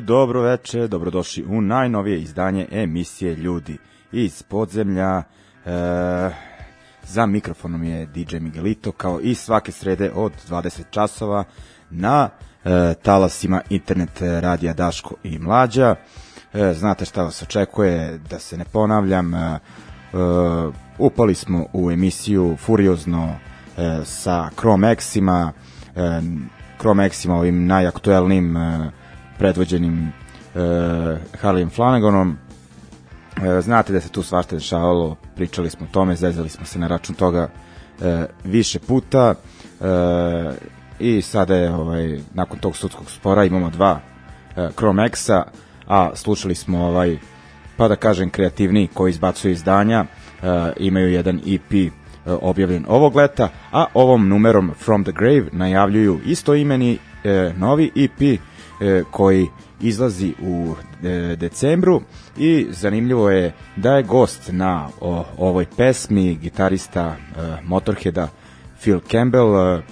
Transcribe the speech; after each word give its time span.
Dobro 0.00 0.40
veče, 0.40 0.86
dobrodošli 0.88 1.44
u 1.44 1.60
najnovije 1.60 2.20
izdanje 2.20 2.66
emisije 2.70 3.34
Ljudi 3.34 3.78
iz 4.12 4.42
podzemlja. 4.42 5.18
E, 5.18 5.22
za 7.02 7.26
mikrofonom 7.26 7.84
je 7.84 8.06
DJ 8.06 8.36
Miguelito, 8.36 8.92
kao 8.92 9.20
i 9.20 9.34
svake 9.34 9.72
srede 9.72 10.10
od 10.14 10.32
20 10.48 10.82
časova 10.90 11.44
na 11.90 12.28
e, 12.64 12.94
talasima 13.02 13.60
internet 13.70 14.20
radija 14.20 14.72
Daško 14.72 15.14
i 15.22 15.38
Mlađa. 15.38 15.94
E, 16.54 16.74
znate 16.74 17.04
šta 17.04 17.22
vas 17.22 17.42
očekuje, 17.42 18.18
da 18.30 18.38
se 18.38 18.56
ne 18.56 18.64
ponavljam. 18.64 19.34
E, 19.34 19.38
e, 19.38 19.58
upali 20.98 21.34
smo 21.34 21.66
u 21.72 21.90
emisiju 21.90 22.56
Furiozno 22.56 23.34
e, 23.76 24.00
sa 24.04 24.50
Chrome 24.58 24.92
X-ima, 24.92 25.52
e, 25.96 26.20
Chrome 26.78 27.06
X-ima 27.06 27.36
ovim 27.36 27.66
najaktuelnim 27.66 28.56
e, 28.56 29.01
predvođenim 29.42 29.98
e, 30.02 30.58
Harleyem 31.42 31.70
Flanaganom. 31.70 32.36
E, 33.42 33.60
znate 33.60 33.92
da 33.92 34.00
se 34.00 34.08
tu 34.08 34.22
svašta 34.22 34.56
dešavalo, 34.56 35.16
pričali 35.36 35.70
smo 35.70 35.86
o 35.86 35.92
tome, 35.92 36.16
zezali 36.16 36.48
smo 36.48 36.66
se 36.66 36.78
na 36.78 36.86
račun 36.86 37.14
toga 37.14 37.48
e, 38.00 38.26
više 38.44 38.78
puta 38.78 39.34
e, 39.34 39.84
i 40.98 41.22
sada 41.22 41.56
je 41.56 41.74
ovaj, 41.74 42.20
nakon 42.34 42.58
tog 42.58 42.76
sudskog 42.76 43.10
spora 43.10 43.44
imamo 43.44 43.70
dva 43.70 44.00
e, 44.56 44.68
X-a, 45.06 45.42
a 45.86 46.10
slušali 46.14 46.54
smo 46.54 46.86
ovaj 46.86 47.18
pa 47.76 47.88
da 47.88 47.96
kažem 47.96 48.30
kreativniji 48.30 48.88
koji 48.94 49.10
izbacuju 49.10 49.52
izdanja, 49.52 50.04
e, 50.04 50.72
imaju 50.76 51.12
jedan 51.12 51.40
EP 51.46 51.72
e, 51.72 51.90
objavljen 52.26 52.84
ovog 52.88 53.16
leta, 53.16 53.48
a 53.72 53.86
ovom 53.94 54.28
numerom 54.28 54.70
From 54.78 55.04
the 55.04 55.12
Grave 55.12 55.46
najavljuju 55.52 56.20
isto 56.26 56.54
imeni 56.54 56.98
e, 57.24 57.52
novi 57.56 57.90
EP 57.96 58.40
koji 59.10 59.48
izlazi 59.80 60.34
u 60.42 60.74
e, 61.02 61.36
decembru 61.36 62.02
i 62.36 62.66
zanimljivo 62.70 63.30
je 63.30 63.52
da 63.76 63.96
je 63.96 64.02
gost 64.02 64.48
na 64.52 64.88
ovoj 65.38 65.66
pesmi 65.76 66.34
gitarista 66.34 67.16
e, 67.16 67.16
Motorheada 67.64 68.28
Phil 68.80 69.00
Campbell. 69.10 69.56
E, 69.56 69.82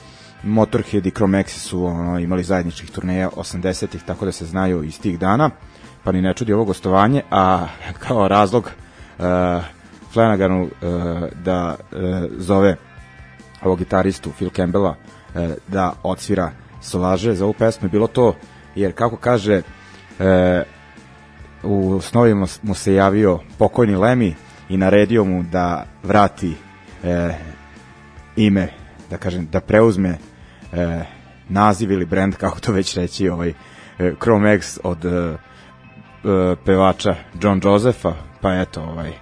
Motorhead 0.42 1.06
i 1.06 1.10
Chromexi 1.10 1.58
su 1.58 1.84
ono, 1.84 2.18
imali 2.18 2.44
zajedničkih 2.44 2.90
turneja 2.90 3.30
80-ih, 3.30 4.02
tako 4.02 4.24
da 4.24 4.32
se 4.32 4.46
znaju 4.46 4.82
iz 4.82 5.00
tih 5.00 5.18
dana, 5.18 5.50
pa 6.04 6.12
ni 6.12 6.22
ne 6.22 6.34
čudi 6.34 6.52
ovo 6.52 6.64
gostovanje, 6.64 7.22
a 7.30 7.66
kao 8.06 8.28
razlog 8.28 8.70
e, 9.18 9.22
Flanaganu 10.12 10.64
e, 10.64 10.68
da 11.44 11.76
e, 11.92 12.28
zove 12.38 12.76
ovog 13.62 13.78
gitaristu 13.78 14.30
Phil 14.30 14.50
Campbella 14.50 14.94
e, 15.34 15.54
da 15.68 15.92
odsvira 16.02 16.50
solaže 16.82 17.34
za 17.34 17.44
ovu 17.44 17.52
pesmu. 17.52 17.86
Je 17.86 17.90
bilo 17.90 18.06
to 18.06 18.34
jer 18.74 18.92
kako 18.92 19.16
kaže 19.16 19.62
e, 20.18 20.62
u 21.62 22.00
snovima 22.00 22.46
mu 22.62 22.74
se 22.74 22.94
javio 22.94 23.38
pokojni 23.58 23.96
Lemi 23.96 24.34
i 24.68 24.76
naredio 24.76 25.24
mu 25.24 25.42
da 25.42 25.86
vrati 26.02 26.54
e, 27.04 27.34
ime, 28.36 28.68
da 29.10 29.16
kažem, 29.16 29.48
da 29.52 29.60
preuzme 29.60 30.08
e, 30.72 31.04
naziv 31.48 31.92
ili 31.92 32.04
brand, 32.04 32.34
kako 32.34 32.60
to 32.60 32.72
već 32.72 32.96
reći, 32.96 33.28
ovaj 33.28 33.48
e, 33.48 33.54
Chrome 34.22 34.54
X 34.54 34.78
od 34.84 35.04
e, 35.04 35.08
e, 35.08 35.36
pevača 36.64 37.14
John 37.42 37.60
Josepha, 37.64 38.12
pa 38.40 38.54
eto, 38.54 38.82
ovaj, 38.82 39.12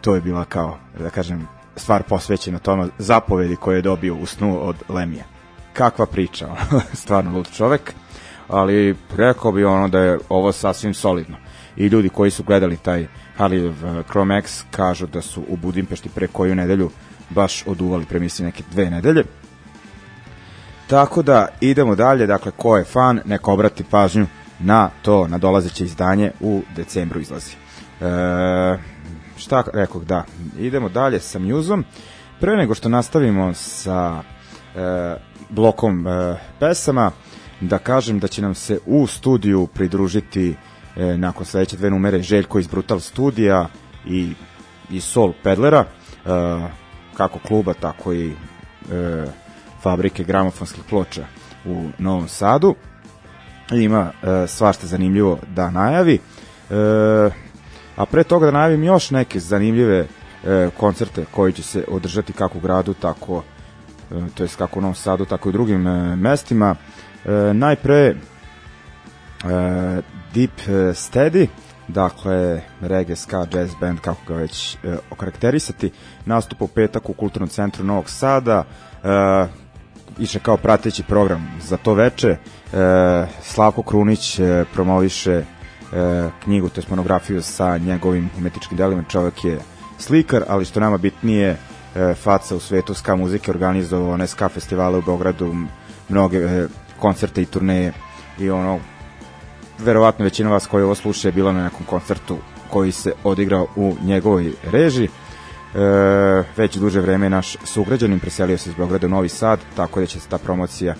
to 0.00 0.14
je 0.14 0.20
bila 0.20 0.44
kao, 0.44 0.78
da 0.98 1.10
kažem, 1.10 1.48
stvar 1.76 2.02
posvećena 2.02 2.58
tome 2.58 2.88
zapovedi 2.98 3.56
koje 3.56 3.76
je 3.76 3.82
dobio 3.82 4.14
u 4.14 4.26
snu 4.26 4.68
od 4.68 4.76
Lemija. 4.88 5.24
Kakva 5.72 6.06
priča, 6.06 6.48
stvarno 7.02 7.36
lud 7.36 7.48
čovek 7.56 7.94
ali 8.50 8.94
rekao 9.16 9.52
bi 9.52 9.64
ono 9.64 9.88
da 9.88 9.98
je 9.98 10.18
ovo 10.28 10.52
sasvim 10.52 10.94
solidno. 10.94 11.36
I 11.76 11.86
ljudi 11.86 12.08
koji 12.08 12.30
su 12.30 12.42
gledali 12.42 12.76
taj 12.76 13.06
Harley 13.38 14.02
Chrome 14.10 14.38
X 14.38 14.64
kažu 14.70 15.06
da 15.06 15.22
su 15.22 15.42
u 15.48 15.56
Budimpešti 15.56 16.08
pre 16.08 16.26
koju 16.26 16.54
nedelju 16.54 16.90
baš 17.30 17.66
oduvali 17.66 18.04
premisi 18.04 18.42
neke 18.42 18.62
dve 18.72 18.90
nedelje. 18.90 19.24
Tako 20.86 21.22
da 21.22 21.48
idemo 21.60 21.94
dalje, 21.94 22.26
dakle 22.26 22.52
ko 22.56 22.76
je 22.76 22.84
fan, 22.84 23.20
neka 23.24 23.52
obrati 23.52 23.84
pažnju 23.84 24.26
na 24.58 24.90
to 25.02 25.28
nadolazeće 25.28 25.84
izdanje 25.84 26.30
u 26.40 26.62
decembru 26.76 27.20
izlazi. 27.20 27.52
E, 28.00 28.78
šta 29.36 29.64
rekao, 29.74 30.00
da, 30.00 30.24
idemo 30.58 30.88
dalje 30.88 31.20
sa 31.20 31.38
mjuzom. 31.38 31.84
Pre 32.40 32.56
nego 32.56 32.74
što 32.74 32.88
nastavimo 32.88 33.54
sa 33.54 34.22
e, 34.76 35.16
blokom 35.50 36.06
e, 36.06 36.36
pesama, 36.58 37.10
da 37.60 37.78
kažem 37.78 38.18
da 38.18 38.28
će 38.28 38.42
nam 38.42 38.54
se 38.54 38.78
u 38.86 39.06
studiju 39.06 39.66
pridružiti 39.66 40.56
e, 40.96 41.16
nakon 41.16 41.46
sledeće 41.46 41.76
dve 41.76 41.90
numere 41.90 42.22
Željko 42.22 42.58
iz 42.58 42.66
Brutal 42.66 43.00
Studija 43.00 43.68
i, 44.06 44.32
i 44.90 45.00
Sol 45.00 45.32
Pedlera, 45.42 45.84
e, 45.84 46.28
kako 47.16 47.38
kluba, 47.38 47.74
tako 47.74 48.12
i 48.12 48.30
e, 48.30 48.34
fabrike 49.82 50.24
gramofonskih 50.24 50.84
ploča 50.88 51.24
u 51.64 51.88
Novom 51.98 52.28
Sadu. 52.28 52.74
Ima 53.72 54.10
e, 54.22 54.46
svašta 54.46 54.86
zanimljivo 54.86 55.38
da 55.54 55.70
najavi. 55.70 56.14
E, 56.14 56.20
a 57.96 58.06
pre 58.06 58.24
toga 58.24 58.46
da 58.46 58.52
najavim 58.52 58.84
još 58.84 59.10
neke 59.10 59.40
zanimljive 59.40 60.06
e, 60.44 60.70
koncerte 60.76 61.24
koji 61.30 61.52
će 61.52 61.62
se 61.62 61.84
održati 61.88 62.32
kako 62.32 62.58
u 62.58 62.60
gradu, 62.60 62.94
tako 62.94 63.42
e, 64.10 64.14
to 64.34 64.42
jest 64.42 64.56
kako 64.56 64.78
u 64.78 64.82
Novom 64.82 64.94
Sadu, 64.94 65.24
tako 65.24 65.48
i 65.48 65.50
u 65.50 65.52
drugim 65.52 65.86
e, 65.86 66.16
mestima. 66.16 66.76
Najpre 67.54 67.96
e, 67.96 68.14
Deep 70.34 70.68
e, 70.68 70.94
Steady, 70.94 71.46
dakle 71.88 72.62
reggae, 72.80 73.16
ska, 73.16 73.46
jazz 73.52 73.74
band, 73.80 74.00
kako 74.00 74.20
ga 74.28 74.34
već 74.34 74.74
e, 74.74 74.96
okarakterisati, 75.10 75.90
nastupa 76.26 76.64
u 76.64 76.68
petak 76.68 77.10
u 77.10 77.12
Kulturnom 77.12 77.48
centru 77.48 77.84
Novog 77.84 78.10
Sada, 78.10 78.64
e, 79.04 79.46
iše 80.18 80.38
kao 80.38 80.56
prateći 80.56 81.02
program 81.02 81.48
za 81.62 81.76
to 81.76 81.94
veče. 81.94 82.28
E, 82.28 82.36
Slavko 83.42 83.82
Krunić 83.82 84.38
e, 84.38 84.64
promoviše 84.74 85.32
e, 85.32 85.44
knjigu, 86.42 86.68
to 86.68 86.80
je 86.80 86.84
monografiju 86.90 87.42
sa 87.42 87.78
njegovim 87.78 88.30
umetničkim 88.38 88.76
delima. 88.76 89.02
Čovek 89.08 89.44
je 89.44 89.58
slikar, 89.98 90.44
ali 90.48 90.64
što 90.64 90.80
nama 90.80 90.98
bitnije, 90.98 91.56
e, 91.96 92.14
faca 92.14 92.56
u 92.56 92.60
svetu 92.60 92.94
ska 92.94 93.16
muzike, 93.16 93.50
organizovao 93.50 94.12
one 94.12 94.26
ska 94.26 94.48
festivale 94.48 94.98
u 94.98 95.02
Beogradu, 95.02 95.54
mnoge 96.08 96.38
e, 96.38 96.66
koncerte 97.00 97.42
i 97.42 97.46
turneje 97.46 97.92
i 98.38 98.50
ono, 98.50 98.78
verovatno 99.78 100.24
većina 100.24 100.50
vas 100.50 100.66
koji 100.66 100.84
ovo 100.84 100.94
sluša 100.94 101.28
je 101.28 101.32
bila 101.32 101.52
na 101.52 101.64
nekom 101.64 101.86
koncertu 101.86 102.36
koji 102.70 102.92
se 102.92 103.12
odigrao 103.24 103.66
u 103.76 103.96
njegovoj 104.02 104.52
režiji 104.72 105.08
e, 105.08 105.78
već 106.56 106.76
duže 106.76 107.00
vreme 107.00 107.30
naš 107.30 107.56
sugrađanin 107.64 108.20
preselio 108.20 108.58
se 108.58 108.70
iz 108.70 108.76
Beograda 108.76 109.06
u 109.06 109.10
Novi 109.10 109.28
Sad, 109.28 109.60
tako 109.76 110.00
da 110.00 110.06
će 110.06 110.20
se 110.20 110.28
ta 110.28 110.38
promocija 110.38 110.94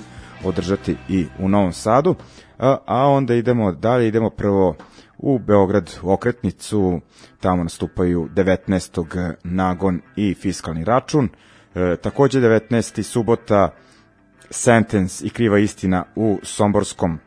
održati 0.45 0.97
i 1.09 1.27
u 1.39 1.49
Novom 1.49 1.73
Sadu. 1.73 2.15
A, 2.59 2.77
a 2.87 3.09
onda 3.09 3.35
idemo 3.35 3.73
dalje, 3.73 4.09
idemo 4.09 4.31
prvo 4.31 4.75
u 5.19 5.39
Beograd 5.39 5.91
u 6.03 6.13
okretnicu, 6.13 7.01
tamo 7.41 7.63
nastupaju 7.63 8.29
19. 8.35 9.35
nagon 9.45 10.01
i 10.17 10.35
fiskalni 10.35 10.85
račun. 10.85 11.29
E, 11.75 11.97
takođe 11.97 12.41
19. 12.41 13.03
subota 13.03 13.71
Sentence 14.51 15.27
i 15.27 15.31
kriva 15.31 15.59
istina 15.59 16.05
u 16.17 16.39
Somborskom 16.43 17.19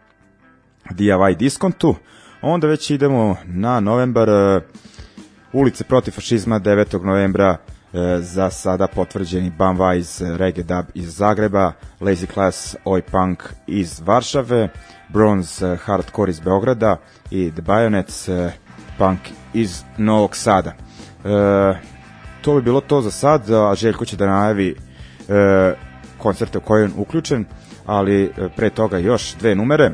DIY 0.89 1.37
diskontu. 1.37 1.95
Onda 2.41 2.67
već 2.67 2.89
idemo 2.89 3.35
na 3.45 3.79
novembar 3.79 4.29
ulice 5.53 5.83
protiv 5.83 6.11
fašizma 6.11 6.59
9. 6.59 7.03
novembra 7.03 7.57
e, 7.57 7.57
za 8.21 8.49
sada 8.49 8.87
potvrđeni 8.87 9.51
Bumwise 9.57 10.37
Reggae 10.37 10.63
Dub 10.63 10.85
iz 10.93 11.15
Zagreba, 11.15 11.71
Lazy 12.01 12.33
Class 12.33 12.75
Oi 12.85 13.01
Punk 13.01 13.43
iz 13.67 14.01
Varšave, 14.05 14.69
Bronze 15.09 15.75
Hardcore 15.75 16.29
iz 16.29 16.39
Beograda 16.39 16.97
i 17.31 17.51
The 17.51 17.61
Bayonets 17.61 18.31
e, 18.31 18.51
Punk 18.97 19.19
iz 19.53 19.83
Novog 19.97 20.35
Sada. 20.35 20.69
E, 20.69 20.79
to 22.41 22.55
bi 22.55 22.61
bilo 22.61 22.81
to 22.81 23.01
za 23.01 23.11
sad, 23.11 23.49
a 23.49 23.75
Željko 23.75 24.05
će 24.05 24.17
da 24.17 24.27
najavi 24.27 24.75
e, 25.29 25.73
koncerte 26.23 26.57
u 26.57 26.61
kojoj 26.61 26.83
je 26.83 26.91
uključen, 26.97 27.45
ali 27.85 28.23
e, 28.23 28.49
pre 28.55 28.69
toga 28.69 28.97
još 28.97 29.35
dve 29.35 29.55
numere. 29.55 29.91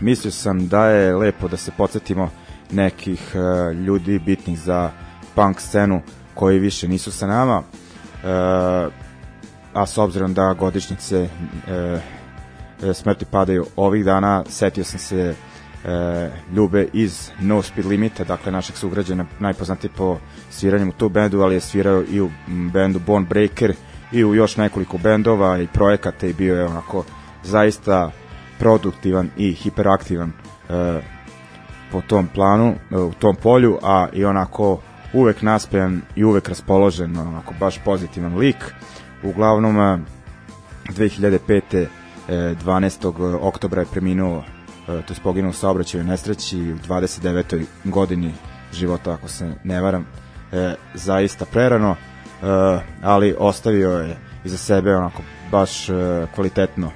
Mislio 0.00 0.30
sam 0.30 0.68
da 0.68 0.86
je 0.86 1.16
lepo 1.16 1.48
da 1.48 1.56
se 1.56 1.70
podsjetimo 1.76 2.30
nekih 2.72 3.34
uh, 3.34 3.76
ljudi 3.76 4.18
bitnih 4.18 4.58
za 4.58 4.90
punk 5.34 5.60
scenu 5.60 6.02
koji 6.34 6.58
više 6.58 6.88
nisu 6.88 7.12
sa 7.12 7.26
nama 7.26 7.58
uh, 7.58 8.92
a 9.72 9.86
s 9.86 9.98
obzirom 9.98 10.34
da 10.34 10.54
godišnjice 10.58 11.28
smrti 12.94 13.24
padaju 13.24 13.66
ovih 13.76 14.04
dana 14.04 14.44
setio 14.48 14.84
sam 14.84 14.98
se 14.98 15.34
uh, 15.84 15.90
Ljube 16.56 16.88
iz 16.92 17.30
No 17.40 17.62
Speed 17.62 17.86
Limita 17.86 18.24
dakle 18.24 18.52
našeg 18.52 18.76
sugrađana 18.76 19.26
najpoznatiji 19.38 19.90
po 19.96 20.18
sviranjem 20.50 20.88
u 20.88 20.92
tu 20.92 21.08
bendu 21.08 21.40
ali 21.40 21.54
je 21.54 21.60
svirao 21.60 22.02
i 22.10 22.20
u 22.20 22.30
bendu 22.72 23.00
Bone 23.06 23.26
Breaker 23.26 23.74
i 24.12 24.24
u 24.24 24.34
još 24.34 24.56
nekoliko 24.56 24.98
bendova 24.98 25.58
i 25.58 25.66
projekata 25.66 26.26
i 26.26 26.32
bio 26.32 26.54
je 26.54 26.66
onako 26.66 27.04
zaista 27.42 28.10
produktivan 28.58 29.30
i 29.36 29.52
hiperaktivan 29.52 30.32
uh, 30.68 31.04
po 31.92 32.00
tom 32.00 32.28
planu, 32.34 32.74
e, 32.90 32.96
u 32.96 33.12
tom 33.12 33.36
polju, 33.36 33.78
a 33.82 34.08
i 34.12 34.24
onako 34.24 34.80
uvek 35.12 35.42
naspejan 35.42 36.00
i 36.16 36.24
uvek 36.24 36.48
raspoložen, 36.48 37.18
onako 37.18 37.54
baš 37.60 37.78
pozitivan 37.84 38.38
lik. 38.38 38.74
Uglavnom, 39.22 40.04
2005. 40.88 41.86
12. 42.28 43.38
oktobra 43.40 43.80
je 43.80 43.86
preminuo, 43.86 44.38
e, 44.38 44.86
to 44.86 45.12
je 45.12 45.22
poginuo 45.22 45.50
u 45.50 45.52
saobraćaju 45.52 46.04
nesreći 46.04 46.72
u 46.72 46.76
29. 46.88 47.64
godini 47.84 48.32
života, 48.72 49.12
ako 49.12 49.28
se 49.28 49.54
ne 49.64 49.80
varam, 49.80 50.06
e, 50.52 50.74
zaista 50.94 51.44
prerano, 51.44 51.96
ali 53.02 53.34
ostavio 53.38 53.90
je 53.90 54.16
iza 54.44 54.56
sebe 54.56 54.96
onako 54.96 55.22
baš 55.50 55.86
kvalitetno 56.34 56.90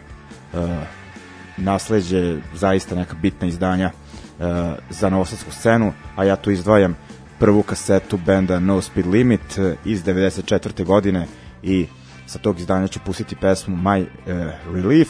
nasleđe, 1.57 2.37
zaista 2.55 2.95
neka 2.95 3.15
bitna 3.15 3.49
izdanja 3.49 3.91
uh, 3.91 4.47
za 4.91 5.11
novosadsku 5.11 5.51
scenu, 5.51 5.93
a 6.17 6.25
ja 6.25 6.37
tu 6.37 6.51
izdvajam 6.51 6.97
prvu 7.39 7.63
kasetu 7.63 8.19
benda 8.27 8.61
No 8.61 8.83
Speed 8.83 9.07
Limit 9.07 9.59
uh, 9.59 9.73
iz 9.85 10.05
94. 10.05 10.85
godine 10.85 11.27
i 11.63 11.87
sa 12.27 12.39
tog 12.39 12.61
izdanja 12.61 12.89
ću 12.89 13.01
pustiti 13.07 13.37
pesmu 13.37 13.77
My 13.77 14.03
uh, 14.03 14.75
Relief, 14.75 15.09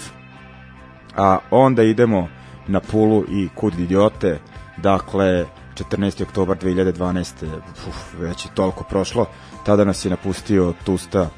a 1.17 1.39
onda 1.50 1.82
idemo 1.82 2.29
na 2.67 2.81
Pulu 2.81 3.25
i 3.31 3.49
Kud 3.55 3.79
idiote, 3.79 4.39
dakle 4.77 5.44
14. 5.76 6.23
oktobar 6.23 6.56
2012. 6.58 7.60
Uf, 7.89 8.15
već 8.19 8.44
je 8.44 8.51
toliko 8.55 8.84
prošlo, 8.84 9.27
tada 9.65 9.84
nas 9.84 10.05
je 10.05 10.10
napustio 10.10 10.74
Tusta 10.84 11.20
uh, 11.22 11.29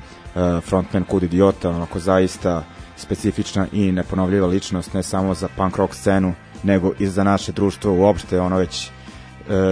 frontman 0.65 1.05
Kud 1.05 1.23
idiota, 1.23 1.71
onako 1.71 1.99
zaista 1.99 2.65
specifična 2.97 3.67
i 3.73 3.93
neponovljiva 3.93 4.47
ličnost, 4.47 4.95
ne 4.95 5.03
samo 5.03 5.35
za 5.35 5.49
punk 5.57 5.77
rock 5.77 5.95
scenu, 5.95 6.35
nego 6.63 6.93
i 6.99 7.07
za 7.07 7.25
naše 7.25 7.53
društvo 7.53 7.93
uopšte, 7.95 8.41
ono 8.41 8.57
već 8.57 8.87
e, 8.87 8.91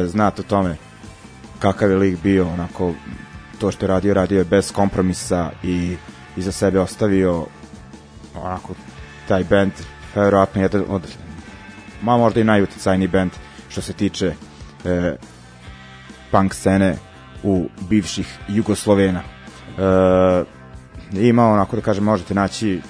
znate 0.07 0.43
o 0.43 0.45
tome 0.45 0.77
kakav 1.59 1.91
je 1.91 1.97
lik 1.97 2.23
bio, 2.23 2.49
onako 2.49 2.93
to 3.61 3.71
što 3.71 3.85
je 3.85 3.89
radio, 3.89 4.15
radio 4.15 4.39
je 4.39 4.45
bez 4.45 4.73
kompromisa 4.73 5.51
i 5.63 5.97
iza 6.37 6.53
sebe 6.53 6.81
ostavio 6.81 7.47
onako 8.35 8.75
taj 9.29 9.45
band 9.45 9.73
verovatno 10.15 10.63
jedan 10.63 10.85
od 10.89 11.03
ma 12.03 12.17
možda 12.17 12.41
i 12.41 12.45
najuticajniji 12.45 13.09
band 13.09 13.31
što 13.69 13.83
se 13.83 13.93
tiče 13.93 14.35
e, 14.87 15.17
punk 16.31 16.55
scene 16.55 16.97
u 17.43 17.69
bivših 17.89 18.39
Jugoslovena. 18.49 19.21
E, 19.23 20.45
ima 21.13 21.49
onako 21.49 21.77
da 21.77 21.83
kažem 21.83 22.05
možete 22.05 22.35
naći 22.35 22.81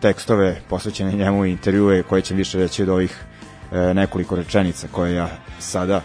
tekstove 0.00 0.60
posvećene 0.68 1.12
njemu 1.12 1.44
i 1.44 1.50
intervjue 1.50 2.02
koje 2.02 2.22
će 2.22 2.34
više 2.34 2.58
reći 2.58 2.82
od 2.82 2.88
ovih 2.88 3.24
e, 3.72 3.94
nekoliko 3.94 4.36
rečenica 4.36 4.88
koje 4.92 5.14
ja 5.14 5.28
sada 5.58 6.00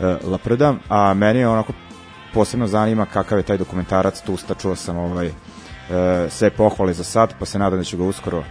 e, 0.00 0.16
laprdam, 0.24 0.78
a 0.88 1.14
meni 1.14 1.38
je 1.38 1.48
onako 1.48 1.72
posebno 2.34 2.66
zanima 2.66 3.06
kakav 3.06 3.38
je 3.38 3.42
taj 3.42 3.56
dokumentarac 3.56 4.20
Tusta, 4.20 4.54
čuo 4.54 4.76
sam 4.76 4.96
ovaj, 4.98 5.26
e, 5.26 5.32
sve 6.30 6.50
pohvale 6.50 6.92
za 6.92 7.04
sad, 7.04 7.34
pa 7.38 7.46
se 7.46 7.58
nadam 7.58 7.78
da 7.78 7.84
ću 7.84 7.96
ga 7.96 8.04
uskoro 8.04 8.44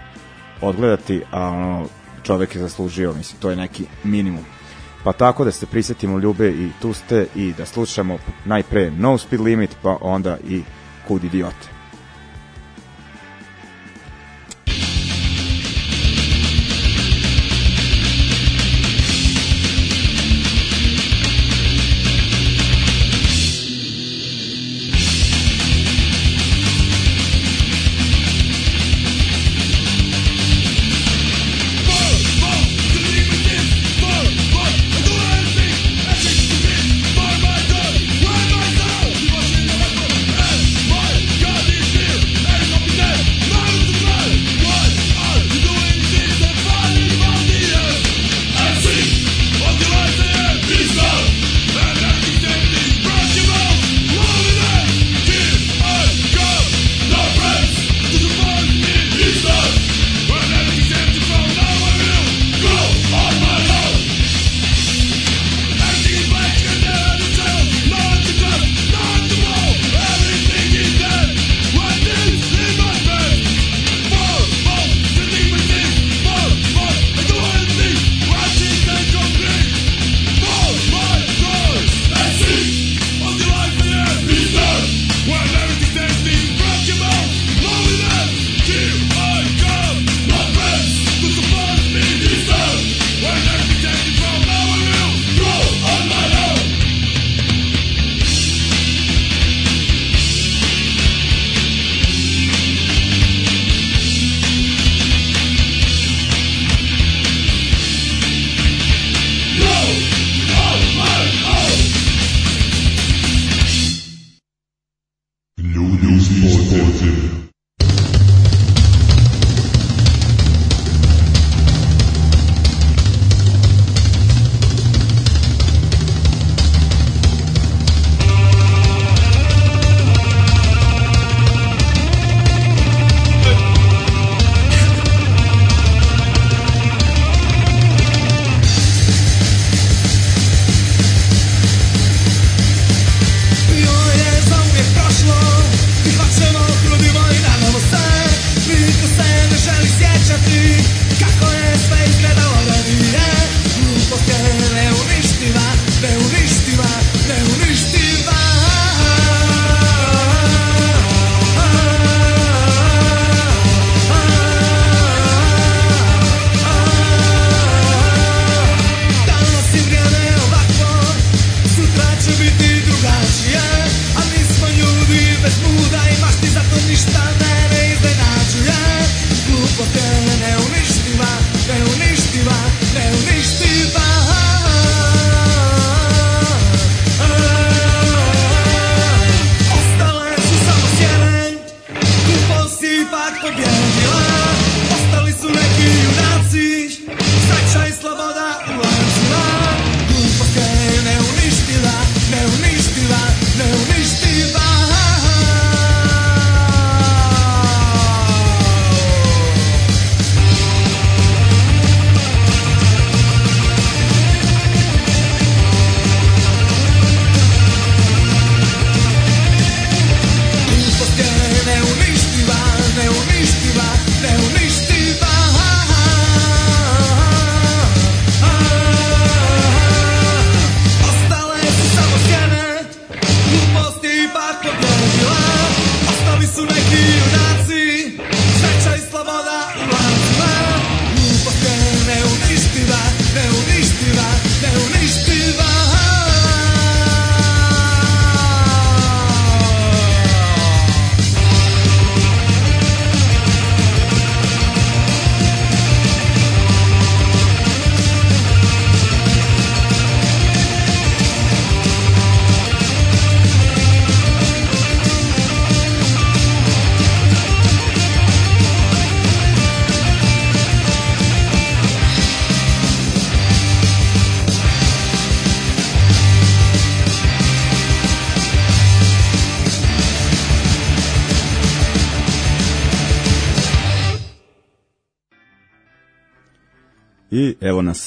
odgledati, 0.61 1.21
a 1.31 1.47
ono, 1.47 1.85
čovek 2.23 2.55
je 2.55 2.61
zaslužio, 2.61 3.13
mislim, 3.13 3.41
to 3.41 3.49
je 3.49 3.55
neki 3.55 3.85
minimum. 4.03 4.56
Pa 5.03 5.13
tako 5.13 5.45
da 5.45 5.51
se 5.51 5.65
prisetimo 5.65 6.19
Ljube 6.19 6.49
i 6.49 6.69
Tuste 6.81 7.27
i 7.35 7.53
da 7.57 7.65
slušamo 7.65 8.17
najpre 8.45 8.91
No 8.91 9.17
Speed 9.17 9.41
Limit, 9.41 9.77
pa 9.81 9.97
onda 10.01 10.37
i 10.49 10.63
Kud 11.07 11.23
idiote. 11.23 11.76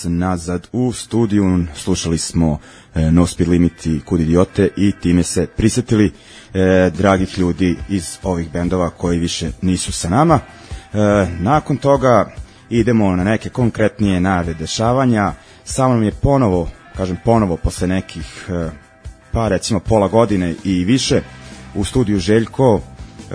Nazad 0.04 0.68
u 0.72 0.92
studiju, 0.92 1.64
slušali 1.74 2.18
smo 2.18 2.58
e, 2.94 3.10
No 3.10 3.26
Speed 3.26 3.48
Limit 3.48 3.86
i 3.86 4.00
Kud 4.00 4.20
idiote 4.20 4.68
i 4.76 4.92
time 5.02 5.22
se 5.22 5.46
prisetili 5.46 6.12
e, 6.54 6.90
dragih 6.96 7.38
ljudi 7.38 7.76
iz 7.88 8.18
ovih 8.22 8.52
bendova 8.52 8.90
koji 8.90 9.18
više 9.18 9.50
nisu 9.62 9.92
sa 9.92 10.08
nama. 10.08 10.34
E, 10.38 10.98
nakon 11.40 11.76
toga 11.76 12.30
idemo 12.70 13.16
na 13.16 13.24
neke 13.24 13.48
konkretnije 13.48 14.20
najave 14.20 14.54
dešavanja. 14.54 15.32
Samo 15.64 15.94
nam 15.94 16.02
je 16.02 16.12
ponovo, 16.12 16.68
kažem 16.96 17.16
ponovo, 17.24 17.56
posle 17.56 17.88
nekih 17.88 18.46
e, 18.48 18.70
pa 19.32 19.48
recimo 19.48 19.80
pola 19.80 20.08
godine 20.08 20.54
i 20.64 20.84
više 20.84 21.22
u 21.74 21.84
studiju 21.84 22.18
Željko 22.18 22.80
e, 22.80 23.34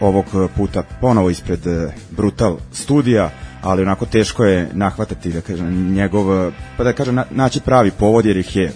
ovog 0.00 0.24
puta 0.56 0.82
ponovo 1.00 1.30
ispred 1.30 1.66
e, 1.66 1.92
Brutal 2.10 2.56
studija 2.72 3.30
ali 3.62 3.82
onako 3.82 4.06
teško 4.06 4.44
je 4.44 4.68
nahvatati 4.72 5.32
da 5.32 5.40
kažem 5.40 5.92
njegov 5.92 6.52
pa 6.76 6.84
da 6.84 6.92
kažem 6.92 7.14
na, 7.14 7.24
naći 7.30 7.60
pravi 7.60 7.90
povod 7.90 8.26
jer 8.26 8.36
ih 8.36 8.56
je 8.56 8.72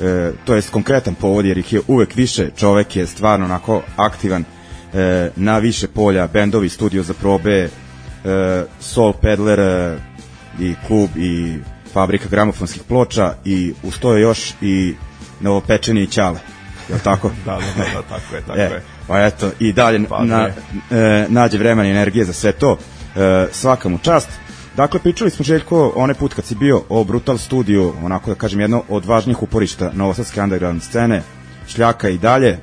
e, 0.00 0.32
to 0.44 0.54
jest 0.54 0.70
konkretan 0.70 1.14
povod 1.14 1.44
jer 1.44 1.58
ih 1.58 1.72
je 1.72 1.80
uvek 1.86 2.16
više 2.16 2.50
čovek 2.56 2.96
je 2.96 3.06
stvarno 3.06 3.44
onako 3.44 3.82
aktivan 3.96 4.44
e, 4.94 5.30
na 5.36 5.58
više 5.58 5.88
polja 5.88 6.26
bendovi 6.26 6.68
studio 6.68 7.02
za 7.02 7.14
probe 7.14 7.58
e, 7.60 7.68
Soul 8.80 9.12
Peddler 9.12 9.60
e, 9.60 9.98
i 10.60 10.74
klub 10.86 11.10
i 11.16 11.58
fabrika 11.92 12.28
gramofonskih 12.28 12.82
ploča 12.88 13.34
i 13.44 13.72
uz 13.82 13.98
to 13.98 14.14
je 14.14 14.22
još 14.22 14.54
i 14.60 14.94
novopečeni 15.40 16.06
ćale 16.06 16.38
je 16.88 16.98
tako? 16.98 17.30
da, 17.46 17.52
da, 17.52 17.58
da, 17.58 17.90
da, 17.94 18.02
tako 18.02 18.34
je, 18.34 18.42
tako 18.46 18.58
e, 18.58 18.62
je. 18.62 18.82
Pa 19.06 19.26
eto, 19.26 19.50
i 19.58 19.72
dalje 19.72 20.04
pa, 20.08 20.24
na, 20.24 20.48
e, 20.90 21.26
nađe 21.28 21.58
vremena 21.58 21.88
i 21.88 21.90
energije 21.90 22.24
za 22.24 22.32
sve 22.32 22.52
to. 22.52 22.78
E, 23.16 23.48
svaka 23.52 23.88
mu 23.88 23.98
čast. 23.98 24.28
Dakle, 24.76 25.00
pričali 25.00 25.30
smo 25.30 25.44
Željko 25.44 25.92
onaj 25.96 26.14
put 26.14 26.34
kad 26.34 26.44
si 26.44 26.54
bio 26.54 26.82
o 26.88 27.04
Brutal 27.04 27.38
Studiju, 27.38 27.92
onako 28.02 28.30
da 28.30 28.36
kažem 28.36 28.60
jedno 28.60 28.82
od 28.88 29.04
važnijih 29.04 29.42
uporišta 29.42 29.90
novosadske 29.94 30.42
underground 30.42 30.82
scene, 30.82 31.22
šljaka 31.68 32.08
i 32.08 32.18
dalje. 32.18 32.58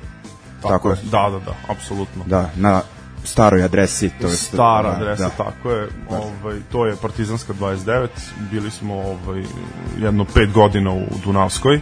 Tako, 0.61 0.69
tako 0.69 0.89
je, 0.89 0.95
da, 1.03 1.29
da, 1.31 1.39
da, 1.39 1.55
apsolutno. 1.67 2.23
Da, 2.25 2.49
na 2.55 2.81
staroj 3.23 3.63
adresi. 3.63 4.11
To 4.21 4.27
je, 4.27 4.33
Stara 4.33 4.89
da, 4.89 4.95
adresa, 4.95 5.23
da. 5.23 5.29
tako 5.43 5.71
je. 5.71 5.87
Ovaj, 6.09 6.59
to 6.71 6.85
je 6.85 6.95
Partizanska 6.95 7.53
29. 7.53 8.07
Bili 8.51 8.71
smo 8.71 8.95
ovaj, 8.95 9.43
jedno 9.99 10.25
pet 10.25 10.51
godina 10.51 10.91
u 10.91 11.03
Dunavskoj 11.23 11.81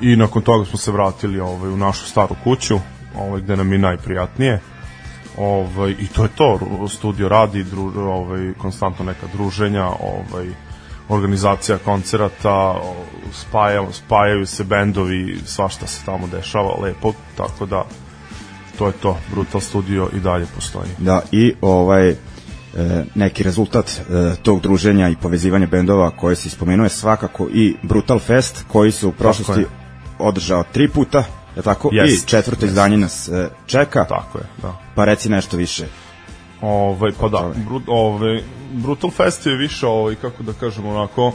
i 0.00 0.16
nakon 0.16 0.42
toga 0.42 0.64
smo 0.64 0.78
se 0.78 0.92
vratili 0.92 1.40
ovaj, 1.40 1.70
u 1.70 1.76
našu 1.76 2.06
staru 2.06 2.34
kuću, 2.44 2.78
ovaj, 3.18 3.40
gde 3.40 3.56
nam 3.56 3.72
je 3.72 3.78
najprijatnije. 3.78 4.60
Ovaj, 5.38 5.90
I 5.90 6.06
to 6.06 6.22
je 6.22 6.28
to, 6.36 6.58
studio 6.88 7.28
radi, 7.28 7.64
dru, 7.64 7.92
ovaj, 7.96 8.52
konstantno 8.58 9.04
neka 9.04 9.26
druženja, 9.32 9.86
ovaj, 9.86 10.46
organizacija 11.08 11.78
koncerata, 11.78 12.80
spaja, 13.32 13.92
spajaju 13.92 14.46
se 14.46 14.64
bendovi, 14.64 15.38
svašta 15.44 15.86
se 15.86 16.04
tamo 16.04 16.26
dešava 16.26 16.74
lepo, 16.80 17.12
tako 17.36 17.66
da 17.66 17.84
to 18.78 18.86
je 18.86 18.92
to, 18.92 19.18
Brutal 19.30 19.60
Studio 19.60 20.08
i 20.16 20.20
dalje 20.20 20.46
postoji. 20.54 20.88
Da, 20.98 21.22
i 21.32 21.54
ovaj 21.60 22.08
e, 22.08 22.16
neki 23.14 23.42
rezultat 23.42 23.90
e, 23.90 24.02
tog 24.42 24.60
druženja 24.60 25.08
i 25.08 25.16
povezivanja 25.16 25.66
bendova 25.66 26.10
koje 26.10 26.36
se 26.36 26.50
spomenuje 26.50 26.88
svakako 26.88 27.48
i 27.52 27.76
Brutal 27.82 28.18
Fest 28.18 28.64
koji 28.68 28.92
su 28.92 29.08
u 29.08 29.12
prošlosti 29.12 29.64
održao 30.18 30.64
tri 30.72 30.88
puta, 30.88 31.24
je 31.56 31.62
tako? 31.62 31.88
Yes. 31.88 32.24
I 32.24 32.26
četvrto 32.26 32.66
yes. 32.66 32.68
izdanje 32.68 32.96
nas 32.96 33.28
e, 33.28 33.48
čeka. 33.66 34.04
Tako 34.04 34.38
je, 34.38 34.44
da. 34.62 34.78
Pa 34.94 35.04
reci 35.04 35.28
nešto 35.28 35.56
više. 35.56 35.86
Ovaj 36.60 37.12
pa 37.20 37.28
da, 37.28 37.52
brut, 37.66 37.82
ovaj 37.86 38.42
Brutal 38.72 39.10
Fest 39.10 39.46
je 39.46 39.56
više 39.56 39.86
ovaj 39.86 40.14
kako 40.14 40.42
da 40.42 40.52
kažemo 40.52 40.90
onako 40.90 41.32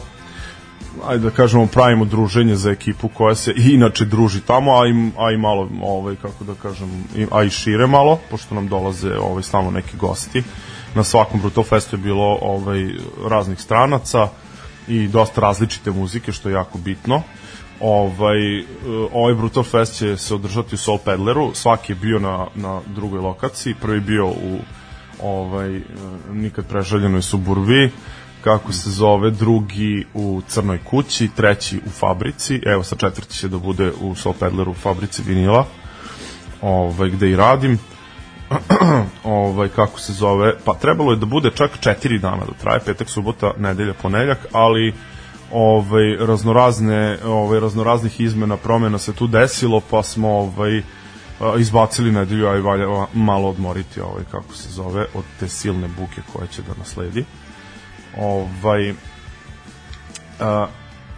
ajde 1.08 1.24
da 1.24 1.30
kažemo 1.30 1.68
pravimo 1.68 2.06
druženje 2.06 2.56
za 2.56 2.72
ekipu 2.72 3.08
koja 3.08 3.36
se 3.36 3.52
i 3.52 3.70
inače 3.74 4.06
druži 4.06 4.42
tamo, 4.42 4.72
a 4.72 4.88
i, 4.88 5.12
a 5.18 5.32
i 5.32 5.38
malo 5.38 5.70
ovaj 5.82 6.16
kako 6.16 6.44
da 6.44 6.54
kažem 6.62 7.04
a 7.32 7.44
i 7.44 7.50
šire 7.50 7.88
malo 7.88 8.20
pošto 8.30 8.56
nam 8.56 8.68
dolaze 8.68 9.18
ovaj 9.20 9.44
stalno 9.44 9.72
neki 9.72 9.98
gosti. 9.98 10.44
Na 10.96 11.04
svakom 11.04 11.42
Brutal 11.42 11.64
Festu 11.64 11.96
je 11.96 12.02
bilo 12.02 12.38
ovaj 12.42 12.90
raznih 13.30 13.62
stranaca 13.62 14.28
i 14.88 15.08
dosta 15.08 15.42
različite 15.42 15.92
muzike 15.92 16.32
što 16.32 16.50
je 16.50 16.54
jako 16.54 16.78
bitno 16.78 17.22
ovaj, 17.80 18.64
ovaj 19.14 19.34
Brutal 19.34 19.64
Fest 19.64 19.98
će 19.98 20.18
se 20.18 20.36
održati 20.36 20.76
u 20.76 20.78
Soul 20.78 20.98
Peddleru, 21.06 21.52
svaki 21.54 21.92
je 21.92 21.96
bio 21.96 22.20
na, 22.20 22.48
na 22.56 22.82
drugoj 22.88 23.20
lokaciji, 23.20 23.76
prvi 23.82 24.00
bio 24.00 24.28
u 24.28 24.60
ovaj, 25.24 25.82
nikad 26.32 26.68
prežaljenoj 26.68 27.22
suburbi, 27.22 27.92
kako 28.44 28.72
se 28.74 28.90
zove, 28.90 29.32
drugi 29.32 30.06
u 30.14 30.42
Crnoj 30.48 30.80
kući, 30.84 31.30
treći 31.36 31.80
u 31.86 31.90
fabrici, 31.90 32.62
evo 32.66 32.84
sa 32.84 32.96
četvrti 32.96 33.36
će 33.36 33.48
da 33.48 33.58
bude 33.58 33.92
u 34.02 34.16
Soul 34.16 34.36
Peddleru 34.40 34.72
u 34.72 34.74
fabrici 34.74 35.24
vinila, 35.28 35.66
ovaj, 36.62 37.10
gde 37.10 37.30
i 37.30 37.36
radim, 37.36 37.80
ovaj, 39.24 39.70
kako 39.70 40.00
se 40.00 40.14
zove, 40.14 40.54
pa 40.66 40.74
trebalo 40.74 41.12
je 41.12 41.18
da 41.18 41.26
bude 41.26 41.52
čak 41.56 41.72
četiri 41.80 42.20
dana 42.20 42.46
da 42.46 42.54
traje, 42.62 42.80
petak, 42.80 43.10
subota, 43.10 43.54
nedelja, 43.58 43.94
ponedeljak, 43.94 44.46
ali 44.54 44.94
ovaj 45.51 46.15
raznorazne 46.20 47.18
ovaj 47.25 47.60
raznoraznih 47.60 48.22
izmena 48.22 48.58
promena 48.58 48.98
se 48.98 49.13
tu 49.13 49.27
desilo 49.27 49.82
pa 49.89 50.03
smo 50.03 50.30
ovaj 50.30 50.82
izbacili 51.60 52.12
nedelju 52.12 52.47
aj 52.47 52.60
valja 52.60 52.86
malo 53.13 53.50
odmoriti 53.50 54.02
ovaj 54.02 54.24
kako 54.32 54.54
se 54.54 54.69
zove 54.69 55.06
od 55.13 55.24
te 55.39 55.47
silne 55.47 55.88
buke 55.88 56.21
koje 56.34 56.47
će 56.47 56.62
da 56.62 56.74
nasledi. 56.78 57.26
Ovaj 58.17 58.93
a, 60.39 60.67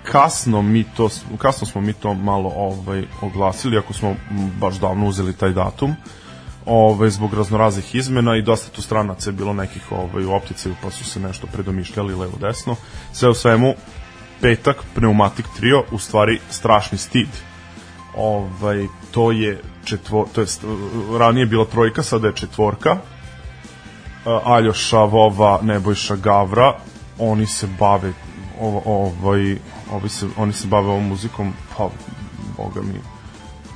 kasno 0.04 0.62
mi 0.62 0.84
to 0.84 1.10
kasno 1.38 1.68
smo 1.68 1.82
mi 1.82 1.94
to 1.94 2.14
malo 2.14 2.52
ovaj 2.56 3.04
oglasili 3.22 3.78
ako 3.78 3.94
smo 3.94 4.16
baš 4.60 4.76
davno 4.76 5.08
uzeli 5.08 5.34
taj 5.34 5.50
datum 5.50 5.96
ovaj 6.66 7.10
zbog 7.10 7.34
raznoraznih 7.34 7.96
izmena 7.96 8.38
i 8.38 8.42
dosta 8.42 8.72
tu 8.72 8.82
stranaca 8.82 9.30
je 9.30 9.34
bilo 9.34 9.54
nekih 9.54 9.92
ovaj 9.92 10.26
u 10.26 10.34
optici 10.34 10.70
pa 10.84 10.92
su 10.92 11.04
se 11.04 11.20
nešto 11.20 11.48
predomišljali 11.48 12.16
levo 12.16 12.38
desno 12.40 12.76
sve 13.14 13.30
u 13.30 13.34
svemu 13.34 13.74
petak 14.42 14.84
Pneumatic 14.96 15.46
Trio, 15.58 15.84
u 15.92 16.00
stvari 16.00 16.40
strašni 16.50 16.98
stid. 16.98 17.28
Ovaj, 18.16 18.88
to 19.12 19.32
je 19.32 19.62
četvor, 19.86 20.28
to 20.34 20.42
jest, 20.42 20.64
ranije 21.20 21.46
bila 21.46 21.66
trojka, 21.66 22.04
sada 22.04 22.28
je 22.28 22.36
četvorka. 22.36 22.98
Aljoša, 24.26 25.04
Vova, 25.04 25.60
Nebojša, 25.62 26.16
Gavra, 26.16 26.74
oni 27.20 27.46
se 27.46 27.68
bave 27.80 28.14
ovo, 28.60 28.82
ovaj, 28.86 29.58
ovi 29.92 30.10
se, 30.10 30.28
oni 30.38 30.54
se 30.54 30.68
bave 30.68 30.88
ovom 30.88 31.08
muzikom, 31.08 31.54
pa, 31.78 31.90
boga 32.58 32.82
mi, 32.82 33.00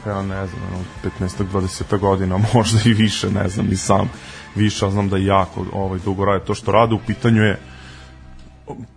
pa 0.04 0.10
ja 0.10 0.21
ne 0.21 0.47
znam, 0.47 0.86
15-20 1.19 1.99
godina, 1.99 2.39
možda 2.54 2.80
i 2.86 2.93
više, 2.93 3.32
ne 3.32 3.49
znam, 3.49 3.71
i 3.71 3.75
sam 3.75 4.10
više, 4.56 4.89
znam 4.89 5.10
da 5.10 5.17
jako 5.17 5.65
ovaj, 5.73 5.99
dugo 5.99 6.25
rade 6.25 6.45
to 6.45 6.56
što 6.56 6.71
rade, 6.71 6.95
u 6.95 6.99
pitanju 7.08 7.41
je 7.41 7.60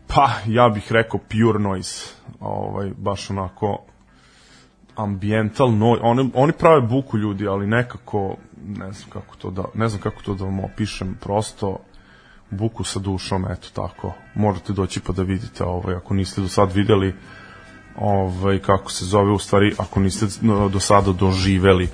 Pa, 0.07 0.31
ja 0.47 0.69
bih 0.69 0.93
rekao 0.93 1.21
pure 1.21 1.59
noise. 1.59 2.15
Ovaj, 2.41 2.91
baš 2.97 3.31
onako 3.31 3.79
ambiental 4.97 5.73
noise. 5.73 6.03
Oni, 6.03 6.31
oni 6.35 6.53
prave 6.53 6.81
buku 6.81 7.19
ljudi, 7.19 7.47
ali 7.47 7.67
nekako, 7.67 8.37
ne 8.67 8.93
znam 8.93 9.11
kako 9.11 9.37
to 9.37 9.51
da, 9.51 9.65
ne 9.75 9.89
znam 9.89 10.01
kako 10.01 10.23
to 10.23 10.35
da 10.35 10.45
vam 10.45 10.61
opišem, 10.61 11.17
prosto 11.21 11.79
buku 12.51 12.85
sa 12.85 12.99
dušom, 12.99 13.47
eto 13.51 13.69
tako. 13.75 14.13
Možete 14.35 14.73
doći 14.73 15.01
pa 15.01 15.13
da 15.13 15.23
vidite, 15.23 15.65
ovaj, 15.65 15.95
ako 15.95 16.15
niste 16.15 16.41
do 16.41 16.49
sad 16.49 16.73
videli, 16.73 17.15
ovaj, 17.97 18.59
kako 18.59 18.91
se 18.91 19.05
zove, 19.05 19.33
u 19.33 19.39
stvari, 19.39 19.75
ako 19.79 20.01
niste 20.01 20.27
do 20.73 20.81
sada 20.81 21.13
doživeli 21.13 21.89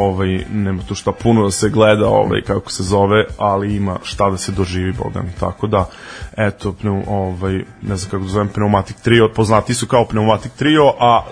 ovaj, 0.00 0.44
nema 0.52 0.82
tu 0.82 0.94
šta 0.94 1.12
puno 1.12 1.44
da 1.44 1.50
se 1.50 1.68
gleda, 1.68 2.08
ovaj, 2.08 2.42
kako 2.42 2.70
se 2.70 2.82
zove, 2.82 3.24
ali 3.38 3.76
ima 3.76 3.98
šta 4.02 4.30
da 4.30 4.36
se 4.36 4.52
doživi, 4.52 4.92
boga. 4.92 5.22
Tako 5.40 5.66
da, 5.66 5.88
eto, 6.36 6.72
pneum, 6.72 7.02
ovaj, 7.08 7.64
ne 7.82 7.96
znam 7.96 8.10
kako 8.10 8.22
da 8.22 8.28
zovem, 8.28 8.48
Pneumatic 8.48 8.96
Trio, 8.96 9.30
poznati 9.34 9.74
su 9.74 9.86
kao 9.86 10.04
Pneumatic 10.04 10.52
Trio, 10.52 10.92
a 11.00 11.24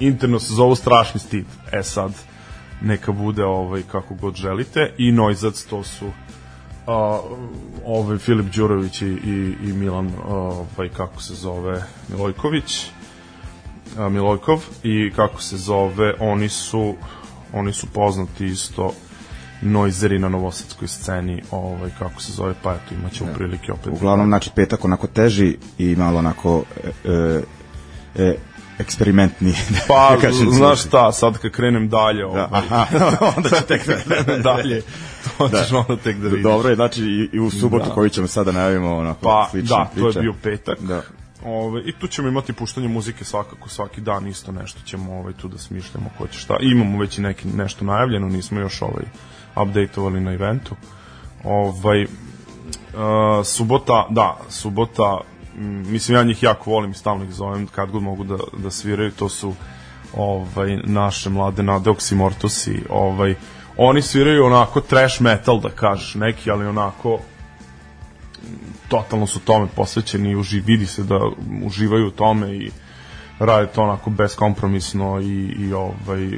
interno 0.00 0.38
se 0.38 0.54
zovu 0.54 0.74
Strašni 0.74 1.20
stid. 1.20 1.46
E 1.72 1.82
sad, 1.82 2.12
neka 2.80 3.12
bude 3.12 3.44
ovaj, 3.44 3.82
kako 3.92 4.14
god 4.14 4.34
želite. 4.34 4.94
I 4.98 5.12
Noizac, 5.12 5.64
to 5.64 5.82
su 5.82 6.06
a, 6.86 7.20
ovaj 7.84 8.18
Filip 8.18 8.46
Đurović 8.46 9.02
i, 9.02 9.06
i, 9.06 9.54
i 9.62 9.72
Milan 9.72 10.12
ovaj 10.28 10.88
kako 10.96 11.22
se 11.22 11.34
zove 11.34 11.82
Milojković 12.08 12.86
Milojkov 14.10 14.64
i 14.82 15.12
kako 15.16 15.42
se 15.42 15.56
zove 15.56 16.14
oni 16.20 16.48
su 16.48 16.94
oni 17.52 17.72
su 17.72 17.86
poznati 17.86 18.46
isto 18.46 18.92
noizeri 19.62 20.18
na 20.18 20.28
novosadskoj 20.28 20.88
sceni, 20.88 21.42
ovaj, 21.50 21.90
kako 21.98 22.22
se 22.22 22.32
zove, 22.32 22.54
pa 22.62 22.72
eto, 22.74 22.94
imaćemo 22.94 23.30
ja. 23.30 23.34
prilike 23.36 23.72
opet. 23.72 23.86
Uglavnom, 23.86 24.26
znači, 24.26 24.50
petak 24.54 24.84
onako 24.84 25.06
teži 25.06 25.56
i 25.78 25.96
malo 25.96 26.18
onako 26.18 26.62
e, 26.84 27.10
e, 27.12 27.42
e 28.24 28.36
eksperimentni. 28.78 29.52
Pa, 29.88 30.10
da 30.14 30.20
kažem, 30.20 30.50
znaš 30.50 30.84
šta, 30.84 31.12
sad 31.12 31.38
kad 31.38 31.50
krenem 31.50 31.88
dalje, 31.88 32.22
Da, 32.22 32.28
ovaj, 32.28 32.46
aha, 32.52 32.86
onda 33.36 33.48
će 33.48 33.62
tek 33.68 33.86
da, 34.26 34.38
dalje, 34.38 34.82
to 35.38 35.48
ćeš 35.48 35.70
Da. 35.70 35.78
onda 35.78 35.96
tek 36.02 36.16
da 36.16 36.28
vidiš. 36.28 36.42
Dobro 36.42 36.68
je, 36.68 36.74
znači 36.76 37.02
i, 37.02 37.28
i 37.32 37.40
u 37.40 37.50
subotu 37.50 37.88
Da. 37.88 37.94
koju 37.94 38.08
ćemo 38.08 38.26
sada 38.26 38.52
najavimo 38.52 38.96
onako 38.96 39.20
Pa, 39.20 39.48
slična 39.50 39.76
da, 39.76 39.84
to 39.84 40.06
je 40.06 40.12
priča. 40.12 40.20
bio 40.20 40.34
petak. 40.42 40.78
Da. 40.80 41.02
Ove, 41.46 41.82
I 41.84 41.92
tu 41.92 42.06
ćemo 42.08 42.28
imati 42.28 42.52
puštanje 42.52 42.88
muzike 42.88 43.24
svakako 43.24 43.68
svaki 43.68 44.00
dan 44.00 44.26
isto 44.26 44.52
nešto 44.52 44.80
ćemo 44.84 45.18
ovaj 45.18 45.32
tu 45.32 45.48
da 45.48 45.58
smišljamo 45.58 46.10
ko 46.18 46.26
će 46.26 46.38
šta. 46.38 46.56
Imamo 46.60 46.98
već 46.98 47.18
i 47.18 47.22
neki 47.22 47.48
nešto 47.48 47.84
najavljeno, 47.84 48.28
nismo 48.28 48.60
još 48.60 48.82
ovaj 48.82 49.04
updateovali 49.62 50.20
na 50.20 50.32
eventu. 50.32 50.76
Ovaj 51.44 52.04
uh, 52.04 52.10
subota, 53.44 54.06
da, 54.10 54.36
subota 54.48 55.20
mislim 55.64 56.16
ja 56.16 56.24
njih 56.24 56.42
jako 56.42 56.70
volim 56.70 56.90
i 56.90 56.94
stalno 56.94 57.24
ih 57.24 57.32
zovem 57.32 57.66
kad 57.66 57.90
god 57.90 58.02
mogu 58.02 58.24
da, 58.24 58.36
da 58.58 58.70
sviraju, 58.70 59.10
to 59.10 59.28
su 59.28 59.54
ovaj 60.12 60.76
naše 60.84 61.30
mlade 61.30 61.62
nade 61.62 61.90
Oxymortusi, 61.90 62.80
ovaj 62.90 63.34
oni 63.76 64.02
sviraju 64.02 64.44
onako 64.44 64.80
trash 64.80 65.22
metal 65.22 65.60
da 65.60 65.68
kažeš 65.68 66.14
neki, 66.14 66.50
ali 66.50 66.66
onako 66.66 67.18
totalno 68.88 69.26
su 69.26 69.40
tome 69.40 69.66
posvećeni 69.76 70.30
i 70.30 70.36
uži, 70.36 70.60
vidi 70.60 70.86
se 70.86 71.02
da 71.02 71.20
uživaju 71.64 72.06
u 72.06 72.10
tome 72.10 72.56
i 72.56 72.70
rade 73.38 73.66
to 73.66 73.82
onako 73.82 74.10
beskompromisno 74.10 75.20
i, 75.20 75.54
i 75.58 75.72
ovaj 75.72 76.30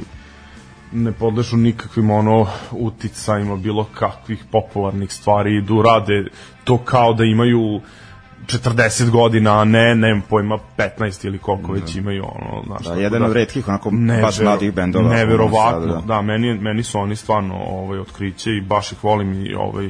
ne 0.91 1.11
podležu 1.11 1.57
nikakvim 1.57 2.09
ono 2.09 2.47
uticajima 2.71 3.55
bilo 3.55 3.83
kakvih 3.93 4.43
popularnih 4.51 5.13
stvari 5.13 5.55
idu 5.57 5.81
rade 5.81 6.25
to 6.63 6.77
kao 6.77 7.13
da 7.13 7.23
imaju 7.23 7.81
40 8.45 9.09
godina, 9.09 9.61
a 9.61 9.63
ne, 9.63 9.95
nemam 9.95 10.21
pojma, 10.29 10.57
15 10.77 11.25
ili 11.25 11.37
koliko 11.37 11.71
već 11.71 11.95
imaju, 11.95 12.23
ono, 12.25 12.63
znaš, 12.65 12.95
Da, 12.95 13.01
jedan 13.01 13.23
od 13.23 13.33
retkih 13.33 13.67
onako 13.67 13.89
Nevero- 13.89 14.21
baš 14.21 14.39
mladih 14.39 14.73
bendova. 14.73 15.09
Neverovatno, 15.09 15.93
Sadu, 15.93 16.07
da, 16.07 16.21
meni, 16.21 16.53
meni 16.53 16.83
su 16.83 16.99
oni 16.99 17.15
stvarno 17.15 17.55
ovaj, 17.55 17.99
otkriće 17.99 18.51
i 18.51 18.61
baš 18.61 18.91
ih 18.91 19.03
volim 19.03 19.45
i 19.45 19.53
ovaj, 19.53 19.89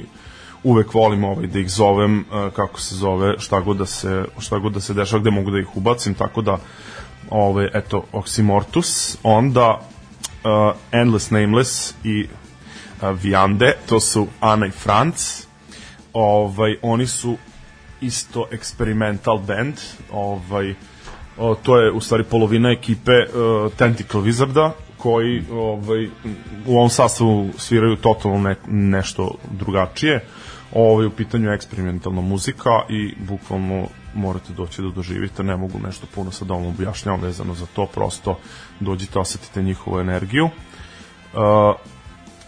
uvek 0.63 0.93
volim 0.93 1.24
ovaj, 1.24 1.48
da 1.48 1.60
ih 1.60 1.69
zovem, 1.72 2.19
eh, 2.19 2.50
kako 2.56 2.80
se 2.80 2.95
zove, 2.95 3.39
šta 3.39 3.60
god 3.60 3.78
da 3.78 3.86
se, 3.86 4.26
šta 4.39 4.60
god 4.60 4.74
da 4.74 4.80
se 4.80 4.93
dešava, 4.93 5.22
gde 5.22 5.32
mogu 5.32 5.52
da 5.52 5.60
ih 5.60 5.78
ubacim, 5.78 6.13
tako 6.13 6.41
da, 6.41 6.58
ovaj, 7.30 7.69
eto, 7.74 8.04
Oxymortus, 8.13 9.17
onda 9.24 9.80
uh, 10.43 10.76
Endless 10.91 11.32
Nameless 11.32 11.93
i 12.04 12.24
uh, 12.26 13.10
Viande, 13.22 13.74
to 13.86 14.00
su 14.00 14.28
Ana 14.39 14.65
i 14.65 14.72
Franc, 14.72 15.45
ovaj, 16.13 16.76
oni 16.82 17.08
su 17.08 17.38
isto 18.02 18.48
experimental 18.52 19.45
band, 19.45 19.76
ovaj, 20.12 20.76
o, 21.38 21.56
to 21.56 21.78
je 21.78 21.91
u 21.91 22.02
stvari 22.02 22.24
polovina 22.24 22.72
ekipe 22.72 23.12
uh, 23.12 23.72
Tentacle 23.74 24.22
Wizarda, 24.22 24.72
koji 24.98 25.43
ovaj, 25.52 26.06
u 26.65 26.78
ovom 26.78 26.89
sastavu 26.89 27.50
sviraju 27.58 27.95
totalno 27.95 28.38
ne, 28.38 28.56
nešto 28.67 29.36
drugačije. 29.52 30.26
Ovaj, 30.73 31.05
u 31.05 31.12
pitanju 31.12 31.51
eksperimentalna 31.51 32.21
muzika 32.21 32.69
i 32.89 33.15
bukvalno 33.19 33.88
morate 34.13 34.53
doći 34.53 34.82
da 34.82 34.89
doživite, 34.89 35.43
ne 35.43 35.55
mogu 35.58 35.79
nešto 35.79 36.08
puno 36.15 36.32
sad 36.32 36.51
ovom 36.51 36.67
objašnjavam 36.67 37.21
vezano 37.21 37.53
za 37.55 37.65
to, 37.65 37.86
prosto 37.86 38.39
dođite, 38.79 39.19
osetite 39.19 39.63
njihovu 39.63 39.99
energiju. 39.99 40.45
Uh, 40.45 41.75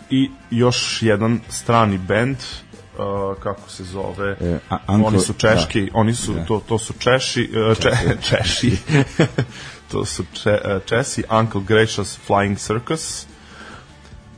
I 0.10 0.29
još 0.51 1.01
jedan 1.01 1.39
strani 1.49 1.97
band, 1.97 2.38
uh, 2.38 3.03
kako 3.39 3.69
se 3.69 3.84
zove, 3.84 4.36
E, 4.41 4.60
a- 4.69 4.77
Uncle- 4.88 5.05
oni 5.05 5.19
su 5.19 5.34
češki, 5.34 5.81
da. 5.81 5.91
oni 5.93 6.13
su, 6.15 6.34
Da. 6.34 6.45
to, 6.45 6.62
to 6.67 6.77
su 6.77 6.93
češi, 6.93 7.49
uh, 7.71 7.77
če, 7.77 7.89
češi, 8.21 8.77
to 9.91 10.05
su 10.05 10.25
če, 10.34 10.60
uh, 10.65 10.81
česi, 10.86 11.23
Uncle 11.31 11.62
Gracious 11.62 12.19
Flying 12.27 12.57
Circus, 12.57 13.25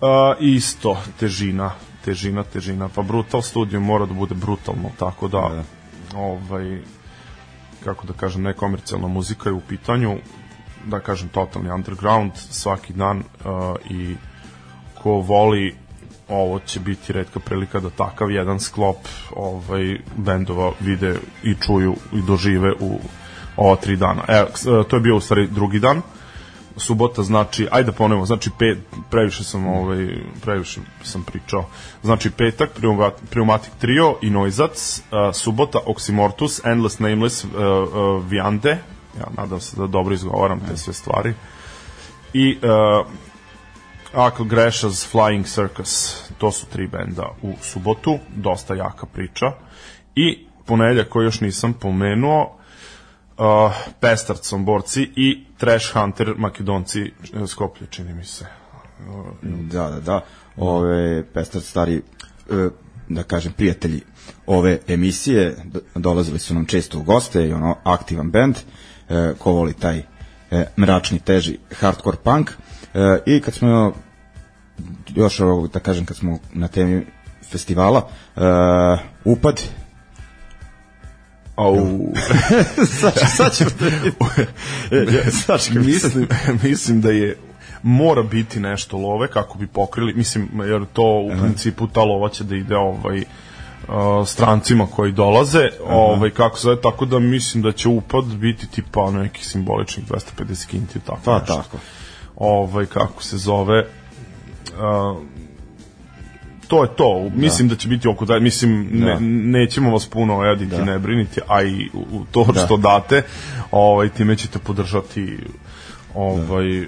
uh, 0.02 0.08
isto 0.40 0.98
težina, 1.20 1.72
težina, 2.06 2.44
težina, 2.44 2.90
pa 2.90 3.02
Brutal 3.02 3.42
Studio 3.42 3.80
mora 3.80 4.06
da 4.06 4.14
bude 4.14 4.36
brutalno, 4.36 4.92
tako 5.00 5.28
da, 5.28 5.50
Da. 5.50 5.64
ovaj, 6.20 6.82
kako 7.84 8.08
da 8.08 8.14
kažem, 8.14 8.42
nekomercijalna 8.42 9.08
muzika 9.08 9.50
je 9.50 9.54
u 9.54 9.62
pitanju, 9.62 10.18
da 10.86 11.00
kažem, 11.00 11.30
totalni 11.30 11.72
underground, 11.72 12.32
svaki 12.36 12.94
dan 12.94 13.18
uh, 13.20 13.76
i 13.90 14.16
ko 15.04 15.12
voli 15.12 15.76
ovo 16.30 16.60
će 16.60 16.80
biti 16.80 17.14
redka 17.14 17.40
prilika 17.40 17.80
da 17.80 17.90
takav 17.90 18.32
jedan 18.32 18.60
sklop 18.60 18.98
ovaj 19.36 19.98
bendova 20.18 20.72
vide 20.80 21.16
i 21.44 21.56
čuju 21.56 21.96
i 22.14 22.22
dožive 22.22 22.74
u 22.80 23.00
ova 23.58 23.76
tri 23.76 23.96
dana. 23.96 24.24
E, 24.28 24.46
to 24.90 24.96
je 24.96 25.00
bio 25.00 25.16
u 25.16 25.20
stvari 25.20 25.48
drugi 25.48 25.80
dan. 25.80 26.02
Subota 26.78 27.24
znači, 27.24 27.68
ajde 27.72 27.92
da 27.92 27.98
ponovimo, 27.98 28.26
znači 28.26 28.50
pet, 28.60 28.78
previše 29.10 29.44
sam 29.44 29.68
ovaj 29.68 30.08
previše 30.42 30.82
sam 31.04 31.24
pričao. 31.24 31.66
Znači 32.04 32.32
petak 32.32 32.70
Pneumat- 32.82 33.30
Pneumatic 33.30 33.74
Trio 33.80 34.16
i 34.22 34.30
Noizac, 34.30 35.00
uh, 35.00 35.36
subota 35.36 35.80
Oxymortus, 35.86 36.72
Endless 36.72 37.00
Nameless, 37.00 37.44
uh, 37.44 37.52
uh, 37.52 38.26
Viande. 38.30 38.78
Ja 39.20 39.26
nadam 39.38 39.60
se 39.60 39.78
da 39.78 39.88
dobro 39.88 40.14
izgovaram 40.14 40.60
te 40.60 40.78
sve 40.78 40.94
stvari. 40.94 41.34
I 42.34 42.58
uh, 42.58 43.08
Akl 44.14 44.44
Grešas 44.44 45.14
Flying 45.14 45.46
Circus, 45.56 46.24
to 46.38 46.52
su 46.52 46.66
tri 46.66 46.88
benda 46.88 47.30
u 47.42 47.54
subotu, 47.62 48.20
dosta 48.36 48.76
jaka 48.76 49.06
priča. 49.06 49.46
I 50.16 50.46
ponedljak 50.66 51.10
koji 51.10 51.26
još 51.26 51.42
nisam 51.42 51.74
pomenuo, 51.74 52.58
uh, 53.38 53.72
Pestard 54.00 54.44
Somborci 54.44 55.12
i 55.16 55.46
Trash 55.58 55.94
Hunter 55.94 56.34
Makedonci 56.38 57.02
eh, 57.34 57.48
Skoplje, 57.48 57.88
čini 57.90 58.14
mi 58.14 58.26
se. 58.26 58.46
Da, 59.42 59.90
da, 59.90 60.00
da. 60.00 60.22
Ove, 60.58 61.24
Pestar 61.34 61.62
stari, 61.62 61.96
e, 62.50 62.70
da 63.10 63.24
kažem, 63.24 63.52
prijatelji 63.52 64.02
ove 64.46 64.80
emisije, 64.88 65.56
do- 65.66 65.82
dolazili 65.96 66.40
su 66.40 66.54
nam 66.54 66.66
često 66.66 67.00
u 67.00 67.04
goste 67.04 67.48
i 67.48 67.54
ono, 67.54 67.78
aktivan 67.84 68.32
band, 68.32 68.56
e, 69.10 69.34
ko 69.40 69.52
voli 69.52 69.74
taj 69.74 69.98
e, 70.52 70.66
mračni, 70.78 71.20
teži 71.20 71.58
hardcore 71.80 72.18
punk. 72.24 72.52
E, 72.94 73.20
I 73.26 73.42
kad 73.42 73.54
smo 73.54 73.94
još 75.16 75.40
da 75.74 75.80
kažem, 75.80 76.06
kad 76.06 76.18
smo 76.18 76.38
na 76.54 76.68
temi 76.68 77.06
festivala, 77.52 78.08
e, 78.36 78.40
upad 79.26 79.62
Au, 81.56 81.78
sad, 83.38 83.58
ću 83.58 83.64
e, 84.92 85.32
sad 85.46 85.62
ću 85.62 85.80
mislim, 85.80 86.28
mislim 86.64 87.02
da 87.02 87.12
je 87.12 87.38
mora 87.84 88.24
biti 88.24 88.60
nešto 88.60 88.98
love 88.98 89.28
kako 89.28 89.58
bi 89.58 89.68
pokrili, 89.68 90.14
mislim, 90.14 90.50
jer 90.66 90.86
to 90.94 91.04
u 91.04 91.32
principu 91.42 91.88
ta 91.88 92.04
lova 92.04 92.30
će 92.30 92.44
da 92.44 92.56
ide 92.56 92.76
ovaj 92.76 93.18
uh, 93.18 94.28
strancima 94.28 94.88
koji 94.88 95.12
dolaze, 95.12 95.70
ovaj 95.90 96.30
kako 96.30 96.58
se 96.58 96.62
zove, 96.62 96.82
tako 96.82 97.06
da 97.06 97.20
mislim 97.20 97.64
da 97.64 97.72
će 97.72 97.90
upad 97.90 98.26
biti 98.26 98.68
tipa 98.68 99.12
neki 99.12 99.46
simboličnih 99.46 100.08
250 100.08 100.68
kinti 100.68 101.00
tako. 101.00 101.20
Pa 101.26 101.40
nešto. 101.40 101.56
tako. 101.56 101.78
Ovaj 102.36 102.86
kako 102.86 103.24
se 103.24 103.38
zove 103.38 103.80
uh, 103.80 105.18
to 106.74 106.84
je 106.84 106.90
to. 106.90 107.30
Mislim 107.36 107.68
da 107.68 107.76
će 107.76 107.88
biti 107.88 108.08
oko 108.08 108.26
da 108.26 108.40
mislim 108.40 108.90
ne, 108.92 109.06
Da. 109.06 109.18
nećemo 109.52 109.92
vas 109.92 110.06
puno 110.08 110.38
ojaditi, 110.38 110.72
Da. 110.72 110.84
ne 110.84 111.00
brinite, 111.00 111.42
a 111.48 111.64
i 111.64 111.90
u, 111.94 112.26
to 112.32 112.46
Da. 112.46 112.60
što 112.60 112.78
date, 112.78 113.22
ovaj 113.72 114.10
time 114.10 114.36
ćete 114.36 114.60
podržati 114.60 115.38
ovaj 116.16 116.86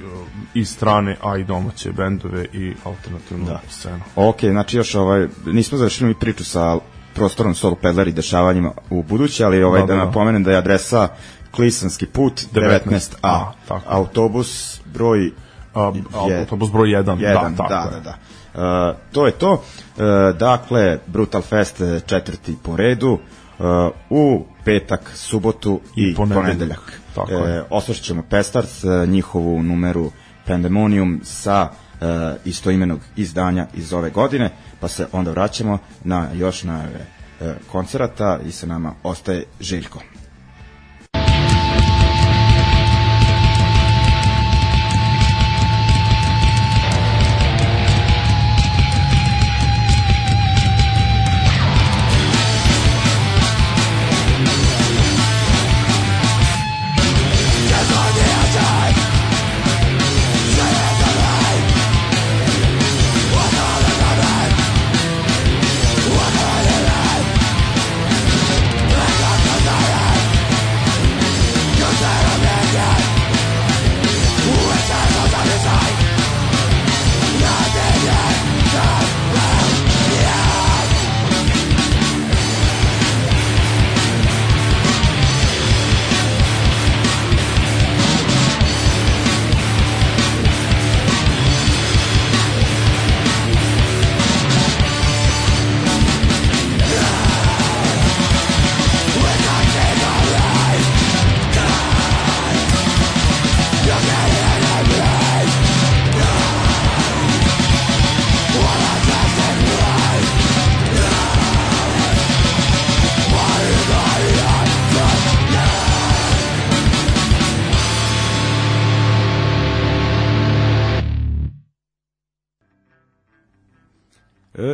i 0.54 0.66
strane, 0.66 1.18
a 1.22 1.38
i 1.38 1.44
domaće 1.44 1.92
bendove 1.92 2.46
i 2.46 2.74
alternativnu 2.84 3.46
Da. 3.46 3.62
scenu. 3.70 4.00
Ok, 4.16 4.40
znači 4.42 4.78
još 4.78 4.96
ovaj, 4.96 5.28
nismo 5.46 5.78
završili 5.78 6.08
mi 6.08 6.16
priču 6.16 6.46
sa 6.46 6.78
prostorom 7.14 7.56
solo 7.56 7.76
pedler 7.76 8.08
i 8.08 8.12
dešavanjima 8.12 8.72
u 8.90 9.04
buduće, 9.04 9.46
ali 9.46 9.64
ovaj, 9.64 9.82
Da, 9.82 9.88
da, 9.88 9.94
da, 9.94 10.00
da. 10.00 10.06
napomenem 10.06 10.44
da 10.44 10.52
je 10.52 10.58
adresa 10.58 11.08
Klisanski 11.52 12.06
put 12.06 12.42
19A, 12.54 12.80
19A, 12.82 13.52
tako. 13.68 13.84
autobus 13.88 14.82
broj 14.86 15.32
A, 15.74 15.92
je- 16.28 16.40
autobus 16.40 16.72
broj 16.72 16.88
1, 16.90 16.96
jedan, 17.20 17.20
da, 17.20 17.64
da, 17.64 17.68
tako 17.68 17.90
da, 17.90 17.96
je. 17.96 18.02
da. 18.02 18.10
Uh, 18.10 18.35
to 19.12 19.26
je 19.26 19.32
to. 19.32 19.52
Uh, 19.54 20.38
dakle, 20.38 21.00
Brutal 21.08 21.42
Fest 21.42 21.82
eh, 21.82 22.00
četvrti 22.06 22.56
po 22.64 22.76
redu 22.76 23.20
u 24.10 24.46
petak, 24.66 25.12
subotu 25.16 25.80
i, 25.96 26.16
ponedeljak. 26.16 26.46
ponedeljak. 26.46 27.02
Tako 27.16 27.32
je. 27.32 27.58
E, 27.58 27.64
oslušat 27.70 28.04
ćemo 28.04 28.24
Pestars, 28.30 28.84
njihovu 29.08 29.64
numeru 29.64 30.12
Pandemonium 30.48 31.22
sa 31.24 31.70
uh, 31.70 32.08
istoimenog 32.46 33.00
izdanja 33.16 33.68
iz 33.74 33.94
ove 33.94 34.10
godine, 34.10 34.52
pa 34.80 34.88
se 34.88 35.08
onda 35.12 35.32
vraćamo 35.32 35.78
na 36.04 36.28
još 36.34 36.64
najave 36.64 37.00
uh, 37.40 37.48
koncerata 37.72 38.40
i 38.48 38.52
sa 38.52 38.68
nama 38.68 38.94
ostaje 39.04 39.44
Željko. 39.60 40.00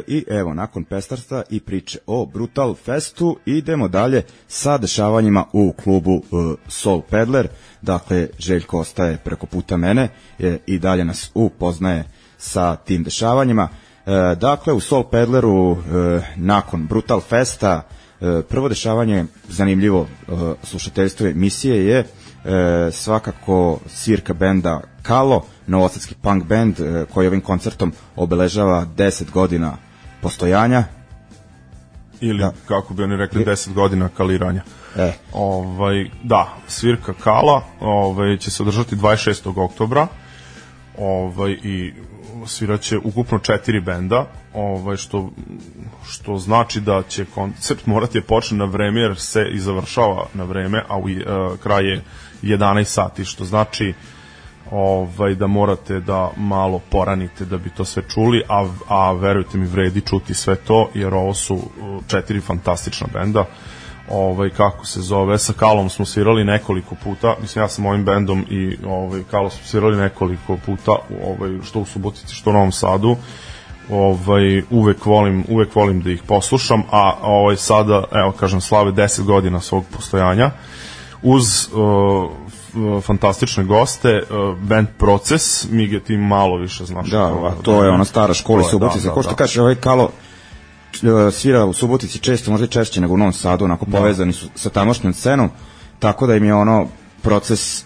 I 0.08 0.26
evo, 0.30 0.54
nakon 0.54 0.84
pestarstva 0.84 1.44
i 1.50 1.60
priče 1.60 2.00
o 2.08 2.26
Brutal 2.26 2.76
Festu, 2.76 3.38
idemo 3.46 3.88
dalje 3.88 4.24
sa 4.48 4.78
dešavanjima 4.78 5.46
u 5.54 5.74
klubu 5.84 6.16
e, 6.16 6.56
Soul 6.68 7.02
Peddler. 7.10 7.48
Dakle, 7.82 8.28
Željko 8.40 8.80
ostaje 8.80 9.18
preko 9.18 9.46
puta 9.46 9.78
mene 9.78 10.10
e, 10.40 10.58
i 10.66 10.80
dalje 10.80 11.06
nas 11.06 11.32
upoznaje 11.34 12.04
sa 12.38 12.76
tim 12.76 13.04
dešavanjima. 13.04 13.70
E, 14.06 14.36
dakle, 14.36 14.74
u 14.74 14.80
Soul 14.80 15.04
Peddleru 15.04 15.72
e, 15.72 15.78
nakon 16.36 16.88
Brutal 16.88 17.22
Festa 17.22 17.82
e, 18.22 18.42
prvo 18.50 18.70
dešavanje 18.70 19.26
zanimljivo 19.50 20.08
e, 20.08 20.32
slušateljstvo 20.64 21.28
emisije 21.28 21.86
je 21.86 22.06
e, 22.46 22.92
svakako 22.92 23.80
svirka 23.88 24.34
benda 24.34 24.82
Kalo, 25.02 25.46
novosadski 25.68 26.16
punk 26.22 26.44
band 26.44 26.80
e, 26.80 27.06
koji 27.14 27.28
ovim 27.28 27.42
koncertom 27.42 27.94
obeležava 28.16 28.86
10 28.98 29.32
godina 29.32 29.78
postojanja. 30.22 30.84
Ili, 32.22 32.40
Da. 32.40 32.46
da. 32.46 32.54
kako 32.68 32.94
bi 32.94 33.04
oni 33.04 33.16
rekli, 33.16 33.46
10 33.46 33.74
godina 33.74 34.10
kaliranja. 34.10 34.62
E, 34.98 35.14
Ovaj, 35.34 36.10
da, 36.24 36.58
svirka 36.68 37.14
Kala 37.14 37.64
ovaj, 37.80 38.38
će 38.38 38.52
se 38.52 38.64
održati 38.64 38.96
26. 38.96 39.64
oktobra 39.64 40.08
ovaj, 40.98 41.52
i 41.52 41.94
sviraće 42.46 42.98
ukupno 43.04 43.40
četiri 43.40 43.80
benda, 43.80 44.28
ovaj, 44.54 44.98
što, 44.98 45.30
što 46.10 46.38
znači 46.38 46.80
da 46.82 47.04
će 47.04 47.26
koncert 47.26 47.86
morati 47.86 48.18
je 48.18 48.22
počne 48.22 48.58
na 48.58 48.66
vreme 48.66 49.02
jer 49.02 49.20
se 49.20 49.46
i 49.54 49.60
završava 49.60 50.26
na 50.34 50.44
vreme, 50.44 50.84
a 50.88 50.98
u, 50.98 51.02
uh, 51.02 51.60
kraj 51.64 51.86
je 51.86 52.02
11 52.42 52.84
sati, 52.84 53.26
što 53.26 53.46
znači 53.46 53.94
ovaj 54.72 55.36
da 55.36 55.48
morate 55.48 56.00
da 56.00 56.30
malo 56.38 56.80
poranite 56.90 57.46
da 57.46 57.58
bi 57.58 57.70
to 57.70 57.86
sve 57.86 58.04
čuli, 58.14 58.44
a, 58.50 58.68
a 58.88 59.12
verujte 59.12 59.58
mi 59.58 59.66
vredi 59.66 60.02
čuti 60.02 60.34
sve 60.34 60.56
to, 60.56 60.90
jer 60.94 61.14
ovo 61.14 61.34
su 61.34 61.56
uh, 61.56 61.64
četiri 62.08 62.42
fantastična 62.42 63.08
benda. 63.14 63.46
Ovaj 64.10 64.50
kako 64.50 64.86
se 64.86 65.02
zove 65.02 65.38
sa 65.38 65.54
Kalom 65.54 65.90
smo 65.90 66.06
svirali 66.06 66.44
nekoliko 66.44 66.96
puta 67.04 67.36
mislim 67.42 67.64
ja 67.64 67.68
sam 67.68 67.86
ovim 67.86 68.06
bendom 68.06 68.46
i 68.50 68.78
ovaj 68.86 69.24
Kalo 69.32 69.50
smo 69.50 69.66
svirali 69.66 69.98
nekoliko 69.98 70.58
puta 70.66 70.92
ovaj 71.26 71.52
što 71.64 71.80
u 71.80 71.86
Subotici 71.86 72.36
što 72.36 72.50
u 72.50 72.54
Novom 72.54 72.72
Sadu. 72.72 73.16
Ovaj 73.90 74.62
uvek 74.70 75.06
volim 75.06 75.46
uvek 75.50 75.76
volim 75.76 76.02
da 76.02 76.12
ih 76.12 76.24
poslušam 76.28 76.84
a 76.92 77.14
ovaj 77.22 77.56
sada 77.56 78.04
evo 78.12 78.32
kažem 78.32 78.62
slave 78.62 78.92
10 78.92 79.24
godina 79.24 79.60
svog 79.60 79.86
postojanja 79.96 80.52
uz 81.24 81.68
uh, 81.74 83.02
fantastične 83.02 83.64
goste 83.64 84.22
uh, 84.22 84.58
band 84.60 84.88
Proces 84.98 85.68
Mige 85.70 86.00
ti 86.00 86.18
malo 86.18 86.58
više 86.58 86.86
znaš 86.86 87.10
da, 87.10 87.26
a 87.26 87.52
to 87.62 87.84
je 87.84 87.90
ona 87.90 88.06
stara 88.06 88.34
škola 88.34 88.64
Subotice. 88.64 89.08
da, 89.08 89.14
Ko 89.14 89.20
da, 89.20 89.24
što 89.24 89.32
da. 89.32 89.36
kaže, 89.36 89.62
ovaj 89.62 89.76
Kalo 89.76 90.12
e, 90.94 91.32
svira 91.32 91.66
u 91.66 91.74
Subotici 91.74 92.20
često, 92.20 92.52
možda 92.52 92.66
i 92.66 92.70
češće 92.70 93.02
nego 93.02 93.14
u 93.14 93.18
Novom 93.18 93.34
Sadu, 93.34 93.66
onako 93.66 93.86
povezani 93.86 94.34
su 94.34 94.48
sa 94.56 94.70
tamošnjom 94.70 95.14
scenom, 95.14 95.50
tako 96.00 96.28
da 96.28 96.36
im 96.36 96.44
je 96.44 96.54
ono 96.54 96.88
proces 97.22 97.82
e, 97.82 97.84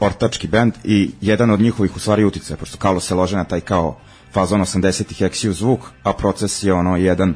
ortački 0.00 0.48
bend 0.48 0.74
i 0.84 1.10
jedan 1.20 1.50
od 1.50 1.60
njihovih 1.60 1.96
u 1.96 1.98
stvari 1.98 2.24
utice, 2.24 2.56
pošto 2.56 2.78
Kalo 2.78 3.00
se 3.00 3.14
lože 3.14 3.36
na 3.36 3.44
taj 3.44 3.60
kao 3.60 3.96
fazon 4.32 4.60
80-ih 4.60 5.22
eksiju 5.22 5.52
zvuk, 5.52 5.80
a 6.02 6.12
proces 6.12 6.62
je 6.62 6.72
ono 6.72 6.96
jedan 6.96 7.34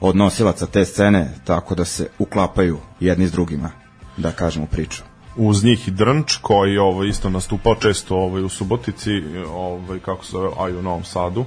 od 0.00 0.16
nosilaca 0.16 0.66
te 0.66 0.84
scene, 0.84 1.34
tako 1.44 1.74
da 1.74 1.84
se 1.84 2.08
uklapaju 2.18 2.78
jedni 3.00 3.26
s 3.26 3.32
drugima, 3.32 3.70
da 4.18 4.32
kažemo 4.32 4.66
priču. 4.66 5.02
uz 5.38 5.64
njih 5.64 5.88
i 5.88 5.90
Drnč 5.90 6.36
koji 6.42 6.72
je 6.72 6.80
ovo 6.80 7.04
isto 7.04 7.30
nastupao 7.30 7.74
često 7.74 8.16
ovaj 8.16 8.42
u 8.42 8.48
Subotici, 8.48 9.10
ovaj 9.54 9.98
kako 9.98 10.24
se 10.24 10.30
zove, 10.30 10.48
a 10.58 10.68
i 10.68 10.76
u 10.76 10.82
Novom 10.82 11.04
Sadu. 11.04 11.40
Uh, 11.40 11.46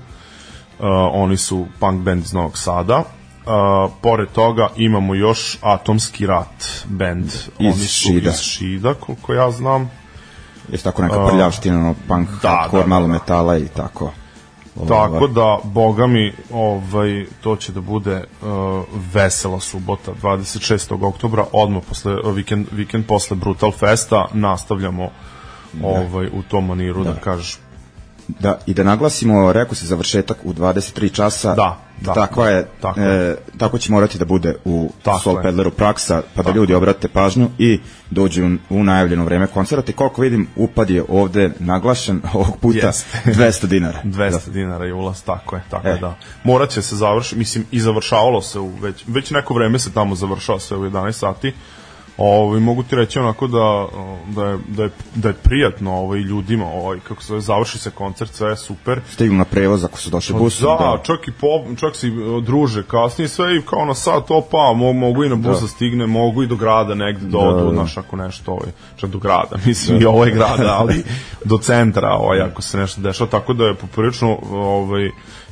oni 1.12 1.38
su 1.38 1.66
punk 1.80 2.02
band 2.02 2.24
iz 2.24 2.34
Novog 2.34 2.58
Sada. 2.58 2.98
Uh, 2.98 3.92
pored 4.02 4.30
toga 4.30 4.70
imamo 4.76 5.16
još 5.16 5.58
Atomski 5.62 6.26
rat 6.26 6.86
band. 6.86 7.26
Iz 7.26 7.50
oni 7.60 7.74
su 7.74 7.88
Šida. 7.88 8.30
iz 8.30 8.40
Šida, 8.40 8.94
koliko 8.94 9.34
ja 9.34 9.52
znam. 9.52 9.92
Jeste 10.72 10.84
tako 10.84 11.02
neka 11.02 11.28
prljavština, 11.28 11.80
ono, 11.80 11.96
punk, 12.08 12.30
da, 12.42 12.50
hardcore, 12.50 12.84
da, 12.84 12.90
malo 12.90 13.08
da. 13.08 13.14
metala 13.14 13.58
i 13.58 13.68
tako. 13.68 14.12
Tako 14.88 15.28
da, 15.28 15.60
boga 15.64 16.08
mi, 16.08 16.34
ovaj, 16.54 17.26
to 17.42 17.56
će 17.56 17.72
da 17.72 17.82
bude 17.82 18.16
uh, 18.42 18.48
vesela 19.14 19.60
subota, 19.60 20.12
26. 20.22 21.06
oktobra, 21.06 21.46
odmah 21.54 21.84
posle, 21.90 22.16
vikend, 22.34 22.68
vikend 22.72 23.06
posle 23.06 23.38
Brutal 23.38 23.72
Festa, 23.72 24.26
nastavljamo 24.34 25.10
ovaj, 25.84 26.28
u 26.28 26.42
tom 26.50 26.66
maniru, 26.66 27.04
da, 27.04 27.14
da 27.14 27.20
kažeš, 27.20 27.58
Da, 28.40 28.58
i 28.66 28.74
da 28.74 28.84
naglasimo, 28.84 29.54
rekao 29.54 29.76
se 29.76 29.86
završetak 29.86 30.38
u 30.44 30.54
23 30.54 31.12
časa. 31.12 31.56
Da, 31.56 31.78
da, 32.02 32.14
takva 32.14 32.50
je, 32.50 32.68
tako 32.82 33.00
e, 33.00 33.36
tako 33.58 33.78
će 33.78 33.92
morati 33.92 34.18
da 34.18 34.26
bude 34.26 34.56
u 34.66 34.92
Tako 35.04 35.20
Soul 35.20 35.38
je. 35.38 35.44
Peddleru 35.44 35.72
praksa, 35.72 36.22
pa 36.36 36.42
da 36.42 36.44
Tako 36.44 36.58
ljudi 36.58 36.74
obrate 36.74 37.08
pažnju 37.08 37.50
i 37.58 37.80
dođu 38.10 38.46
u, 38.46 38.58
u 38.70 38.84
najavljeno 38.84 39.26
vreme 39.26 39.48
koncerta. 39.48 39.92
I 39.92 39.96
koliko 39.96 40.22
vidim, 40.22 40.48
upad 40.56 40.90
je 40.90 41.04
ovde 41.10 41.52
naglašen 41.60 42.22
ovog 42.34 42.58
puta 42.58 42.88
Jeste. 42.88 43.18
200 43.32 43.66
dinara. 43.66 44.02
200 44.06 44.50
dinara 44.50 44.86
je 44.86 44.94
ulaz, 44.94 45.24
tako 45.24 45.56
je, 45.56 45.64
tako 45.70 45.88
E. 45.88 45.98
da. 45.98 46.16
Morat 46.44 46.70
će 46.70 46.82
se 46.82 46.96
završiti, 46.96 47.38
mislim, 47.38 47.66
i 47.72 47.80
završavalo 47.80 48.42
se 48.42 48.60
u 48.60 48.76
već, 48.82 49.04
već 49.08 49.32
neko 49.32 49.54
vreme 49.54 49.80
se 49.80 49.94
tamo 49.94 50.16
završava 50.16 50.60
sve 50.60 50.78
u 50.78 50.82
11 50.82 51.12
sati. 51.12 51.54
Ovaj 52.18 52.60
mogu 52.60 52.84
ti 52.84 52.96
reći 52.96 53.20
onako 53.20 53.48
da 53.48 53.88
da 54.28 54.46
je 54.46 54.58
da 54.68 54.84
je 54.84 54.90
da 55.16 55.28
je 55.28 55.34
prijatno 55.34 55.94
ovaj 55.94 56.20
ljudima, 56.20 56.66
ovaj 56.66 57.00
kako 57.00 57.22
se 57.22 57.28
zove, 57.28 57.42
završi 57.42 57.78
se 57.78 57.92
koncert, 57.92 58.34
sve 58.34 58.50
je 58.50 58.58
super. 58.58 59.00
Stignu 59.10 59.38
na 59.38 59.46
prevoz 59.46 59.84
ako 59.84 59.98
su 59.98 60.10
došli 60.10 60.36
busom. 60.36 60.78
Da, 60.80 61.00
čak 61.04 61.28
i 61.28 61.32
po, 61.32 61.48
čak 61.80 61.96
se 61.96 62.08
i, 62.08 62.12
druže 62.42 62.84
kasnije 62.84 63.28
sve 63.28 63.58
i 63.58 63.62
kao 63.62 63.86
na 63.86 63.94
sat 63.94 64.32
opa, 64.32 64.74
mo, 64.76 64.94
mogu 64.94 65.24
i 65.24 65.30
na 65.30 65.36
bus 65.36 65.62
da. 65.62 65.68
stigne, 65.68 66.08
mogu 66.08 66.44
i 66.44 66.48
do 66.48 66.56
grada 66.56 66.96
negde 66.96 67.26
do, 67.26 67.40
Da, 67.40 67.52
da, 67.52 67.60
do 67.60 67.66
da. 67.66 67.74
znaš, 67.74 67.98
ako 67.98 68.16
nešto, 68.16 68.52
ovaj, 68.52 68.72
čak 68.96 69.10
do 69.10 69.20
grada, 69.20 69.58
mislim 69.66 70.02
i 70.02 70.06
ovo 70.06 70.26
je 70.26 70.32
grada, 70.32 70.76
ali 70.80 71.04
do 71.52 71.58
centra, 71.58 72.10
ovaj, 72.10 72.42
ako 72.42 72.62
se 72.62 72.78
nešto 72.78 73.02
dešava, 73.02 73.30
tako 73.30 73.54
da 73.54 73.66
je 73.66 73.76
poprilično 73.76 74.38
ovaj, 74.52 75.10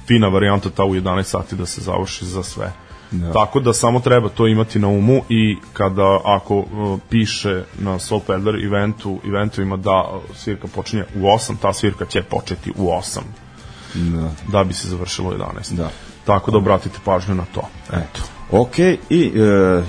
fina 0.07 0.27
varijanta 0.27 0.69
ta 0.69 0.83
u 0.83 0.95
11 0.95 1.23
sati 1.23 1.55
da 1.55 1.65
se 1.65 1.81
završi 1.81 2.25
za 2.25 2.43
sve. 2.43 2.71
Da. 3.11 3.31
Tako 3.33 3.59
da 3.59 3.73
samo 3.73 3.99
treba 3.99 4.29
to 4.29 4.47
imati 4.47 4.79
na 4.79 4.87
umu 4.87 5.21
i 5.29 5.57
kada 5.73 6.19
ako 6.25 6.57
uh, 6.57 6.99
piše 7.09 7.63
na 7.79 7.99
Soul 7.99 8.21
Peddler 8.21 8.65
eventu, 8.65 9.19
eventovima 9.27 9.77
da 9.77 10.03
uh, 10.03 10.35
svirka 10.35 10.67
počinje 10.67 11.03
u 11.15 11.19
8, 11.19 11.53
ta 11.61 11.73
svirka 11.73 12.05
će 12.05 12.23
početi 12.23 12.71
u 12.77 12.87
8 12.87 13.19
Da. 13.95 14.31
da 14.51 14.63
bi 14.63 14.73
se 14.73 14.87
završilo 14.87 15.29
u 15.29 15.33
11. 15.33 15.73
Da. 15.75 15.89
Tako 16.25 16.51
da 16.51 16.57
obratite 16.57 16.99
pažnju 17.05 17.35
na 17.35 17.45
to. 17.53 17.61
Eto. 17.93 18.21
Ok, 18.51 18.79
i 19.09 19.31
e, 19.35 19.39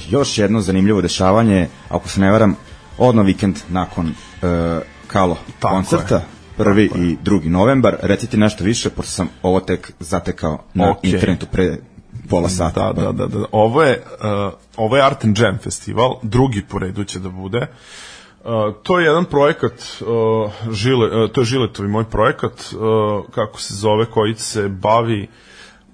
još 0.08 0.38
jedno 0.38 0.60
zanimljivo 0.60 1.00
dešavanje, 1.00 1.68
ako 1.88 2.08
se 2.08 2.20
ne 2.20 2.30
varam, 2.30 2.56
odno 2.98 3.22
vikend 3.22 3.56
nakon 3.68 4.08
e, 4.08 4.80
Kalo 5.06 5.36
Tako 5.58 5.74
koncerta, 5.74 6.14
je. 6.14 6.22
prvi 6.56 6.90
i 6.96 7.16
drugi 7.22 7.48
novembar. 7.48 7.96
Recite 8.02 8.36
nešto 8.36 8.64
više, 8.64 8.90
pošto 8.90 9.12
sam 9.12 9.28
ovo 9.42 9.60
tek 9.60 9.92
zatekao 10.00 10.58
na 10.74 10.90
Ok. 10.90 10.98
internetu 11.02 11.46
pre 11.46 11.76
pola 12.30 12.48
sata. 12.48 12.92
Da, 12.92 13.12
da, 13.12 13.12
da, 13.12 13.26
da. 13.26 13.46
Ovo 13.52 13.82
je, 13.82 14.02
uh, 14.46 14.52
ovo 14.76 14.96
je 14.96 15.02
Art 15.02 15.24
and 15.24 15.38
Jam 15.38 15.58
festival, 15.58 16.18
drugi 16.22 16.62
po 16.62 16.78
redu 16.78 17.04
će 17.04 17.18
da 17.18 17.28
bude. 17.28 17.66
Uh, 18.44 18.74
to 18.82 18.98
je 18.98 19.06
jedan 19.06 19.24
projekat 19.24 19.72
uh, 19.72 20.72
Žile, 20.72 21.24
uh, 21.24 21.30
to 21.30 21.40
je 21.40 21.44
Žiletovi 21.44 21.88
moj 21.88 22.04
projekat 22.04 22.52
uh, 22.52 23.24
kako 23.30 23.60
se 23.60 23.74
zove 23.74 24.06
koji 24.06 24.34
se 24.34 24.68
bavi 24.68 25.28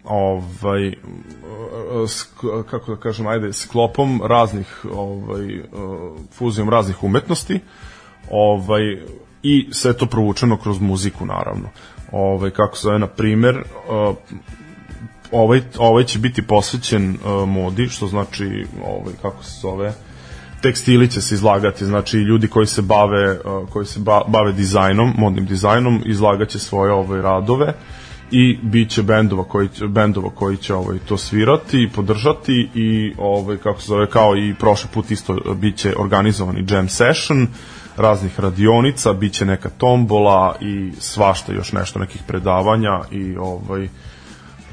ovaj 0.04 0.88
uh, 0.88 2.64
kako 2.70 2.94
da 2.94 3.00
kažem 3.00 3.26
ajde 3.26 3.52
sklopom 3.52 4.22
raznih 4.24 4.84
ovaj 4.92 5.58
uh, 5.58 5.64
fuzijom 6.32 6.70
raznih 6.70 7.04
umetnosti 7.04 7.60
ovaj 8.30 9.02
i 9.42 9.68
sve 9.72 9.92
to 9.92 10.06
provučeno 10.06 10.56
kroz 10.56 10.80
muziku 10.80 11.26
naravno 11.26 11.68
ovaj 12.12 12.50
kako 12.50 12.76
se 12.76 12.82
zove 12.82 12.98
na 12.98 13.06
primer 13.06 13.56
uh, 13.56 14.16
ovaj, 15.32 15.62
ovaj 15.78 16.04
će 16.04 16.18
biti 16.18 16.42
posvećen 16.42 17.10
uh, 17.10 17.48
modi, 17.48 17.88
što 17.88 18.06
znači, 18.06 18.66
ovaj, 18.84 19.14
kako 19.22 19.44
se 19.44 19.60
zove, 19.60 19.92
tekstili 20.62 21.10
će 21.10 21.20
se 21.20 21.34
izlagati, 21.34 21.84
znači 21.86 22.16
ljudi 22.16 22.48
koji 22.48 22.66
se 22.66 22.82
bave 22.82 23.32
uh, 23.32 23.68
koji 23.68 23.86
se 23.86 24.00
ba, 24.00 24.22
bave 24.28 24.52
dizajnom, 24.52 25.14
modnim 25.18 25.46
dizajnom, 25.46 26.02
izlagaće 26.06 26.58
svoje 26.58 26.92
ovaj 26.92 27.22
radove 27.22 27.74
i 28.30 28.58
biće 28.62 29.02
bendova 29.02 29.44
koji 29.44 29.68
će, 29.68 29.86
bendova 29.86 30.30
koji 30.30 30.56
će 30.56 30.74
ovaj 30.74 30.98
to 30.98 31.16
svirati 31.16 31.82
i 31.82 31.88
podržati 31.88 32.68
i 32.74 33.12
ovaj 33.18 33.56
kako 33.56 33.80
se 33.80 33.86
zove 33.86 34.10
kao 34.10 34.36
i 34.36 34.54
prošli 34.54 34.90
put 34.94 35.10
isto 35.10 35.38
biće 35.54 35.94
organizovani 35.98 36.64
jam 36.68 36.88
session 36.88 37.46
raznih 37.96 38.40
radionica, 38.40 39.12
biće 39.12 39.44
neka 39.44 39.68
tombola 39.68 40.56
i 40.60 40.92
svašta 40.98 41.52
još 41.52 41.72
nešto 41.72 41.98
nekih 41.98 42.22
predavanja 42.26 43.00
i 43.10 43.36
ovaj 43.36 43.88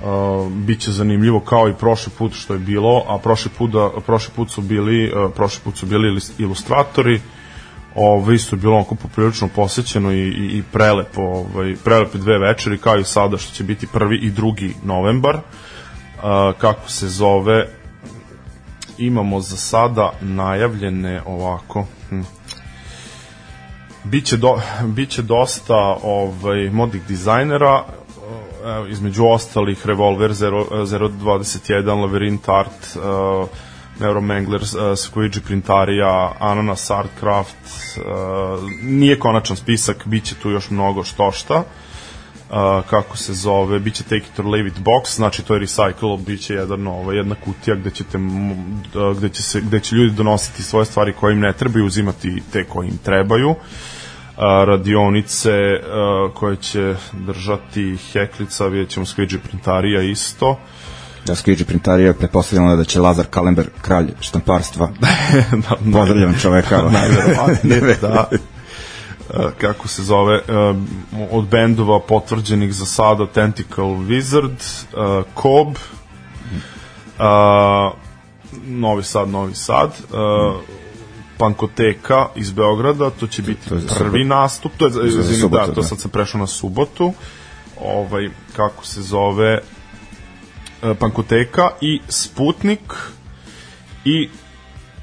Uh, 0.04 0.52
biće 0.52 0.92
zanimljivo 0.92 1.39
kao 1.39 1.70
i 1.70 1.74
prošli 1.74 2.12
put 2.18 2.34
što 2.34 2.54
je 2.54 2.60
bilo, 2.60 3.04
a 3.08 3.18
prošli 3.18 3.52
put, 3.58 3.72
da, 3.72 3.89
prošli 4.06 4.34
put 4.36 4.52
su 4.52 4.62
bili 4.62 5.12
uh, 5.12 5.32
prošli 5.36 5.62
put 5.63 5.78
su 5.78 5.86
bili 5.86 6.22
ilustratori 6.38 7.22
Ovaj 7.96 8.36
isto 8.36 8.56
je 8.56 8.60
bilo 8.60 8.76
onako 8.76 8.96
poprilično 8.96 9.48
posećeno 9.56 10.12
i, 10.12 10.20
i, 10.20 10.58
i 10.58 10.63
prelepo, 10.72 11.22
ovaj, 11.22 11.76
prelepe 11.84 12.18
dve 12.18 12.38
večeri, 12.38 12.78
kao 12.78 13.00
i 13.00 13.04
sada 13.04 13.38
što 13.38 13.54
će 13.54 13.63
biti 13.63 13.88
prvi 13.88 14.18
i 14.18 14.32
drugi 14.32 14.76
novembar. 14.84 15.36
Uh, 15.36 15.42
kako 16.58 16.89
se 16.89 17.08
zove, 17.08 17.68
imamo 18.98 19.39
za 19.39 19.58
sada 19.58 20.12
najavljene 20.22 21.22
ovako, 21.26 21.86
hm, 22.10 22.22
biće, 24.04 24.38
do, 24.38 24.62
biće 24.84 25.22
dosta 25.22 25.98
ovaj, 26.04 26.70
modnih 26.70 27.04
dizajnera, 27.04 27.84
između 28.89 29.26
ostalih 29.26 29.86
Revolver 29.86 30.32
021, 30.32 31.84
Labyrinth 31.84 32.60
Art, 32.60 32.95
uh, 32.95 33.49
Neuromangler, 33.99 34.62
uh, 34.62 34.67
Squidgy 34.95 35.39
Printarija, 35.39 36.32
Ananas 36.39 36.91
Artcraft, 36.91 37.58
uh, 37.97 38.04
nije 38.82 39.19
konačan 39.19 39.58
spisak, 39.58 40.08
bit 40.08 40.23
će 40.23 40.36
tu 40.36 40.49
još 40.49 40.69
mnogo 40.69 41.04
što 41.04 41.32
šta. 41.32 41.58
Uh, 41.58 42.86
kako 42.89 43.17
se 43.17 43.34
zove, 43.34 43.80
bit 43.80 43.95
će 43.95 44.04
Take 44.04 44.26
it 44.34 44.39
or 44.39 44.45
leave 44.45 44.67
it 44.67 44.80
box, 44.80 45.15
znači 45.15 45.43
to 45.45 45.54
je 45.54 45.62
recycle, 45.62 46.26
bit 46.26 46.41
će 46.41 46.54
jedan, 46.54 46.88
ovaj, 46.88 47.17
jedna 47.17 47.36
kutija 47.36 47.76
gde, 47.76 47.91
ćete, 47.91 48.17
gde, 49.17 49.30
će 49.30 49.43
se, 49.43 49.62
gde 49.62 49.80
će 49.80 49.95
ljudi 49.95 50.15
donositi 50.15 50.63
svoje 50.63 50.86
stvari 50.86 51.13
koje 51.13 51.34
im 51.34 51.39
ne 51.39 51.54
trebaju, 51.54 51.86
uzimati 51.86 52.43
te 52.52 52.63
koje 52.63 52.88
im 52.88 52.97
trebaju. 52.97 53.49
Uh, 53.49 53.58
radionice 54.38 55.52
koje 56.34 56.56
će 56.56 56.96
držati 57.13 57.98
Heklica, 58.12 58.67
vidjet 58.67 58.89
ćemo 58.89 59.06
Squidgy 59.06 59.38
Printarija 59.38 60.02
isto. 60.02 60.60
Da, 61.26 61.36
Squidgy 61.36 61.63
Printarija 61.63 62.08
je 62.08 62.13
pretpostavljeno 62.13 62.76
da 62.76 62.84
će 62.84 63.00
Lazar 63.00 63.26
Kalember, 63.30 63.65
kralj 63.82 64.08
štamparstva, 64.19 64.89
da, 65.69 65.76
pozdravljam 65.76 66.36
čoveka. 66.41 66.82
Najverovatnije, 66.82 67.98
da. 68.02 68.30
kako 69.58 69.88
se 69.88 70.04
zove, 70.04 70.41
od 71.32 71.48
bendova 71.48 72.00
potvrđenih 72.00 72.74
za 72.74 72.86
sada 72.86 73.28
Tentacle 73.28 73.84
Wizard, 73.84 74.84
Cobb, 75.41 75.78
Novi 78.65 79.04
Sad, 79.04 79.30
Novi 79.30 79.56
Sad, 79.56 79.91
Pankoteka 81.38 82.28
iz 82.36 82.52
Beograda, 82.52 83.10
to 83.10 83.28
će 83.28 83.41
biti 83.41 83.69
to 83.69 83.76
je 83.76 83.82
prvi 84.00 84.24
nastup, 84.24 84.72
to 84.78 84.86
je, 84.86 84.91
za, 84.91 85.24
za 85.24 85.39
subotu, 85.39 85.67
da, 85.67 85.74
to 85.74 85.82
da. 85.82 85.88
sad 85.88 86.00
sam 86.00 86.12
prešao 86.12 86.39
na 86.39 86.48
subotu, 86.48 87.13
ovaj, 87.82 88.30
kako 88.56 88.86
se 88.86 89.02
zove, 89.02 89.60
e, 90.84 90.93
Pankoteka 91.00 91.69
i 91.82 92.00
Sputnik 92.10 92.93
i 94.06 94.30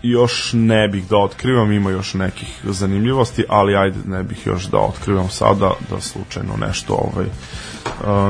još 0.03 0.51
ne 0.53 0.89
bih 0.89 1.09
da 1.09 1.17
otkrivam, 1.17 1.73
ima 1.73 1.91
još 1.91 2.15
nekih 2.15 2.61
zanimljivosti, 2.65 3.45
ali 3.49 3.77
ajde 3.77 3.99
ne 4.07 4.23
bih 4.23 4.47
još 4.47 4.65
da 4.65 4.79
otkrivam 4.79 5.29
sada, 5.29 5.73
da 5.91 6.01
slučajno 6.01 6.57
nešto 6.57 6.95
ovaj, 6.95 7.27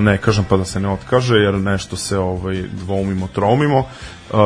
ne 0.00 0.18
kažem 0.18 0.44
pa 0.48 0.56
da 0.56 0.64
se 0.64 0.80
ne 0.80 0.88
otkaže, 0.88 1.36
jer 1.36 1.54
nešto 1.54 1.96
se 1.96 2.18
ovaj, 2.18 2.62
dvoumimo, 2.72 3.28
troumimo 3.28 3.84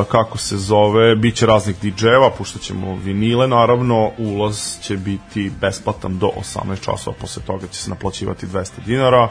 kako 0.09 0.39
se 0.39 0.57
zove, 0.57 1.17
bit 1.17 1.35
će 1.35 1.47
raznih 1.47 1.77
DJ-eva, 1.83 2.31
puštat 2.39 2.63
ćemo 2.63 2.97
vinile 2.97 3.49
naravno, 3.49 4.11
ulaz 4.19 4.81
će 4.83 4.97
biti 4.97 5.53
besplatan 5.61 6.19
do 6.19 6.31
18 6.57 6.81
časova, 6.85 7.17
posle 7.21 7.43
toga 7.43 7.67
će 7.67 7.79
se 7.79 7.91
naplaćivati 7.91 8.47
200 8.47 8.71
dinara 8.87 9.29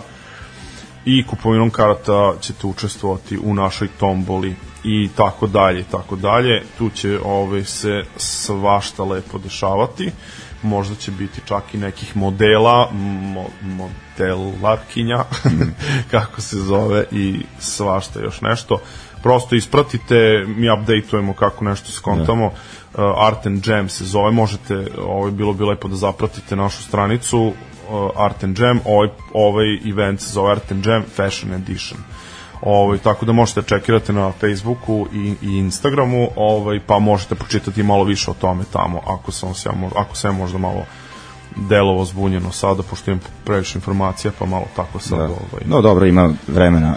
i 1.05 1.27
kupovinom 1.27 1.69
karata 1.69 2.33
ćete 2.41 2.67
učestvovati 2.67 3.37
u 3.43 3.53
našoj 3.53 3.87
tomboli 3.99 4.55
i 4.83 5.09
tako 5.15 5.47
dalje 5.47 5.79
i 5.79 5.83
tako 5.83 6.15
dalje. 6.15 6.63
Tu 6.77 6.89
će 6.89 7.19
ove, 7.25 7.63
se 7.63 8.03
svašta 8.17 9.03
lepo 9.03 9.37
dešavati. 9.37 10.11
Možda 10.61 10.95
će 10.95 11.11
biti 11.11 11.41
čak 11.45 11.73
i 11.73 11.77
nekih 11.77 12.17
modela, 12.17 12.89
mo, 12.91 13.45
modelarkinja, 13.61 15.23
kako 16.11 16.41
se 16.41 16.57
zove, 16.57 17.05
i 17.11 17.39
svašta 17.59 18.19
još 18.19 18.41
nešto 18.41 18.79
prosto 19.23 19.55
ispratite, 19.55 20.45
mi 20.47 20.69
updateujemo 20.69 21.33
kako 21.33 21.65
nešto 21.65 21.91
skontamo, 21.91 22.51
da. 22.97 23.05
uh, 23.05 23.27
Art 23.27 23.45
and 23.45 23.67
Jam 23.67 23.89
se 23.89 24.05
zove, 24.05 24.31
možete, 24.31 24.87
ovo 24.97 25.25
je 25.25 25.31
bilo 25.31 25.53
bi 25.53 25.63
lepo 25.63 25.87
da 25.87 25.95
zapratite 25.95 26.55
našu 26.55 26.83
stranicu, 26.83 27.53
Art 28.15 28.43
and 28.43 28.60
Jam, 28.60 28.79
ovaj, 28.86 29.10
ovaj 29.34 29.89
event 29.89 30.21
se 30.21 30.29
zove 30.29 30.51
Art 30.51 30.71
and 30.71 30.86
Jam 30.86 31.03
Fashion 31.15 31.53
Edition. 31.53 31.99
Ovaj, 32.62 32.97
tako 32.97 33.25
da 33.25 33.32
možete 33.32 33.62
da 33.62 33.67
čekirate 33.67 34.13
na 34.13 34.32
Facebooku 34.32 35.08
i, 35.13 35.36
i 35.41 35.58
Instagramu, 35.58 36.27
ovaj, 36.36 36.79
pa 36.88 36.99
možete 36.99 37.36
pročitati 37.36 37.84
malo 37.84 38.03
više 38.03 38.32
o 38.32 38.34
tome 38.34 38.63
tamo, 38.73 39.01
ako 39.08 39.32
sam, 39.32 39.53
se, 39.53 39.69
ako 39.95 40.15
sam 40.15 40.36
možda 40.36 40.58
malo 40.58 40.86
delovo 41.56 42.06
zbunjeno 42.06 42.51
sada, 42.51 42.84
pošto 42.84 43.12
imam 43.12 43.23
previše 43.43 43.77
informacija, 43.77 44.32
pa 44.39 44.45
malo 44.45 44.65
tako 44.75 44.99
sad. 44.99 45.17
Da. 45.17 45.23
Ovaj. 45.23 45.63
No 45.65 45.82
dobro, 45.82 46.06
ima 46.06 46.34
vremena 46.47 46.95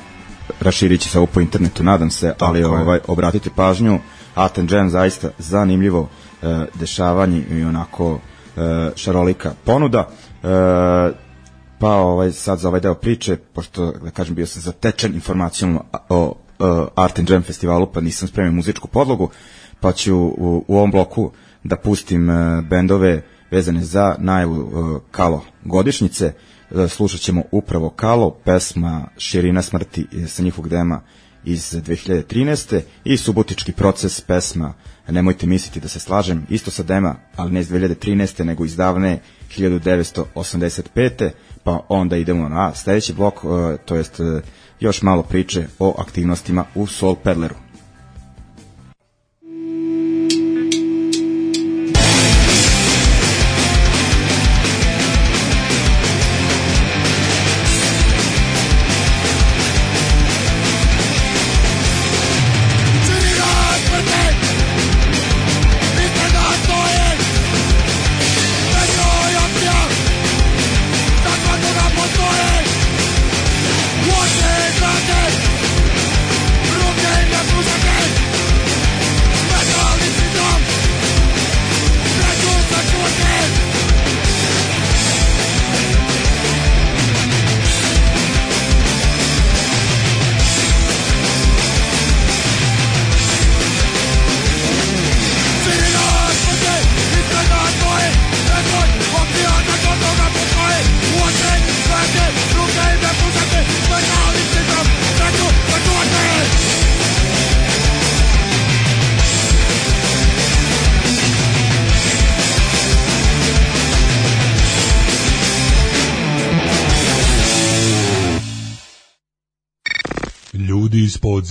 raširit 0.61 1.01
će 1.01 1.09
se 1.09 1.19
ovo 1.19 1.27
po 1.27 1.41
internetu, 1.41 1.83
nadam 1.83 2.11
se, 2.11 2.35
Tako 2.39 2.45
ali 2.45 2.65
ovaj, 2.65 2.99
obratite 3.07 3.51
pažnju, 3.57 3.99
Aten 4.35 4.69
Jam 4.71 4.91
zaista 4.91 5.31
zanimljivo 5.39 6.09
e, 6.43 6.67
dešavanje 6.75 7.45
i 7.51 7.65
onako 7.65 8.19
e, 8.57 8.91
šarolika 8.97 9.55
ponuda. 9.65 10.09
E, 10.47 11.13
pa 11.79 11.91
ovaj, 11.91 12.33
sad 12.33 12.59
za 12.59 12.69
ovaj 12.69 12.81
deo 12.81 12.95
priče, 12.95 13.37
pošto, 13.37 13.93
da 13.93 14.11
kažem, 14.11 14.35
bio 14.35 14.47
sam 14.47 14.63
zatečen 14.63 15.15
informacijom 15.15 15.79
o, 16.09 16.35
o 16.59 16.89
Art 16.95 17.19
and 17.19 17.31
Jam 17.31 17.43
festivalu, 17.43 17.87
pa 17.93 18.01
nisam 18.01 18.29
spremio 18.29 18.53
muzičku 18.53 18.89
podlogu, 18.89 19.31
pa 19.81 19.93
ću 19.93 20.17
u, 20.17 20.65
u 20.69 20.77
ovom 20.77 20.91
bloku 20.91 21.31
da 21.65 21.77
pustim 21.77 22.31
e, 22.31 22.63
bendove 22.63 23.23
vezane 23.51 23.85
za 23.85 24.15
najavu 24.19 24.57
e, 24.57 25.01
Kalo 25.11 25.45
godišnjice. 25.65 26.33
Slušat 26.89 27.21
ćemo 27.21 27.43
upravo 27.53 27.91
Kalo, 27.91 28.31
pesma 28.31 29.09
Širina 29.17 29.63
smrti 29.63 30.07
sa 30.27 30.43
njihovog 30.43 30.69
dema 30.69 31.01
iz 31.47 31.75
2013. 31.75 32.81
i 33.05 33.17
subotički 33.17 33.73
proces 33.73 34.21
pesma 34.21 34.75
Nemojte 35.09 35.47
misliti 35.47 35.81
da 35.81 35.89
se 35.89 36.01
slažem, 36.01 36.47
isto 36.51 36.71
sa 36.71 36.83
dema, 36.83 37.17
ali 37.37 37.53
ne 37.53 37.61
iz 37.61 37.71
2013. 37.71 38.45
nego 38.45 38.65
iz 38.65 38.77
davne 38.77 39.21
1985. 39.57 41.31
Pa 41.63 41.81
onda 41.89 42.17
idemo 42.17 42.49
na 42.49 42.75
sledeći 42.75 43.13
blok, 43.13 43.35
e, 43.35 43.77
to 43.85 43.97
jest 43.97 44.21
e, 44.21 44.41
još 44.81 45.03
malo 45.03 45.23
priče 45.23 45.67
o 45.79 45.95
aktivnostima 45.99 46.65
u 46.75 46.87
Soul 46.87 47.15
Peddleru. 47.15 47.66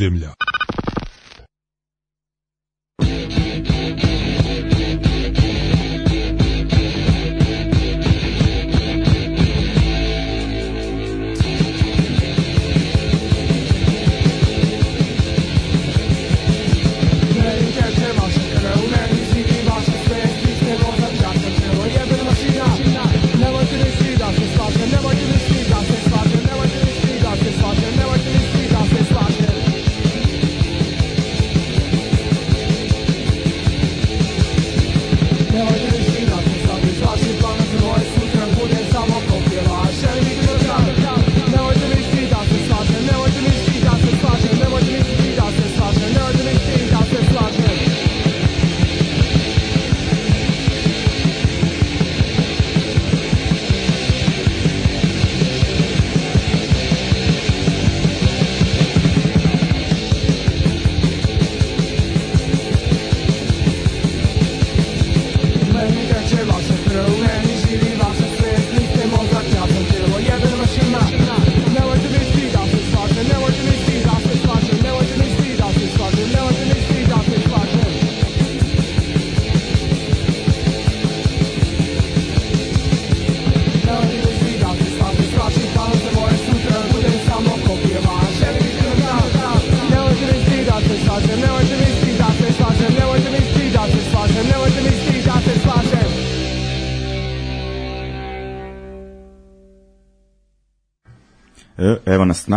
Podzemlja. 0.06 0.35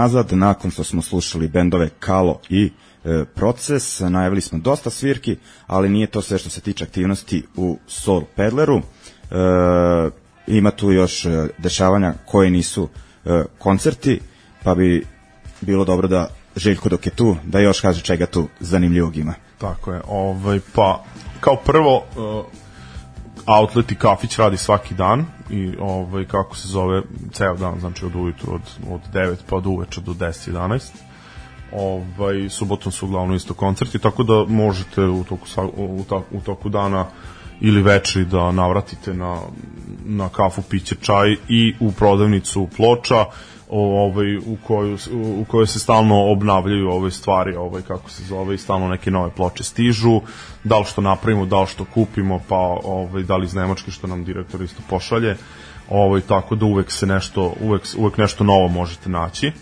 Nazad, 0.01 0.33
nakon 0.33 0.71
što 0.71 0.85
smo 0.85 1.03
slušali 1.03 1.49
bendove 1.49 1.89
Kalo 1.99 2.41
i 2.49 2.71
e, 3.05 3.25
Proces, 3.35 4.01
najavili 4.01 4.41
smo 4.41 4.59
dosta 4.59 4.91
svirki, 4.91 5.37
ali 5.67 5.89
nije 5.89 6.07
to 6.07 6.23
sve 6.23 6.39
što 6.39 6.51
se 6.51 6.61
tiče 6.61 6.85
aktivnosti 6.85 7.47
u 7.57 7.79
Soul 7.87 8.23
Pedleru. 8.37 8.79
E, 8.79 8.83
ima 10.47 10.71
tu 10.71 10.93
još 10.93 11.25
e, 11.25 11.49
dešavanja 11.59 12.15
koje 12.27 12.51
nisu 12.51 12.89
e, 13.25 13.45
koncerti, 13.59 14.21
pa 14.65 14.75
bi 14.75 15.07
bilo 15.61 15.85
dobro 15.85 16.09
da 16.09 16.29
Željko 16.59 16.89
dok 16.89 17.07
je 17.07 17.13
tu, 17.13 17.37
da 17.45 17.61
još 17.61 17.81
kaže 17.81 18.03
čega 18.03 18.27
tu 18.27 18.49
zanimljivog 18.61 19.17
ima. 19.17 19.35
Tako 19.59 19.93
je, 19.93 20.01
ovaj, 20.09 20.61
pa 20.75 21.05
kao 21.41 21.57
prvo 21.57 21.97
uh, 21.97 22.45
outlet 23.49 23.93
i 23.93 23.95
kafić 23.95 24.39
radi 24.39 24.57
svaki 24.57 24.95
dan 24.95 25.27
i 25.51 25.75
ovaj 25.81 26.25
kako 26.25 26.57
se 26.57 26.69
zove 26.69 27.03
ceo 27.33 27.57
dan 27.57 27.81
znači 27.81 28.07
od 28.07 28.17
ujutru 28.17 28.55
od 28.55 28.63
od 28.91 29.01
9 29.13 29.37
pa 29.51 29.61
do 29.61 29.71
uveče 29.71 30.01
do 30.01 30.13
10 30.13 30.53
11 30.53 30.81
ovaj 31.73 32.49
subotom 32.49 32.93
su 32.93 33.07
uglavnom 33.07 33.37
isto 33.37 33.55
koncerti 33.55 33.99
tako 33.99 34.23
da 34.23 34.45
možete 34.49 35.03
u 35.03 35.25
toku 35.25 35.47
u, 35.77 36.05
u 36.33 36.41
toku 36.41 36.69
dana 36.69 37.07
ili 37.61 37.83
večeri 37.83 38.25
da 38.25 38.53
navratite 38.53 39.15
na, 39.15 39.41
na 40.05 40.29
kafu, 40.29 40.63
piće, 40.63 40.95
čaj 41.01 41.37
i 41.49 41.75
u 41.81 41.93
prodavnicu 41.93 42.69
ploča 42.77 43.25
ovaj 43.71 44.37
u 44.37 44.57
koju 44.67 44.99
u 45.13 45.45
kojoj 45.49 45.67
se 45.67 45.79
stalno 45.79 46.33
obnavljaju 46.33 46.91
ove 46.91 47.11
stvari, 47.11 47.57
ovaj 47.57 47.83
kako 47.83 48.11
se 48.11 48.25
zove, 48.25 48.55
i 48.55 48.59
stalno 48.59 48.89
neke 48.89 49.11
nove 49.11 49.31
ploče 49.31 49.65
stižu, 49.65 50.21
da 50.65 50.79
li 50.79 50.85
što 50.85 51.01
napravimo, 51.01 51.47
da 51.47 51.61
li 51.61 51.67
što 51.67 51.85
kupimo, 51.85 52.41
pa 52.49 52.57
ovaj 52.85 53.23
da 53.23 53.37
li 53.37 53.45
iz 53.45 53.55
Nemačke 53.55 53.91
što 53.91 54.07
nam 54.07 54.25
direktor 54.25 54.63
isto 54.63 54.83
pošalje. 54.91 55.37
Ovaj 55.91 56.21
tako 56.21 56.55
da 56.55 56.67
uvek 56.67 56.91
se 56.91 57.07
nešto 57.07 57.55
uvek 57.61 57.83
uvek 57.99 58.19
nešto 58.19 58.45
novo 58.45 58.69
možete 58.69 59.09
naći. 59.09 59.53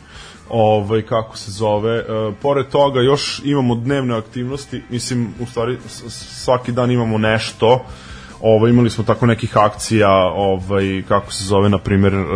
Ovaj 0.49 1.03
kako 1.03 1.37
se 1.37 1.51
zove, 1.51 1.97
e, 1.99 2.05
pored 2.43 2.67
toga 2.69 3.01
još 3.01 3.43
imamo 3.45 3.75
dnevne 3.75 4.17
aktivnosti, 4.17 4.83
mislim 4.91 5.35
u 5.41 5.47
stvari 5.47 5.79
svaki 6.09 6.73
dan 6.73 6.91
imamo 6.91 7.19
nešto. 7.19 7.85
Ovaj 8.41 8.71
imali 8.71 8.91
smo 8.91 9.05
tako 9.05 9.27
nekih 9.27 9.57
akcija, 9.57 10.11
ovaj 10.35 11.03
kako 11.09 11.33
se 11.33 11.45
zove 11.45 11.69
na 11.69 11.79
primer 11.79 12.15
e, 12.15 12.27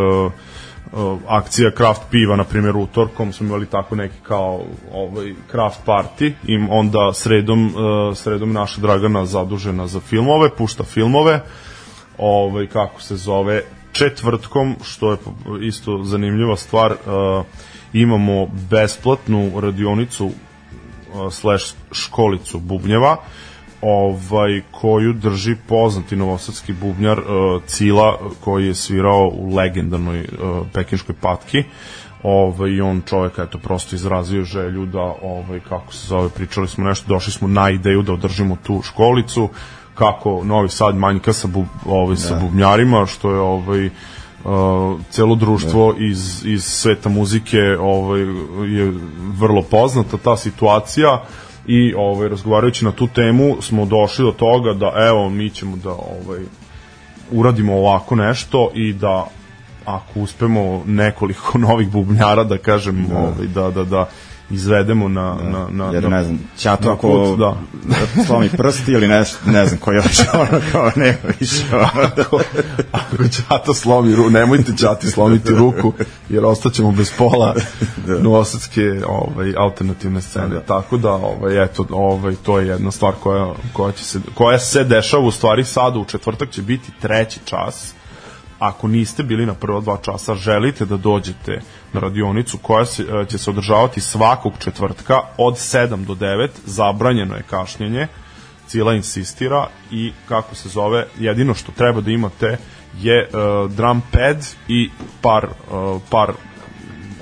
akcija 1.27 1.71
craft 1.77 2.03
piva, 2.11 2.37
na 2.37 2.45
primjer 2.45 2.77
utorkom 2.77 3.33
smo 3.33 3.47
imali 3.47 3.67
tako 3.67 3.97
neki 3.97 4.15
kao 4.23 4.65
ovaj 4.93 5.35
craft 5.51 5.81
party. 5.87 6.33
I 6.45 6.57
onda 6.71 7.13
sredom, 7.15 7.67
uh, 7.67 8.17
sredom 8.17 8.53
naša 8.53 8.81
Dragana 8.81 9.27
zadužena 9.27 9.87
za 9.87 10.01
filmove, 10.01 10.51
pušta 10.57 10.85
filmove, 10.85 11.41
ovaj, 12.19 12.67
kako 12.67 13.03
se 13.03 13.17
zove, 13.17 13.63
četvrtkom, 13.93 14.77
što 14.85 15.11
je 15.11 15.19
isto 15.63 16.05
zanimljiva 16.05 16.57
stvar, 16.57 16.93
uh, 16.93 17.45
imamo 17.93 18.47
besplatnu 18.71 19.61
radionicu 19.61 20.31
slash 21.31 21.75
školicu 21.93 22.59
bubnjeva, 22.59 23.17
ovaj 23.83 24.63
koju 24.71 25.13
drži 25.13 25.57
poznati 25.69 26.17
novosadski 26.17 26.73
bubnjar 26.73 27.19
uh, 27.19 27.63
Cila 27.67 28.19
koji 28.41 28.67
je 28.67 28.75
svirao 28.75 29.31
u 29.35 29.55
legendarnoj 29.55 30.21
uh, 30.21 30.67
pekinškoj 30.73 31.15
patki 31.21 31.65
ovaj 32.23 32.71
i 32.71 32.81
on 32.81 33.03
čovjek 33.07 33.39
eto 33.39 33.59
prosto 33.59 33.97
izrazio 33.97 34.45
želju 34.45 34.87
da 34.87 35.15
ovaj 35.23 35.61
kako 35.69 35.93
se 35.93 36.07
zove 36.07 36.29
pričali 36.29 36.69
smo 36.69 36.85
nešto 36.85 37.09
došli 37.09 37.33
smo 37.33 37.49
na 37.49 37.71
ideju 37.71 38.03
da 38.03 38.13
održimo 38.13 38.57
tu 38.63 38.83
školicu 38.83 39.49
kako 39.95 40.45
Novi 40.45 40.69
Sad 40.69 40.97
manjka 40.97 41.33
sa 41.33 41.49
bub, 41.49 41.67
ovaj 41.87 42.17
sa 42.17 42.35
da. 42.35 42.41
bubnjarima 42.41 43.07
što 43.07 43.31
je 43.31 43.41
ovaj 43.41 43.87
uh, 43.87 43.93
celo 45.11 45.35
društvo 45.35 45.93
da. 45.93 46.05
iz, 46.05 46.47
iz 46.47 46.65
sveta 46.65 47.09
muzike 47.09 47.59
ovaj 47.81 48.21
je 48.69 48.93
vrlo 49.39 49.63
poznata 49.63 50.17
ta 50.17 50.37
situacija 50.37 51.25
i 51.71 51.95
ovaj 51.97 52.29
razgovarajući 52.29 52.85
na 52.85 52.93
tu 52.93 53.07
temu 53.07 53.57
smo 53.63 53.87
došli 53.87 54.25
do 54.25 54.33
toga 54.33 54.75
da 54.75 54.93
evo 55.09 55.29
mi 55.29 55.51
ćemo 55.51 55.77
da 55.77 55.91
ovaj 55.91 56.41
uradimo 57.31 57.77
ovako 57.77 58.17
nešto 58.17 58.71
i 58.75 58.93
da 58.93 59.27
ako 59.85 60.21
uspemo 60.21 60.83
nekoliko 60.87 61.59
novih 61.69 61.91
bubnjara 61.91 62.45
da 62.45 62.59
kažem 62.59 63.07
da. 63.09 63.19
ovaj 63.19 63.47
da 63.55 63.71
da 63.71 63.85
da 63.85 64.09
izvedemo 64.51 65.09
na, 65.09 65.35
da. 65.35 65.51
na, 65.51 65.67
na, 65.71 65.93
Jer, 65.93 66.11
ne 66.11 66.25
znam, 66.25 66.39
ćato 66.57 66.91
ako 66.91 67.01
put, 67.01 67.39
da. 67.39 67.57
slomi 68.27 68.49
prsti 68.49 68.93
ili 68.93 69.09
ne, 69.09 69.25
ne 69.47 69.67
znam 69.67 69.81
koji 69.81 69.97
još 69.97 70.21
ono 70.35 70.61
kao 70.73 70.91
ne 70.97 71.19
više. 71.41 71.65
ako, 71.73 72.41
ako 72.93 73.29
ćato 73.29 73.75
slomi 73.75 74.15
ruku, 74.15 74.31
nemojte 74.31 74.73
ćati 74.77 75.11
slomiti 75.11 75.51
ruku, 75.51 75.93
jer 76.29 76.45
ostaćemo 76.45 76.93
bez 76.93 77.13
pola 77.19 77.55
da. 78.07 78.19
novosadske 78.19 79.03
ovaj, 79.07 79.55
alternativne 79.57 80.21
scene. 80.21 80.55
Da. 80.55 80.61
Tako 80.61 80.97
da, 80.97 81.13
ovaj, 81.13 81.65
eto, 81.65 81.87
ovaj, 81.91 82.35
to 82.43 82.59
je 82.59 82.67
jedna 82.67 82.91
stvar 82.91 83.15
koja, 83.23 83.55
koja, 83.73 83.93
će 83.93 84.05
se, 84.05 84.21
koja 84.35 84.59
se 84.59 84.85
dešava 84.85 85.23
u 85.23 85.31
stvari 85.31 85.65
sada 85.65 85.99
u 85.99 86.05
četvrtak 86.05 86.51
će 86.51 86.63
biti 86.63 86.91
treći 87.01 87.41
čas 87.45 87.95
ako 88.61 88.89
niste 88.89 89.23
bili 89.23 89.47
na 89.47 89.55
prva 89.55 89.81
dva 89.81 89.97
časa, 90.03 90.35
želite 90.35 90.85
da 90.85 90.97
dođete 90.97 91.53
na 91.53 91.61
radionicu 91.93 92.59
koja 92.59 92.85
se, 92.85 93.03
e, 93.03 93.25
će 93.25 93.39
se 93.39 93.51
održavati 93.51 94.01
svakog 94.01 94.53
četvrtka 94.59 95.21
od 95.39 95.55
7 95.55 96.05
do 96.05 96.15
9, 96.15 96.49
zabranjeno 96.67 97.37
je 97.37 97.43
kašnjenje, 97.43 98.07
Cila 98.67 98.95
insistira 98.95 99.67
i 99.91 100.13
kako 100.29 100.55
se 100.55 100.69
zove, 100.69 101.07
jedino 101.19 101.55
što 101.55 101.73
treba 101.73 102.01
da 102.01 102.11
imate 102.11 102.57
je 103.01 103.29
uh, 103.29 103.73
drum 103.73 104.03
pad 104.13 104.47
i 104.69 104.91
par, 105.21 105.47
uh, 105.47 106.01
par 106.11 106.33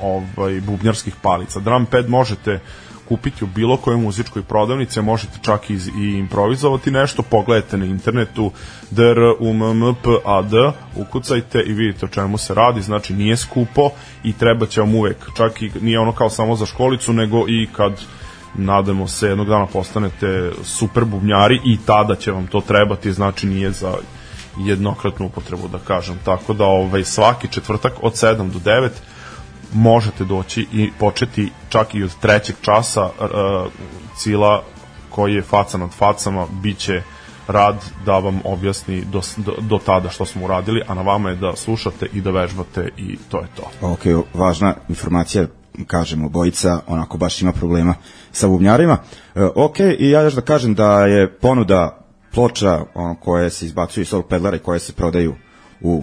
ovaj, 0.00 0.60
bubnjarskih 0.60 1.14
palica. 1.22 1.60
Drum 1.60 1.86
pad 1.86 2.08
možete 2.08 2.54
uh, 2.54 2.60
kupiti 3.08 3.44
u 3.44 3.46
bilo 3.46 3.76
kojoj 3.76 4.00
muzičkoj 4.00 4.42
prodavnici, 4.42 5.00
možete 5.00 5.38
čak 5.42 5.70
i, 5.70 5.74
i 5.74 6.18
improvizovati 6.18 6.90
nešto, 6.90 7.22
pogledajte 7.22 7.76
na 7.76 7.84
internetu 7.84 8.50
drummppad, 8.90 10.52
ukucajte 10.96 11.62
i 11.66 11.72
vidite 11.72 12.06
o 12.06 12.08
čemu 12.08 12.38
se 12.38 12.54
radi, 12.54 12.82
znači 12.82 13.14
nije 13.14 13.36
skupo 13.36 13.90
i 14.24 14.32
treba 14.32 14.66
će 14.66 14.80
vam 14.80 14.94
uvek, 14.94 15.16
čak 15.36 15.62
i 15.62 15.70
nije 15.80 16.00
ono 16.00 16.12
kao 16.12 16.30
samo 16.30 16.56
za 16.56 16.66
školicu, 16.66 17.12
nego 17.12 17.48
i 17.48 17.68
kad 17.72 18.00
nadamo 18.54 19.08
se 19.08 19.28
jednog 19.28 19.48
dana 19.48 19.66
postanete 19.66 20.50
super 20.62 21.04
bubnjari 21.04 21.60
i 21.64 21.78
tada 21.86 22.14
će 22.14 22.32
vam 22.32 22.46
to 22.46 22.60
trebati, 22.60 23.12
znači 23.12 23.46
nije 23.46 23.70
za 23.70 23.94
jednokratnu 24.58 25.26
upotrebu 25.26 25.68
da 25.68 25.78
kažem. 25.78 26.18
Tako 26.24 26.52
da 26.52 26.64
ovaj 26.64 27.04
svaki 27.04 27.48
četvrtak 27.48 27.92
od 28.02 28.12
7 28.12 28.50
do 28.50 28.58
9 28.58 28.88
možete 29.72 30.24
doći 30.24 30.66
i 30.72 30.90
početi 30.98 31.52
čak 31.68 31.94
i 31.94 32.02
od 32.02 32.14
trećeg 32.20 32.56
časa 32.60 33.04
uh, 33.04 33.72
cila 34.16 34.62
koji 35.10 35.34
je 35.34 35.42
faca 35.42 35.78
nad 35.78 35.90
facama 35.90 36.46
biće 36.62 37.02
rad 37.48 37.84
da 38.06 38.18
vam 38.18 38.40
objasni 38.44 39.04
do, 39.04 39.20
do, 39.36 39.54
do 39.60 39.78
tada 39.86 40.08
što 40.08 40.24
smo 40.24 40.44
uradili, 40.44 40.82
a 40.88 40.94
na 40.94 41.02
vama 41.02 41.30
je 41.30 41.36
da 41.36 41.56
slušate 41.56 42.06
i 42.12 42.20
da 42.20 42.30
vežbate 42.30 42.88
i 42.96 43.18
to 43.30 43.38
je 43.38 43.46
to. 43.56 43.86
Ok, 43.86 44.24
važna 44.34 44.74
informacija, 44.88 45.46
kažemo, 45.86 46.28
bojica 46.28 46.80
onako 46.86 47.18
baš 47.18 47.42
ima 47.42 47.52
problema 47.52 47.94
sa 48.32 48.48
bubnjarima. 48.48 48.98
E, 49.34 49.48
ok, 49.54 49.80
i 49.98 50.10
ja 50.10 50.22
još 50.22 50.34
da 50.34 50.40
kažem 50.40 50.74
da 50.74 51.06
je 51.06 51.38
ponuda 51.38 51.98
ploča 52.34 52.80
ono, 52.94 53.14
koje 53.14 53.50
se 53.50 53.66
izbacuju 53.66 54.02
iz 54.02 54.14
ovog 54.14 54.26
pedlara 54.28 54.56
i 54.56 54.60
koje 54.60 54.78
se 54.78 54.92
prodaju 54.92 55.34
u 55.80 56.02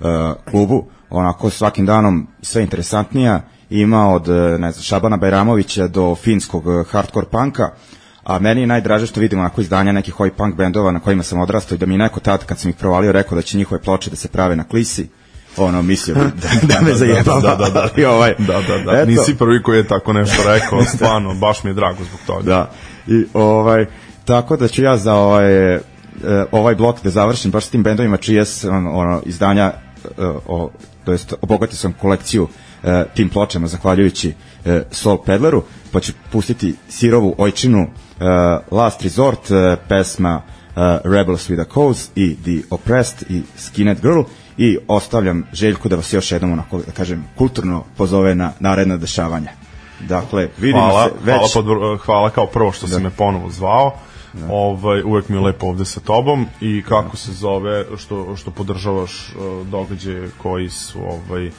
e, 0.00 0.04
klubu, 0.50 0.84
onako 1.10 1.50
svakim 1.50 1.86
danom 1.86 2.26
sve 2.42 2.62
interesantnija, 2.62 3.40
ima 3.70 4.08
od 4.08 4.28
e, 4.28 4.32
ne 4.58 4.72
znam, 4.72 4.82
Šabana 4.82 5.16
Bajramovića 5.16 5.88
do 5.88 6.14
finskog 6.14 6.66
e, 6.66 6.84
hardcore 6.90 7.26
punka, 7.30 7.70
a 8.24 8.38
meni 8.38 8.60
je 8.60 8.66
najdraže 8.66 9.06
što 9.06 9.20
vidim 9.20 9.38
onako 9.38 9.60
izdanja 9.60 9.92
nekih 9.92 10.20
ovih 10.20 10.32
punk 10.32 10.56
bendova 10.56 10.92
na 10.92 11.00
kojima 11.00 11.22
sam 11.22 11.40
odrastao 11.40 11.76
i 11.76 11.78
da 11.78 11.86
mi 11.86 11.98
neko 11.98 12.20
tad 12.20 12.44
kad 12.44 12.58
sam 12.58 12.70
ih 12.70 12.76
provalio 12.76 13.12
rekao 13.12 13.36
da 13.36 13.42
će 13.42 13.58
njihove 13.58 13.80
ploče 13.80 14.10
da 14.10 14.16
se 14.16 14.28
prave 14.28 14.56
na 14.56 14.64
klisi, 14.64 15.08
ono 15.56 15.82
mislio 15.82 16.14
da, 16.14 16.22
da, 16.22 16.74
da 16.74 16.80
me 16.80 16.94
zajebava. 16.94 17.40
Da, 17.40 17.56
da, 17.56 17.70
da, 17.70 17.88
da. 17.96 18.10
ovaj, 18.10 18.34
da, 18.38 18.60
da, 18.68 18.78
da. 18.78 18.92
Eto. 18.92 19.10
Nisi 19.10 19.34
prvi 19.38 19.62
koji 19.62 19.76
je 19.76 19.88
tako 19.88 20.12
nešto 20.12 20.42
rekao, 20.52 20.82
stvarno, 20.94 21.34
baš 21.34 21.64
mi 21.64 21.70
je 21.70 21.74
drago 21.74 22.04
zbog 22.04 22.20
toga. 22.26 22.42
Da, 22.42 22.70
i 23.06 23.26
ovaj, 23.32 23.86
tako 24.24 24.56
da 24.56 24.68
ću 24.68 24.82
ja 24.82 24.96
za 24.96 25.14
ovaj, 25.14 25.78
ovaj 26.52 26.74
blok 26.74 27.02
da 27.02 27.10
završim 27.10 27.50
baš 27.50 27.64
s 27.64 27.70
tim 27.70 27.82
bendovima 27.82 28.16
čije 28.16 28.44
ono, 28.70 28.92
ono, 28.92 29.22
izdanja 29.26 29.72
o, 30.46 30.70
to 31.04 31.12
jest 31.12 31.34
obogatio 31.40 31.76
sam 31.76 31.92
kolekciju 31.92 32.48
e, 32.82 33.04
tim 33.14 33.28
pločama 33.28 33.66
zahvaljujući 33.66 34.34
e, 34.64 34.82
Soul 34.90 35.18
Pedleru, 35.26 35.62
pa 35.92 36.00
ću 36.00 36.12
pustiti 36.32 36.74
Sirovu 36.88 37.34
Ojčinu 37.38 37.80
e, 37.80 37.88
Last 38.70 39.02
Resort, 39.02 39.50
e, 39.50 39.76
pesma 39.88 40.42
e, 40.42 40.98
Rebels 41.04 41.50
with 41.50 41.60
a 41.60 41.74
Cause 41.74 42.10
i 42.14 42.36
The 42.36 42.66
Oppressed 42.70 43.30
i 43.30 43.42
Skinhead 43.56 44.00
Girl 44.00 44.22
i 44.56 44.78
ostavljam 44.88 45.46
Željku 45.52 45.88
da 45.88 45.96
vas 45.96 46.12
još 46.12 46.32
jednom 46.32 46.52
onako, 46.52 46.78
da 46.78 46.92
kažem, 46.92 47.24
kulturno 47.38 47.84
pozove 47.96 48.34
na 48.34 48.52
naredna 48.60 48.96
dešavanja. 48.96 49.50
Dakle, 50.00 50.48
vidimo 50.58 50.80
hvala, 50.80 51.04
se 51.04 51.14
već... 51.24 51.36
Hvala, 51.36 51.48
pod, 51.54 52.00
hvala 52.00 52.30
kao 52.30 52.46
prvo 52.46 52.72
što 52.72 52.86
da. 52.86 52.96
si 52.96 53.02
me 53.02 53.10
ponovo 53.10 53.50
zvao. 53.50 53.98
Ovaj 54.50 55.02
uvek 55.02 55.28
mi 55.28 55.36
je 55.36 55.40
lepo 55.40 55.66
ovde 55.66 55.84
sa 55.84 56.00
tobom 56.00 56.46
i 56.60 56.82
kako 56.88 57.16
se 57.16 57.32
zove 57.32 57.84
što 57.96 58.36
što 58.36 58.50
podržavaš 58.50 59.28
uh, 59.28 59.66
događaje 59.66 60.30
koji 60.42 60.68
su 60.68 60.98
ovaj 60.98 61.50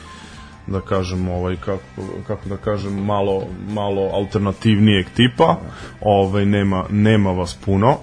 da 0.68 0.82
kažem 0.82 1.30
ovaj 1.30 1.56
kako 1.56 1.84
kako 2.28 2.50
da 2.50 2.58
kažem 2.58 3.06
malo 3.06 3.44
malo 3.70 4.10
alternativnijeg 4.14 5.06
tipa 5.16 5.56
ovaj 6.02 6.46
nema 6.46 6.86
nema 6.90 7.32
vas 7.32 7.58
puno 7.66 7.98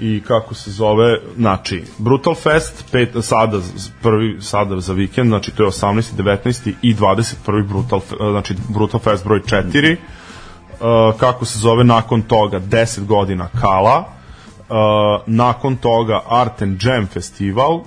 i 0.00 0.22
kako 0.26 0.54
se 0.54 0.70
zove, 0.70 1.18
znači 1.36 1.84
Brutal 1.98 2.34
Fest 2.34 2.84
pet, 2.92 3.08
sada 3.22 3.60
prvi 4.02 4.42
sada 4.42 4.80
za 4.80 4.92
vikend, 4.92 5.28
znači 5.28 5.50
to 5.50 5.62
je 5.62 5.70
18. 5.70 6.02
19. 6.18 6.72
i 6.82 6.94
21. 6.94 7.66
Brutal 7.68 8.00
znači 8.30 8.54
Brutal 8.68 9.00
Fest 9.00 9.24
broj 9.24 9.40
4. 9.40 9.96
Uh, 9.96 11.20
kako 11.20 11.44
se 11.44 11.58
zove 11.58 11.84
nakon 11.84 12.22
toga 12.22 12.60
10 12.60 13.04
godina 13.06 13.48
Kala, 13.60 14.04
nakon 15.26 15.76
toga 15.76 16.20
Art 16.28 16.62
and 16.62 16.82
Jam 16.82 17.06
Festival, 17.06 17.80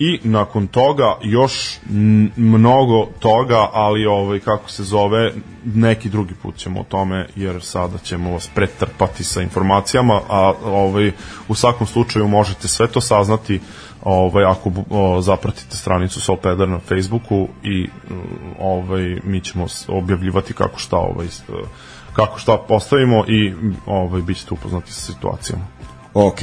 i 0.00 0.20
nakon 0.24 0.66
toga 0.66 1.16
još 1.22 1.78
mnogo 2.36 3.06
toga, 3.18 3.68
ali 3.72 4.06
ovaj 4.06 4.38
kako 4.38 4.70
se 4.70 4.84
zove, 4.84 5.32
neki 5.64 6.08
drugi 6.08 6.34
put 6.42 6.56
ćemo 6.56 6.80
o 6.80 6.84
tome 6.84 7.26
jer 7.36 7.62
sada 7.62 7.98
ćemo 7.98 8.32
vas 8.32 8.50
pretrpati 8.54 9.24
sa 9.24 9.42
informacijama, 9.42 10.20
a 10.28 10.52
ovaj 10.64 11.12
u 11.48 11.54
svakom 11.54 11.86
slučaju 11.86 12.28
možete 12.28 12.68
sve 12.68 12.86
to 12.86 13.00
saznati 13.00 13.60
ovaj 14.02 14.44
ako 14.44 14.72
o, 14.90 15.20
zapratite 15.20 15.76
stranicu 15.76 16.20
Soul 16.20 16.38
Pedar 16.38 16.68
na 16.68 16.78
Facebooku 16.78 17.48
i 17.62 17.88
ovaj 18.58 19.20
mi 19.24 19.40
ćemo 19.40 19.66
objavljivati 19.88 20.52
kako 20.52 20.78
šta 20.78 20.96
ovaj 20.96 21.26
kako 22.12 22.38
šta 22.38 22.58
postavimo 22.68 23.24
i 23.28 23.54
ovaj 23.86 24.22
bićete 24.22 24.54
upoznati 24.54 24.92
sa 24.92 25.12
situacijom. 25.12 25.60
Ok, 26.14 26.40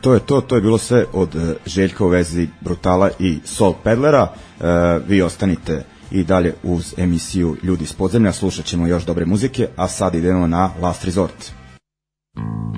to 0.00 0.14
je 0.14 0.20
to, 0.20 0.40
to 0.40 0.54
je 0.54 0.60
bilo 0.60 0.78
sve 0.78 1.04
od 1.12 1.34
uh, 1.34 1.42
Željka 1.66 2.04
u 2.04 2.08
vezi 2.08 2.48
Brutala 2.60 3.10
i 3.18 3.38
Soul 3.44 3.74
Pedlera. 3.84 4.22
Uh, 4.60 4.66
vi 5.08 5.22
ostanite 5.22 5.84
i 6.10 6.24
dalje 6.24 6.54
uz 6.62 6.94
emisiju 6.96 7.56
Ljudi 7.62 7.84
iz 7.84 7.92
podzemlja, 7.92 8.32
slušat 8.32 8.64
ćemo 8.64 8.86
još 8.86 9.04
dobre 9.04 9.26
muzike, 9.26 9.68
a 9.76 9.88
sad 9.88 10.14
idemo 10.14 10.46
na 10.46 10.70
Last 10.80 11.04
Resort. 11.04 11.52
A 12.36 12.69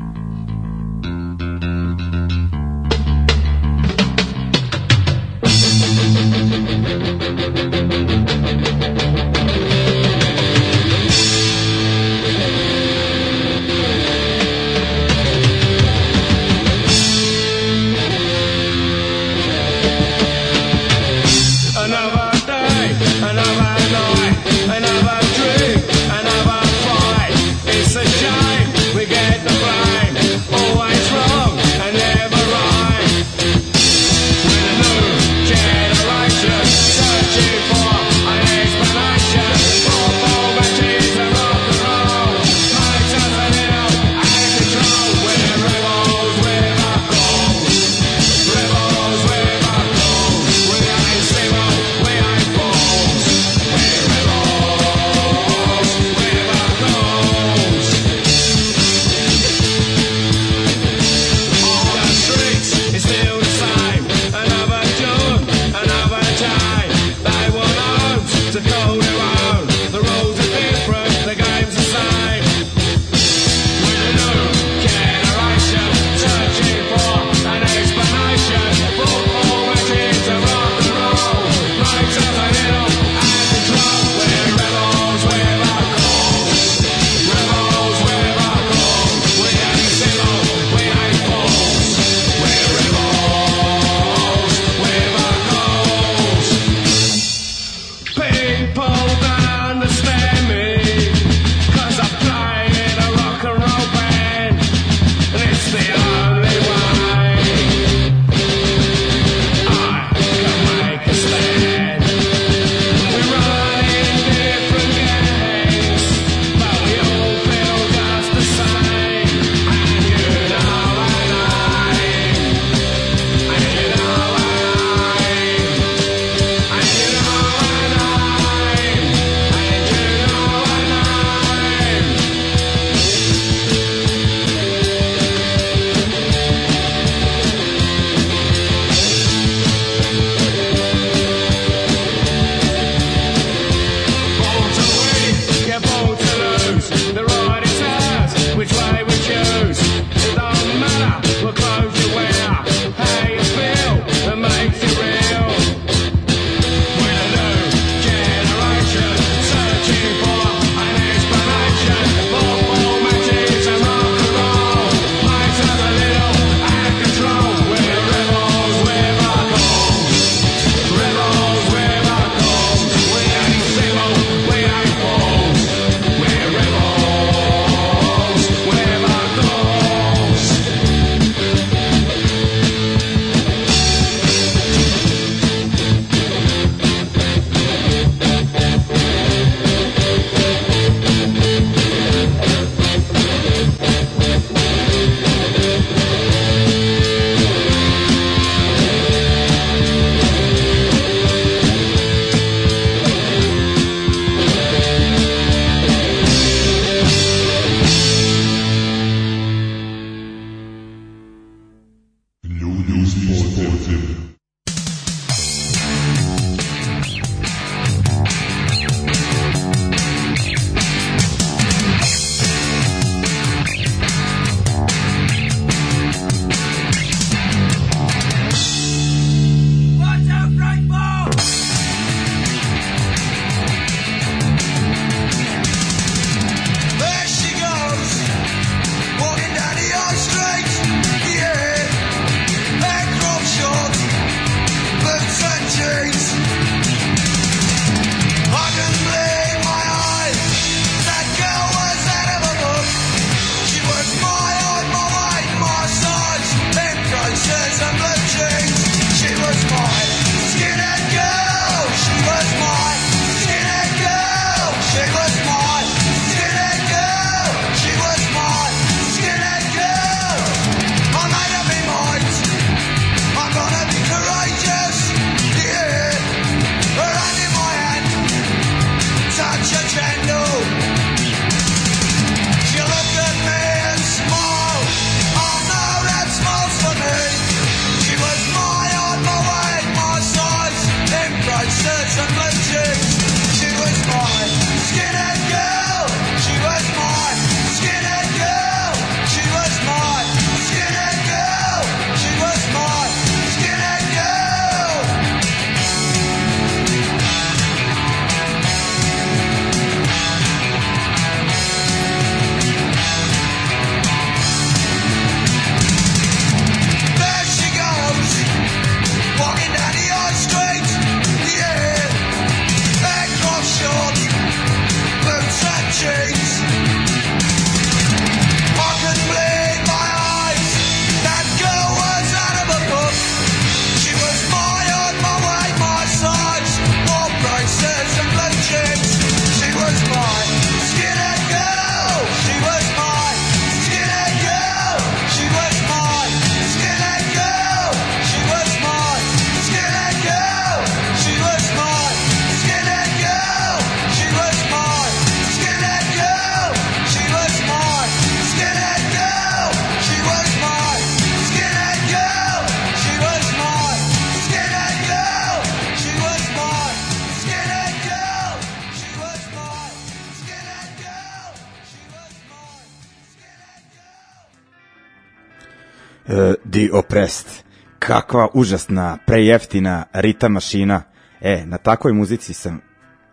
The 376.82 376.92
Oppressed. 376.92 377.62
Kakva 377.98 378.48
užasna, 378.54 379.18
prejeftina 379.26 380.04
rita 380.12 380.48
mašina. 380.48 381.02
E, 381.40 381.62
na 381.66 381.78
takvoj 381.78 382.12
muzici 382.12 382.54
sam, 382.54 382.80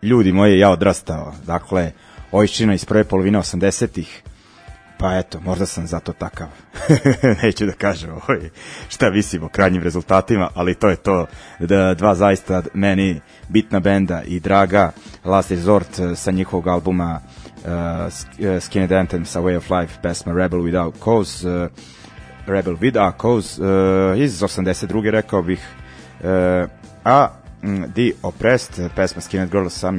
ljudi 0.01 0.31
moji, 0.31 0.59
ja 0.59 0.69
odrastao. 0.69 1.33
Dakle, 1.45 1.91
ojščina 2.31 2.73
iz 2.73 2.85
prve 2.85 3.03
polovine 3.03 3.39
80-ih. 3.39 4.21
Pa 4.99 5.15
eto, 5.17 5.39
možda 5.39 5.65
sam 5.65 5.87
zato 5.87 6.13
takav. 6.13 6.47
Neću 7.43 7.65
da 7.65 7.71
kažem 7.71 8.09
ovaj, 8.11 8.49
šta 8.89 9.09
visim 9.09 9.43
o 9.43 9.49
krajnjim 9.49 9.83
rezultatima, 9.83 10.49
ali 10.55 10.75
to 10.75 10.89
je 10.89 10.95
to. 10.95 11.25
Da, 11.59 11.93
dva 11.93 12.15
zaista 12.15 12.63
meni 12.73 13.21
bitna 13.47 13.79
benda 13.79 14.21
i 14.23 14.39
draga 14.39 14.91
Last 15.25 15.51
Resort 15.51 15.99
eh, 15.99 16.15
sa 16.15 16.31
njihovog 16.31 16.67
albuma 16.67 17.21
uh, 17.65 18.61
Skinhead 18.61 18.91
Anthem 18.91 19.25
sa 19.25 19.41
Way 19.41 19.57
of 19.57 19.69
Life, 19.69 19.99
pesma 20.01 20.33
Rebel 20.33 20.59
Without 20.59 20.95
Cause, 21.03 21.49
uh, 21.49 21.69
Rebel 22.49 22.75
With 22.75 22.97
A 22.99 23.11
Cause, 23.21 23.63
uh, 23.63 24.19
iz 24.19 24.43
82. 24.43 25.11
rekao 25.11 25.41
bih, 25.41 25.59
uh, 26.23 26.69
a 27.03 27.27
The 27.95 28.11
Oppressed, 28.23 28.89
pesma 28.95 29.21
Skinhead 29.21 29.51
Girls 29.51 29.73
sa 29.73 29.89
uh, 29.89 29.95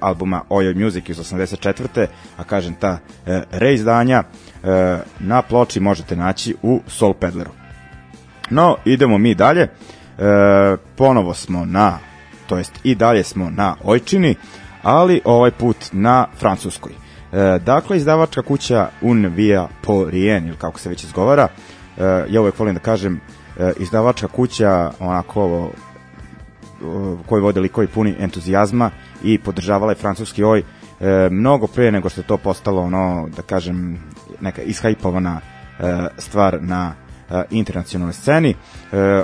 albuma 0.00 0.42
Oyo 0.48 0.84
Music 0.84 1.08
iz 1.08 1.18
84. 1.18 2.06
A 2.36 2.44
kažem, 2.44 2.74
ta 2.74 2.90
uh, 2.90 3.42
reizdanja 3.50 4.22
uh, 4.22 4.68
na 5.20 5.42
ploči 5.42 5.80
možete 5.80 6.16
naći 6.16 6.54
u 6.62 6.80
Soul 6.86 7.14
Peddleru. 7.14 7.50
No, 8.50 8.76
idemo 8.84 9.18
mi 9.18 9.34
dalje. 9.34 9.62
Uh, 9.62 10.78
ponovo 10.96 11.34
smo 11.34 11.64
na, 11.64 11.98
to 12.46 12.58
jest 12.58 12.72
i 12.84 12.94
dalje 12.94 13.24
smo 13.24 13.50
na 13.50 13.76
Ojčini, 13.84 14.34
ali 14.82 15.20
ovaj 15.24 15.50
put 15.50 15.76
na 15.92 16.26
Francuskoj. 16.38 16.92
E, 17.32 17.58
dakle, 17.58 17.96
izdavačka 17.96 18.42
kuća 18.42 18.88
Un 19.00 19.26
Via 19.26 19.68
Porien, 19.82 20.46
ili 20.48 20.56
kako 20.56 20.80
se 20.80 20.88
već 20.88 21.04
izgovara, 21.04 21.48
ja 22.30 22.40
uvek 22.40 22.58
volim 22.58 22.74
da 22.74 22.80
kažem, 22.80 23.20
e, 23.58 23.72
izdavačka 23.78 24.28
kuća 24.28 24.90
onako 25.00 25.70
koji 27.26 27.42
vode 27.42 27.60
likovi 27.60 27.86
puni 27.86 28.14
entuzijazma 28.18 28.90
i 29.22 29.38
podržavala 29.38 29.92
je 29.92 29.96
francuski 29.96 30.44
oj 30.44 30.58
e, 30.58 30.64
mnogo 31.30 31.66
pre 31.66 31.90
nego 31.90 32.08
što 32.08 32.20
je 32.20 32.26
to 32.26 32.36
postalo 32.36 32.82
ono, 32.82 33.28
da 33.36 33.42
kažem, 33.42 34.02
neka 34.40 34.62
ishajpovana 34.62 35.40
stvar 36.18 36.58
na 36.60 36.94
internacionalnoj 37.50 38.12
sceni, 38.12 38.54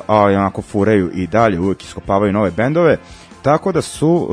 ali 0.07 0.37
onako 0.37 0.62
furaju 0.62 1.11
i 1.14 1.27
dalje, 1.27 1.61
uvek 1.61 1.85
iskopavaju 1.85 2.33
nove 2.33 2.51
bendove, 2.51 2.97
tako 3.43 3.73
da 3.73 3.83
su 3.83 4.29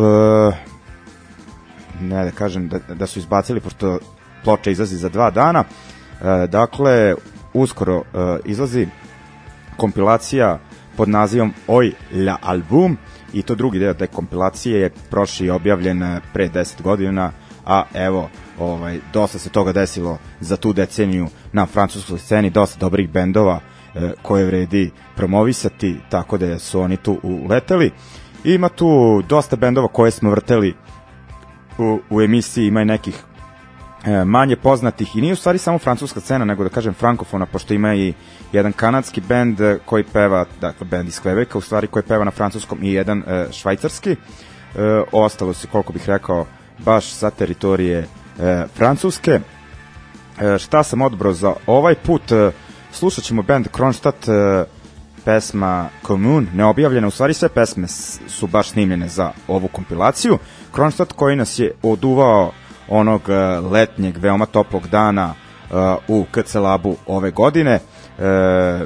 ne 2.02 2.26
da 2.26 2.32
kažem 2.32 2.68
da, 2.70 2.80
da 2.80 3.08
su 3.08 3.20
izbacili 3.20 3.60
pošto 3.60 4.00
ploča 4.44 4.72
izlazi 4.72 4.98
za 4.98 5.10
dva 5.10 5.32
dana 5.32 5.64
dakle 6.48 7.16
uskoro 7.56 7.97
e, 7.97 8.03
izlazi 8.45 8.88
kompilacija 9.78 10.60
pod 10.97 11.10
nazivom 11.10 11.53
Oj 11.68 11.91
la 12.12 12.38
album 12.41 12.97
i 13.34 13.41
to 13.41 13.56
drugi 13.56 13.80
deo 13.80 13.93
te 13.93 14.08
kompilacije 14.08 14.80
je 14.80 14.93
prošli 15.10 15.49
objavljen 15.49 16.03
e, 16.03 16.22
pre 16.34 16.49
10 16.49 16.82
godina 16.82 17.32
a 17.66 17.84
evo 17.93 18.30
ovaj 18.60 18.99
dosta 19.14 19.39
se 19.39 19.49
toga 19.49 19.72
desilo 19.72 20.18
za 20.39 20.58
tu 20.58 20.74
deceniju 20.74 21.28
na 21.53 21.66
francuskoj 21.66 22.20
sceni 22.20 22.49
dosta 22.49 22.80
dobrih 22.80 23.10
bendova 23.10 23.60
e, 23.95 24.12
koje 24.22 24.45
vredi 24.45 24.91
promovisati 25.16 25.95
tako 26.10 26.38
da 26.38 26.60
su 26.60 26.80
oni 26.80 26.97
tu 26.97 27.20
uleteli. 27.24 27.91
Ima 28.43 28.70
tu 28.70 29.22
dosta 29.30 29.56
bendova 29.56 29.88
koje 29.88 30.12
smo 30.12 30.30
vrteli 30.30 30.76
u, 31.78 31.99
u 32.10 32.22
emisiji 32.22 32.68
ima 32.68 32.82
i 32.82 32.86
nekih 32.86 33.24
manje 34.26 34.56
poznatih 34.56 35.16
i 35.16 35.22
nije 35.22 35.34
u 35.34 35.36
stvari 35.36 35.58
samo 35.58 35.80
francuska 35.80 36.20
scena, 36.20 36.45
nego 36.45 36.64
da 36.64 36.70
kažem 36.70 36.93
frankofona, 36.93 37.45
pošto 37.45 37.74
ima 37.74 37.95
i 37.95 38.14
jedan 38.51 38.74
kanadski 38.74 39.22
bend 39.22 39.60
koji 39.86 40.03
peva, 40.03 40.45
dakle 40.62 40.88
bend 40.88 41.08
iz 41.08 41.20
Kvebeka, 41.20 41.58
u 41.58 41.62
stvari 41.62 41.88
koji 41.88 42.03
peva 42.03 42.24
na 42.24 42.32
francuskom 42.32 42.84
i 42.84 42.93
jedan 42.93 43.24
e, 43.28 43.47
švajcarski. 43.51 44.12
E, 44.12 44.18
ostalo 45.12 45.53
se, 45.53 45.68
koliko 45.68 45.93
bih 45.93 46.10
rekao, 46.10 46.45
baš 46.80 47.06
sa 47.06 47.30
teritorije 47.30 48.08
e, 48.39 48.66
Francuske. 48.76 49.39
E, 50.41 50.58
šta 50.58 50.84
sam 50.84 51.01
odbrao 51.01 51.34
za 51.34 51.53
ovaj 51.68 51.95
put? 51.95 52.32
E, 52.32 52.51
slušat 52.91 53.24
ćemo 53.24 53.41
band 53.41 53.68
Kronstadt, 53.68 54.28
e, 54.28 54.66
pesma 55.26 55.89
Commune, 56.08 56.47
neobjavljena, 56.53 57.08
u 57.08 57.12
stvari 57.12 57.34
sve 57.34 57.49
pesme 57.49 57.88
su 58.28 58.47
baš 58.47 58.70
snimljene 58.70 59.08
za 59.08 59.32
ovu 59.47 59.68
kompilaciju. 59.68 60.38
Kronstadt 60.72 61.14
koji 61.14 61.36
nas 61.36 61.60
je 61.60 61.72
oduvao 61.84 62.51
onog 62.90 63.30
e, 63.30 63.34
letnjeg, 63.60 64.18
veoma 64.18 64.46
toplog 64.46 64.88
dana 64.88 65.34
uh, 65.70 65.78
u 66.08 66.26
KC 66.32 66.56
Labu 66.56 66.96
ove 67.08 67.32
godine. 67.32 67.80
E, 68.20 68.86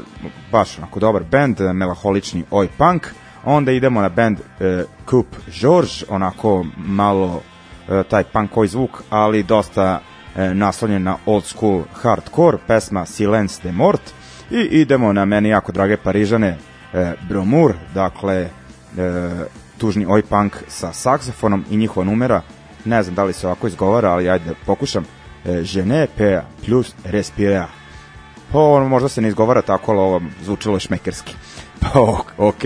baš 0.51 0.77
onako 0.77 0.99
dobar 0.99 1.23
band, 1.23 1.61
melaholični 1.73 2.43
oj 2.51 2.67
punk. 2.77 3.07
Onda 3.45 3.71
idemo 3.71 4.01
na 4.01 4.09
band 4.09 4.39
e, 4.39 4.83
Coupe 5.09 5.37
George, 5.61 5.91
onako 6.09 6.65
malo 6.77 7.41
e, 7.89 8.03
taj 8.03 8.23
oj 8.55 8.67
zvuk, 8.67 9.03
ali 9.09 9.43
dosta 9.43 9.99
e, 10.35 10.53
naslonjen 10.53 11.03
na 11.03 11.17
old 11.25 11.43
school 11.43 11.83
hardcore, 11.93 12.57
pesma 12.67 13.05
Silence 13.05 13.61
de 13.63 13.71
Mort. 13.71 14.01
I 14.51 14.59
idemo 14.59 15.13
na 15.13 15.25
meni 15.25 15.49
jako 15.49 15.71
drage 15.71 15.97
Parižane, 15.97 16.57
e, 16.93 17.13
Bromur, 17.29 17.73
dakle 17.93 18.35
e, 18.35 18.49
tužni 19.77 20.05
oj 20.09 20.21
punk 20.21 20.55
sa 20.67 20.93
saksofonom 20.93 21.65
i 21.69 21.77
njihova 21.77 22.05
numera, 22.05 22.41
ne 22.85 23.03
znam 23.03 23.15
da 23.15 23.23
li 23.23 23.33
se 23.33 23.47
ovako 23.47 23.67
izgovara, 23.67 24.11
ali 24.11 24.29
ajde 24.29 24.45
da 24.45 24.55
pokušam, 24.65 25.05
Je 25.45 25.85
ne 25.85 26.07
pea 26.17 26.43
plus 26.65 26.95
respira. 27.03 27.67
Pa 28.51 28.59
ono 28.59 28.87
možda 28.87 29.09
se 29.09 29.21
ne 29.21 29.27
izgovara 29.27 29.61
tako, 29.61 29.91
ali 29.91 29.99
ovo 30.01 30.21
zvučilo 30.43 30.75
je 30.75 30.79
šmekerski. 30.79 31.35
Pa 31.81 31.99
ok. 32.37 32.63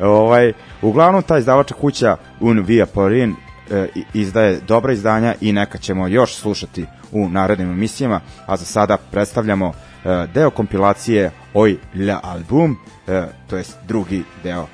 Ovaj, 0.00 0.52
uglavnom 0.82 1.22
ta 1.22 1.38
izdavača 1.38 1.74
kuća 1.74 2.16
Un 2.40 2.60
Via 2.60 2.86
Porin 2.86 3.34
e, 3.70 3.88
izdaje 4.14 4.60
dobra 4.68 4.92
izdanja 4.92 5.34
i 5.40 5.52
neka 5.52 5.78
ćemo 5.78 6.08
još 6.08 6.36
slušati 6.36 6.86
u 7.12 7.28
narednim 7.28 7.70
emisijama, 7.70 8.20
a 8.46 8.56
za 8.56 8.64
sada 8.64 8.96
predstavljamo 8.96 9.72
e, 10.04 10.26
deo 10.34 10.50
kompilacije 10.50 11.30
Oj 11.54 11.76
la 11.94 12.20
album, 12.22 12.76
e, 13.06 13.26
to 13.46 13.56
jest 13.56 13.76
drugi 13.88 14.22
deo 14.42 14.66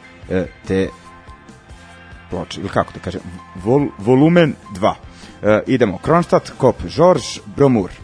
te 0.67 0.89
ploče, 2.33 2.61
ili 2.61 2.69
kako 2.69 2.93
da 2.97 3.01
kažem, 3.01 3.21
vol, 3.65 3.87
volumen 3.99 4.55
2. 4.81 4.95
E, 5.43 5.61
idemo, 5.67 5.99
Kronstadt, 5.99 6.53
Kop, 6.59 6.77
George, 6.89 7.45
Bromur. 7.57 8.02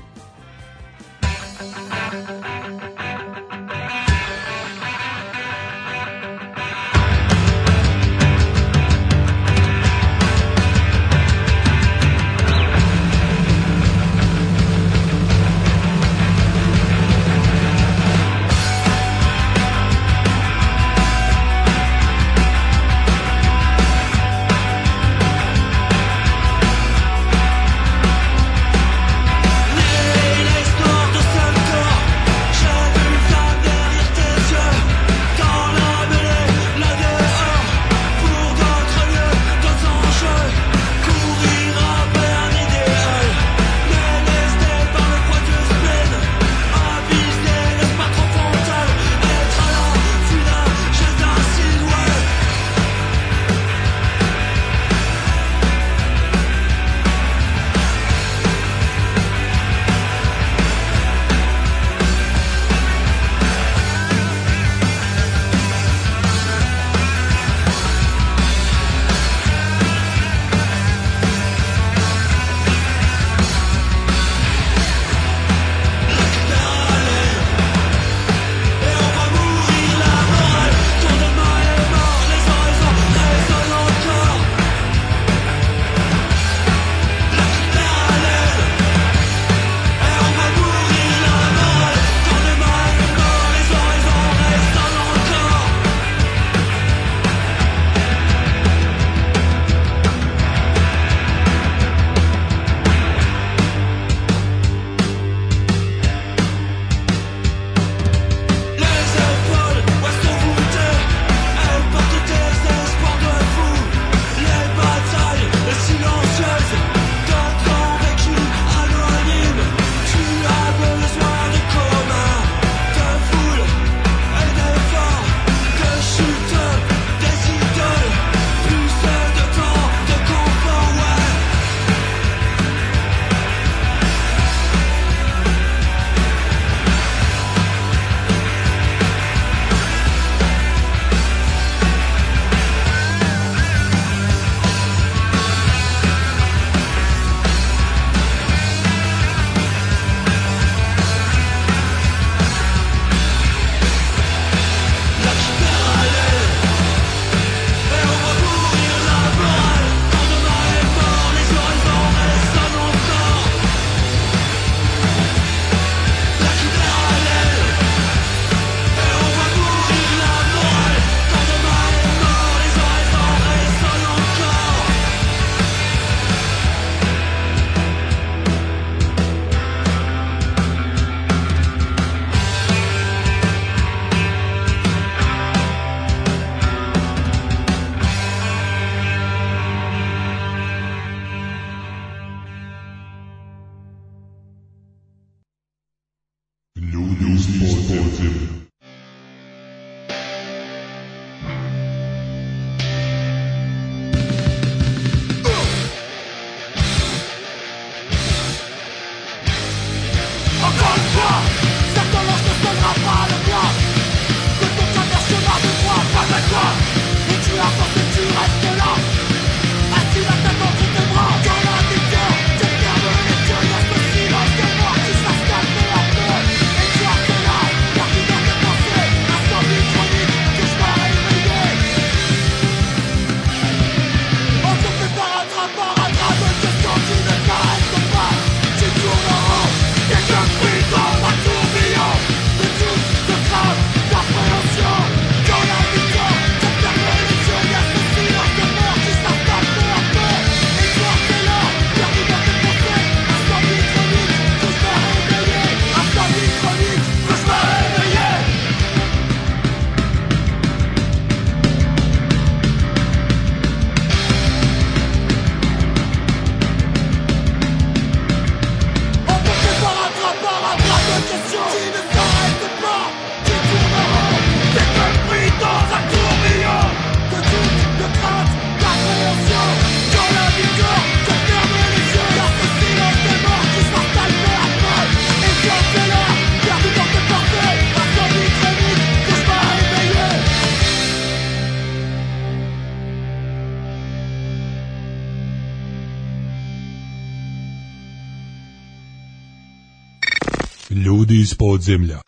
Ljudi 301.89 302.28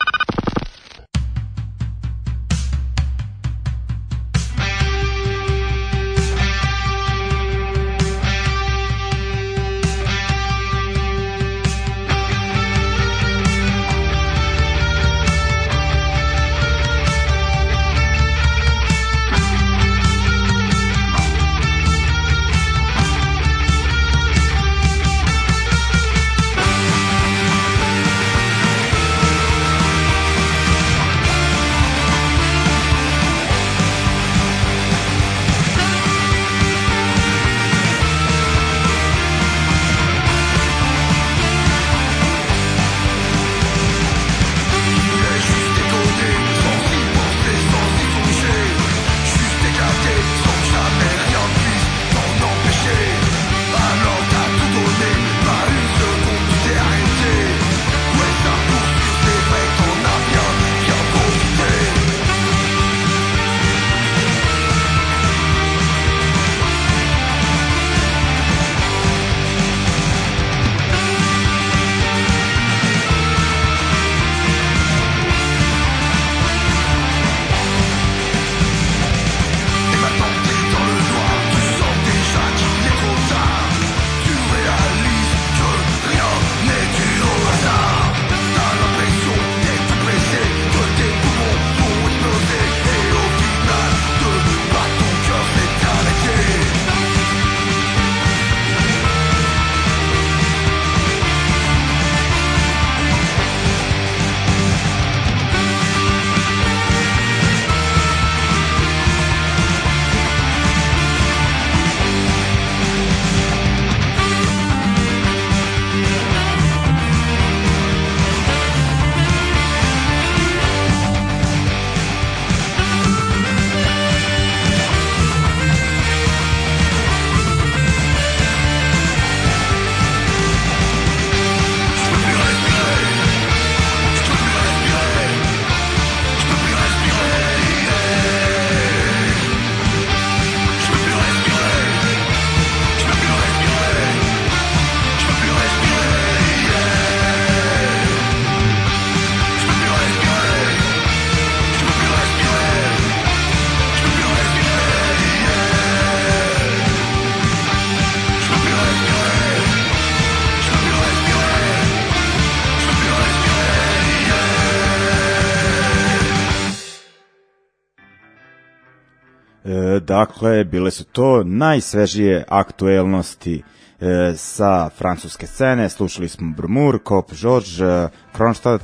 Dakle, 170.10 170.64
bile 170.64 170.90
su 170.90 171.04
to 171.04 171.44
najsvežije 171.44 172.44
aktuelnosti 172.48 173.62
e, 174.00 174.32
sa 174.36 174.88
francuske 174.88 175.46
scene. 175.46 175.88
Slušali 175.88 176.28
smo 176.28 176.54
Brumur, 176.56 176.98
Kop, 176.98 177.32
George, 177.34 177.84
e, 177.84 178.08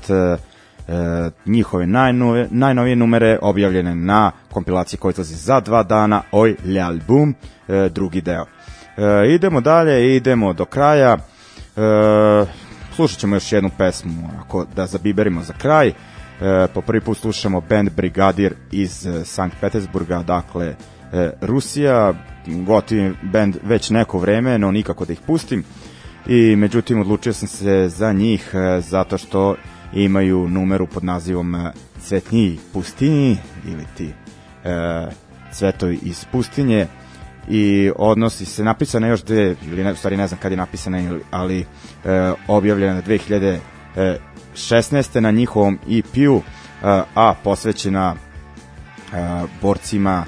e, 0.08 0.36
e, 0.88 1.30
njihove 1.46 1.86
najnove, 1.86 2.48
najnovije 2.50 2.96
numere 2.96 3.38
objavljene 3.42 3.94
na 3.94 4.32
kompilaciji 4.52 4.98
koja 4.98 5.10
izlazi 5.10 5.34
za 5.34 5.60
dva 5.60 5.82
dana, 5.82 6.22
Oj 6.32 6.56
l'album, 6.64 7.32
e, 7.68 7.88
drugi 7.88 8.20
deo. 8.20 8.46
E, 8.96 9.34
idemo 9.34 9.60
dalje, 9.60 10.16
idemo 10.16 10.52
do 10.52 10.64
kraja. 10.64 11.12
E, 11.12 11.18
slušat 12.96 13.18
ćemo 13.18 13.36
još 13.36 13.52
jednu 13.52 13.70
pesmu, 13.78 14.30
ako 14.40 14.64
da 14.76 14.86
zabiberimo 14.86 15.42
za 15.42 15.52
kraj. 15.52 15.88
E, 15.88 15.94
po 16.74 16.80
prvi 16.80 17.00
put 17.00 17.18
slušamo 17.18 17.60
band 17.60 17.90
Brigadir 17.90 18.54
iz 18.72 19.06
e, 19.06 19.24
Sankt 19.24 19.56
Petersburga, 19.60 20.22
dakle 20.22 20.74
e, 21.12 21.30
Rusija, 21.40 22.14
gotivim 22.46 23.16
band 23.22 23.56
već 23.62 23.90
neko 23.90 24.18
vreme, 24.18 24.58
no 24.58 24.70
nikako 24.70 25.04
da 25.04 25.12
ih 25.12 25.20
pustim. 25.26 25.64
I 26.26 26.56
međutim 26.56 27.00
odlučio 27.00 27.32
sam 27.32 27.48
se 27.48 27.88
za 27.88 28.12
njih 28.12 28.50
e, 28.54 28.80
zato 28.80 29.18
što 29.18 29.56
imaju 29.92 30.48
numeru 30.48 30.86
pod 30.86 31.04
nazivom 31.04 31.54
e, 31.54 31.72
Cvetnji 32.00 32.58
pustinji 32.72 33.38
ili 33.66 33.84
ti 33.96 34.12
e, 34.64 35.06
cvetovi 35.52 35.98
iz 36.02 36.24
pustinje 36.32 36.86
i 37.48 37.90
odnosi 37.96 38.44
se 38.44 38.64
napisana 38.64 39.06
još 39.06 39.22
dve 39.22 39.56
ili 39.66 39.84
ne, 39.84 39.92
u 39.92 39.96
stvari 39.96 40.16
ne 40.16 40.26
znam 40.26 40.40
kad 40.40 40.52
je 40.52 40.56
napisana 40.56 41.18
ali 41.30 41.60
e, 41.60 41.64
objavljena 42.48 43.02
2016. 43.02 45.20
na 45.20 45.30
njihovom 45.30 45.78
EP-u 45.90 46.42
a, 46.82 47.04
a 47.14 47.34
posvećena 47.44 48.14
a, 49.12 49.44
borcima 49.62 50.24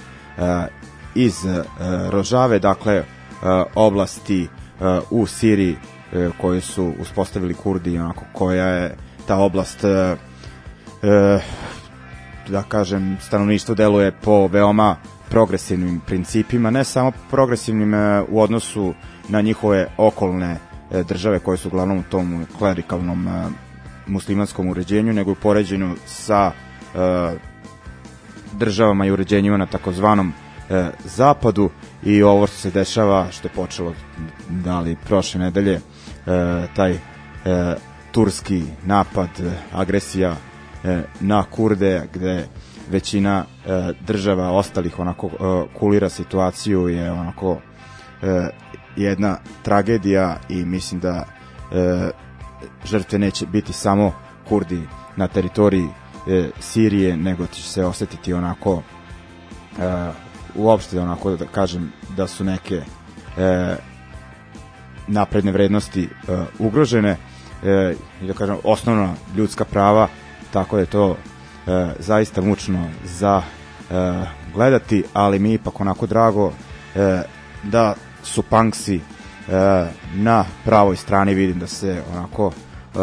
iz 1.14 1.46
a, 1.46 1.62
Rožave 2.10 2.58
dakle 2.58 3.02
a, 3.42 3.64
oblasti 3.74 4.48
u 5.10 5.26
Siriji 5.26 5.76
a, 5.76 6.30
koju 6.40 6.60
su 6.60 6.92
uspostavili 7.00 7.54
Kurdi 7.54 7.98
onako 7.98 8.24
koja 8.32 8.66
je 8.66 8.96
ta 9.26 9.36
oblast 9.36 9.84
da 12.48 12.62
kažem 12.68 13.16
stanovništvo 13.20 13.74
deluje 13.74 14.12
po 14.12 14.46
veoma 14.46 14.96
progresivnim 15.30 16.00
principima, 16.06 16.70
ne 16.70 16.84
samo 16.84 17.12
progresivnim 17.30 17.94
u 18.28 18.40
odnosu 18.40 18.94
na 19.28 19.40
njihove 19.40 19.86
okolne 19.96 20.56
države 21.08 21.38
koje 21.38 21.58
su 21.58 21.68
uglavnom 21.68 21.98
u 21.98 22.02
tom 22.02 22.46
klerikalnom 22.58 23.28
muslimanskom 24.06 24.68
uređenju, 24.68 25.12
nego 25.12 25.32
u 25.32 25.34
poređenju 25.34 25.96
sa 26.06 26.52
državama 28.52 29.06
i 29.06 29.10
uređenjima 29.10 29.56
na 29.56 29.66
takozvanom 29.66 30.32
zapadu 31.04 31.70
i 32.02 32.22
ovo 32.22 32.46
što 32.46 32.56
se 32.56 32.70
dešava, 32.70 33.26
što 33.30 33.48
je 33.48 33.52
počelo 33.54 33.94
da 34.48 34.80
li 34.80 34.96
prošle 35.06 35.40
nedelje, 35.40 35.80
taj 36.76 36.98
turski 38.12 38.62
napad, 38.84 39.28
agresija 39.72 40.36
na 41.20 41.44
Kurde, 41.44 42.08
gde 42.14 42.48
većina 42.90 43.44
e, 43.66 43.92
država 44.06 44.50
ostalih 44.50 44.98
onako 44.98 45.26
e, 45.26 45.78
kulira 45.78 46.08
situaciju 46.08 46.88
je 46.88 47.12
onako 47.12 47.58
e, 48.22 48.48
jedna 48.96 49.38
tragedija 49.62 50.36
i 50.48 50.64
mislim 50.64 51.00
da 51.00 51.24
e, 51.72 52.10
žrtve 52.84 53.18
neće 53.18 53.46
biti 53.46 53.72
samo 53.72 54.12
Kurdi 54.48 54.82
na 55.16 55.28
teritoriji 55.28 55.88
e, 56.26 56.50
Sirije, 56.60 57.16
nego 57.16 57.46
će 57.46 57.62
se 57.62 57.84
osetiti 57.84 58.32
onako 58.32 58.82
e, 59.78 60.10
uopšte 60.54 61.00
onako 61.00 61.36
da 61.36 61.46
kažem 61.46 61.92
da 62.16 62.26
su 62.26 62.44
neke 62.44 62.82
e, 63.36 63.76
napredne 65.06 65.52
vrednosti 65.52 66.02
e, 66.02 66.08
ugrožene 66.58 67.16
e, 67.64 67.94
da 68.26 68.32
kažem, 68.32 68.56
osnovna 68.64 69.14
ljudska 69.36 69.64
prava, 69.64 70.08
tako 70.52 70.76
da 70.76 70.80
je 70.80 70.86
to 70.86 71.16
e, 71.66 71.88
zaista 71.98 72.40
mučno 72.40 72.88
za 73.04 73.42
e, 73.42 74.24
gledati, 74.54 75.04
ali 75.12 75.38
mi 75.38 75.52
ipak 75.52 75.80
onako 75.80 76.06
drago 76.06 76.52
e, 76.94 77.22
da 77.62 77.94
su 78.22 78.42
punksi 78.42 78.96
e, 78.96 79.00
na 80.14 80.44
pravoj 80.64 80.96
strani, 80.96 81.34
vidim 81.34 81.58
da 81.58 81.66
se 81.66 82.02
onako 82.12 82.52
e, 82.94 82.98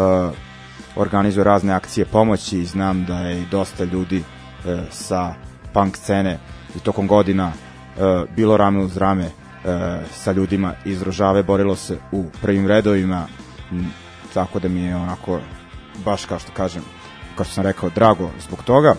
organizuju 0.96 1.44
razne 1.44 1.72
akcije 1.72 2.04
pomoći 2.04 2.58
i 2.58 2.66
znam 2.66 3.04
da 3.04 3.18
je 3.18 3.46
dosta 3.50 3.84
ljudi 3.84 4.22
e, 4.66 4.82
sa 4.90 5.34
punk 5.72 5.96
scene 5.96 6.38
i 6.76 6.78
tokom 6.78 7.06
godina 7.06 7.52
e, 7.52 8.24
bilo 8.36 8.56
rame 8.56 8.78
uz 8.78 8.96
rame 8.96 9.24
e, 9.24 9.30
sa 10.12 10.32
ljudima 10.32 10.74
iz 10.84 11.02
Rožave, 11.02 11.42
borilo 11.42 11.76
se 11.76 11.98
u 12.12 12.24
prvim 12.42 12.66
redovima, 12.66 13.26
m, 13.72 13.86
tako 14.34 14.58
da 14.58 14.68
mi 14.68 14.80
je 14.80 14.96
onako 14.96 15.40
baš 16.04 16.24
kao 16.24 16.38
što 16.38 16.52
kažem, 16.52 16.82
kao 17.34 17.44
što 17.44 17.54
sam 17.54 17.64
rekao, 17.64 17.90
drago 17.90 18.30
zbog 18.46 18.62
toga. 18.62 18.94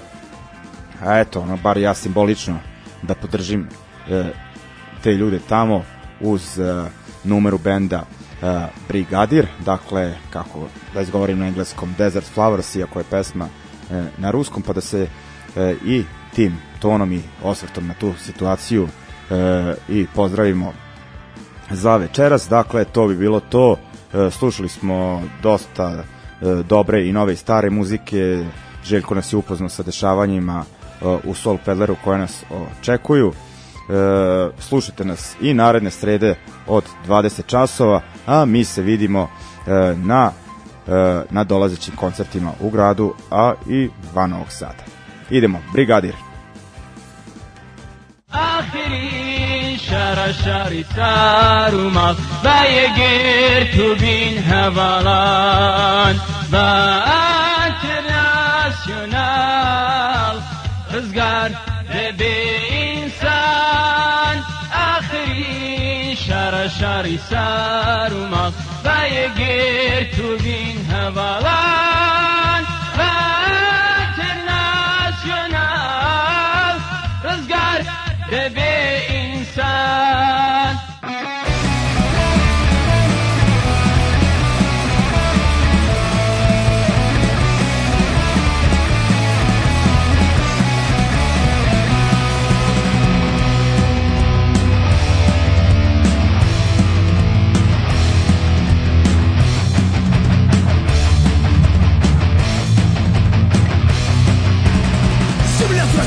A 1.06 1.20
eto, 1.20 1.42
ono, 1.42 1.58
bar 1.58 1.78
ja 1.78 1.94
simbolično 1.94 2.60
da 3.02 3.16
podržim 3.16 3.68
e, 4.10 4.32
te 5.04 5.14
ljude 5.14 5.40
tamo 5.50 5.84
uz 6.22 6.60
e, 6.60 6.90
numeru 7.24 7.58
benda 7.58 8.04
e, 8.44 8.68
Brigadir, 8.88 9.48
dakle, 9.66 10.14
kako 10.30 10.68
da 10.94 11.02
izgovorim 11.02 11.40
na 11.40 11.48
engleskom, 11.48 11.94
Desert 11.98 12.26
Flowers, 12.36 12.80
iako 12.80 13.00
je 13.00 13.06
pesma 13.10 13.48
e, 13.92 14.04
na 14.18 14.32
ruskom, 14.32 14.64
pa 14.64 14.74
da 14.74 14.82
se 14.82 15.08
e, 15.56 15.76
i 15.86 16.04
tim 16.36 16.58
tonom 16.80 17.14
i 17.14 17.22
osvrtom 17.44 17.88
na 17.88 17.94
tu 17.94 18.14
situaciju 18.18 18.88
i 19.90 20.08
pozdravimo 20.16 20.74
za 21.70 21.98
večeras. 21.98 22.50
Dakle, 22.50 22.86
to 22.86 23.08
bi 23.08 23.16
bilo 23.16 23.40
to. 23.40 23.76
Slušali 24.32 24.70
smo 24.70 25.24
dosta 25.44 26.04
dobre 26.70 27.08
i 27.08 27.14
nove 27.14 27.34
i 27.34 27.36
stare 27.36 27.70
muzike. 27.70 28.46
Željko 28.84 29.16
nas 29.16 29.34
je 29.34 29.38
upoznao 29.38 29.70
sa 29.70 29.84
dešavanjima 29.84 30.64
u 31.24 31.34
Soul 31.34 31.58
Pedleru 31.66 31.96
koje 32.04 32.18
nas 32.18 32.44
očekuju. 32.80 33.34
slušajte 34.59 35.05
nas 35.05 35.37
i 35.41 35.55
naredne 35.55 35.91
srede 35.91 36.35
od 36.67 36.85
20 37.09 37.47
časova, 37.47 38.01
a 38.27 38.45
mi 38.45 38.65
se 38.65 38.83
vidimo 38.83 39.29
e, 39.67 39.95
na 39.97 40.33
e, 40.89 41.23
na 41.31 41.45
dolazećim 41.45 41.97
koncertima 41.97 42.53
u 42.61 42.71
gradu, 42.71 43.15
a 43.31 43.55
i 43.69 43.89
van 44.15 44.31
Novog 44.31 44.51
Sada. 44.51 44.85
Idemo, 45.31 45.59
Brigadir. 45.73 46.15
آخرین 48.33 49.79
شهر 49.79 50.33
شهری 50.33 50.85
سر 50.95 51.75
اومد 51.75 52.17
و 52.45 52.49
یه 52.75 52.89
گیر 52.97 53.77
تو 53.77 53.95
بین 53.95 54.39
هوالان 54.39 56.17
و 56.53 56.57
انترناسیونال 57.67 60.37
رزگار 60.93 61.51
kari 66.98 67.18
sarmak 67.30 68.54
Dayı 68.86 69.30
gir 69.38 70.12
tu 70.18 70.46
bin 70.46 70.94
havalar 70.94 71.97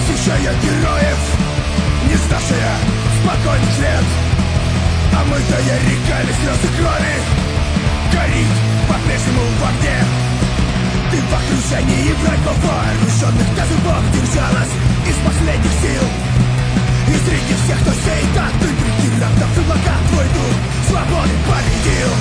Просившая 0.01 0.55
героев 0.63 1.19
Не 2.09 2.17
знавшая 2.17 2.75
спокойных 3.21 3.79
лет 3.81 4.07
Омытая 5.13 5.77
реками 5.85 6.33
слез 6.41 6.61
и 6.65 6.77
крови 6.77 7.17
Горит 8.13 8.55
по-прежнему 8.89 9.45
в 9.45 9.65
огне 9.69 9.99
Ты 11.11 11.17
в 11.21 11.33
окружении 11.37 12.13
врагов 12.23 12.57
вооруженных 12.65 13.55
Даже 13.57 13.75
Бог 13.85 14.03
держалась 14.13 14.73
из 15.07 15.17
последних 15.21 15.75
сил 15.85 16.05
И 17.09 17.17
среди 17.21 17.55
всех, 17.61 17.81
кто 17.83 17.93
сеет 17.93 18.37
от 18.41 18.57
импрегирантов 18.57 19.59
и 19.59 19.61
блокад 19.61 20.01
Твой 20.11 20.25
дух 20.25 20.57
свободы 20.89 21.35
победил 21.45 22.13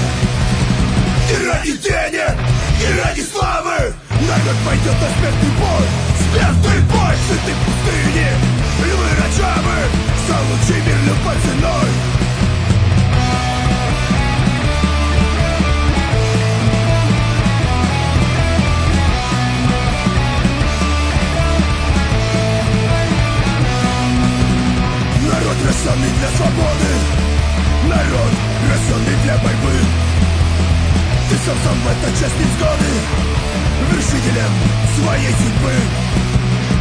и 1.30 1.46
ради 1.46 1.78
денег, 1.78 2.36
и 2.82 3.00
ради 3.00 3.22
славы 3.22 3.94
Народ 4.10 4.58
пойдет 4.66 4.96
на 5.00 5.10
смертный 5.20 5.52
бой 5.60 6.19
Смертный 6.32 6.80
бой 6.82 7.16
в 7.16 7.28
сытой 7.28 7.56
пустыне 7.66 8.28
Львы 8.86 9.10
Раджавы 9.18 9.80
За 10.28 10.38
лучи 10.46 10.80
Народ 25.26 25.58
рожденный 25.66 26.12
для 26.20 26.30
свободы 26.38 26.92
Народ 27.88 28.34
рожденный 28.70 29.24
для 29.24 29.34
борьбы. 29.38 29.74
Ты 31.30 31.36
сам 31.44 31.58
сам 31.64 31.74
в 31.74 31.88
этот 31.88 32.20
час 32.20 32.32
невзгоды 32.38 32.90
Вершителем 33.92 34.52
своей 34.96 35.34
судьбы 35.34 36.09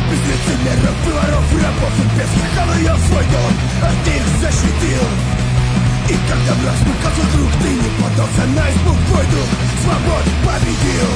Без 0.08 0.20
лицемеров 0.24 0.96
воров, 1.04 1.46
рабов 1.52 1.94
и 2.00 2.06
бесных 2.16 2.50
Ковырял 2.56 2.98
свой 3.08 3.24
дом, 3.24 3.52
от 3.84 3.98
них 4.08 4.24
защитил. 4.40 5.04
И 6.08 6.16
когда 6.24 6.52
враг 6.54 6.76
смыкался 6.80 7.22
вдруг 7.28 7.52
Ты 7.60 7.68
не 7.68 7.90
поддался 8.00 8.44
на 8.56 8.64
испуг 8.70 8.96
Твой 9.08 9.26
дух 9.28 9.48
свободы 9.84 10.30
победил. 10.44 11.12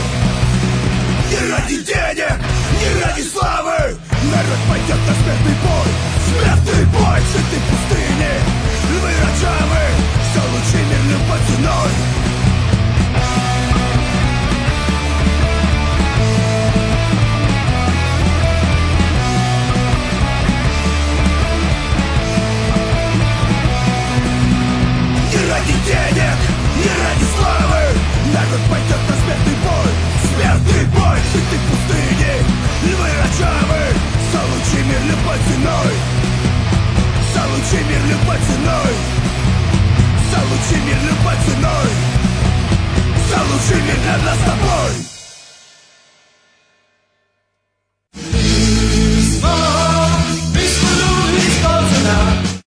Не 1.33 1.41
ради 1.51 1.77
денег, 1.81 2.37
не 2.77 3.03
ради 3.03 3.23
славы. 3.23 3.97
Народ 4.29 4.61
пойдет 4.69 5.01
на 5.09 5.15
смертный 5.17 5.57
бой. 5.65 5.89
Смертный 6.29 6.85
бой 6.93 7.21
в 7.21 7.27
сытой 7.33 7.61
пустыне 7.69 8.33
Львы 8.93 9.09
Раджавы, 9.09 9.85
все 10.31 10.41
лучи 10.53 10.85
мир 10.85 11.03
любой 11.11 11.39
ценой 11.49 12.13
ради 25.63 25.73
денег, 25.87 26.39
не 26.77 26.91
ради 27.03 27.27
славы. 27.37 27.83
Народ 28.33 28.61
пойдет 28.71 29.03
на 29.09 29.15
смертный 29.23 29.57
бой 29.63 29.93
Смертный 30.35 30.85
бой 30.87 31.19
в 31.21 31.27
сытой 31.33 31.61
пустыне 31.69 32.33
Львы 32.85 33.09
Раджавы 33.21 33.83
Залучи 34.33 34.83
мир 34.87 35.03
любой 35.11 35.39
ценой 35.49 35.95
Залучи 37.35 37.85
мир 37.85 38.03
любой 38.09 38.39
ценой 38.39 38.95
Залучи 40.33 40.81
мир 40.87 40.99
любой 41.03 41.37
ценой 41.45 41.91
Залучи 43.29 43.83
мир 43.83 43.97
для 44.03 44.19
нас 44.25 44.39
с 44.39 44.45
тобой 44.45 45.12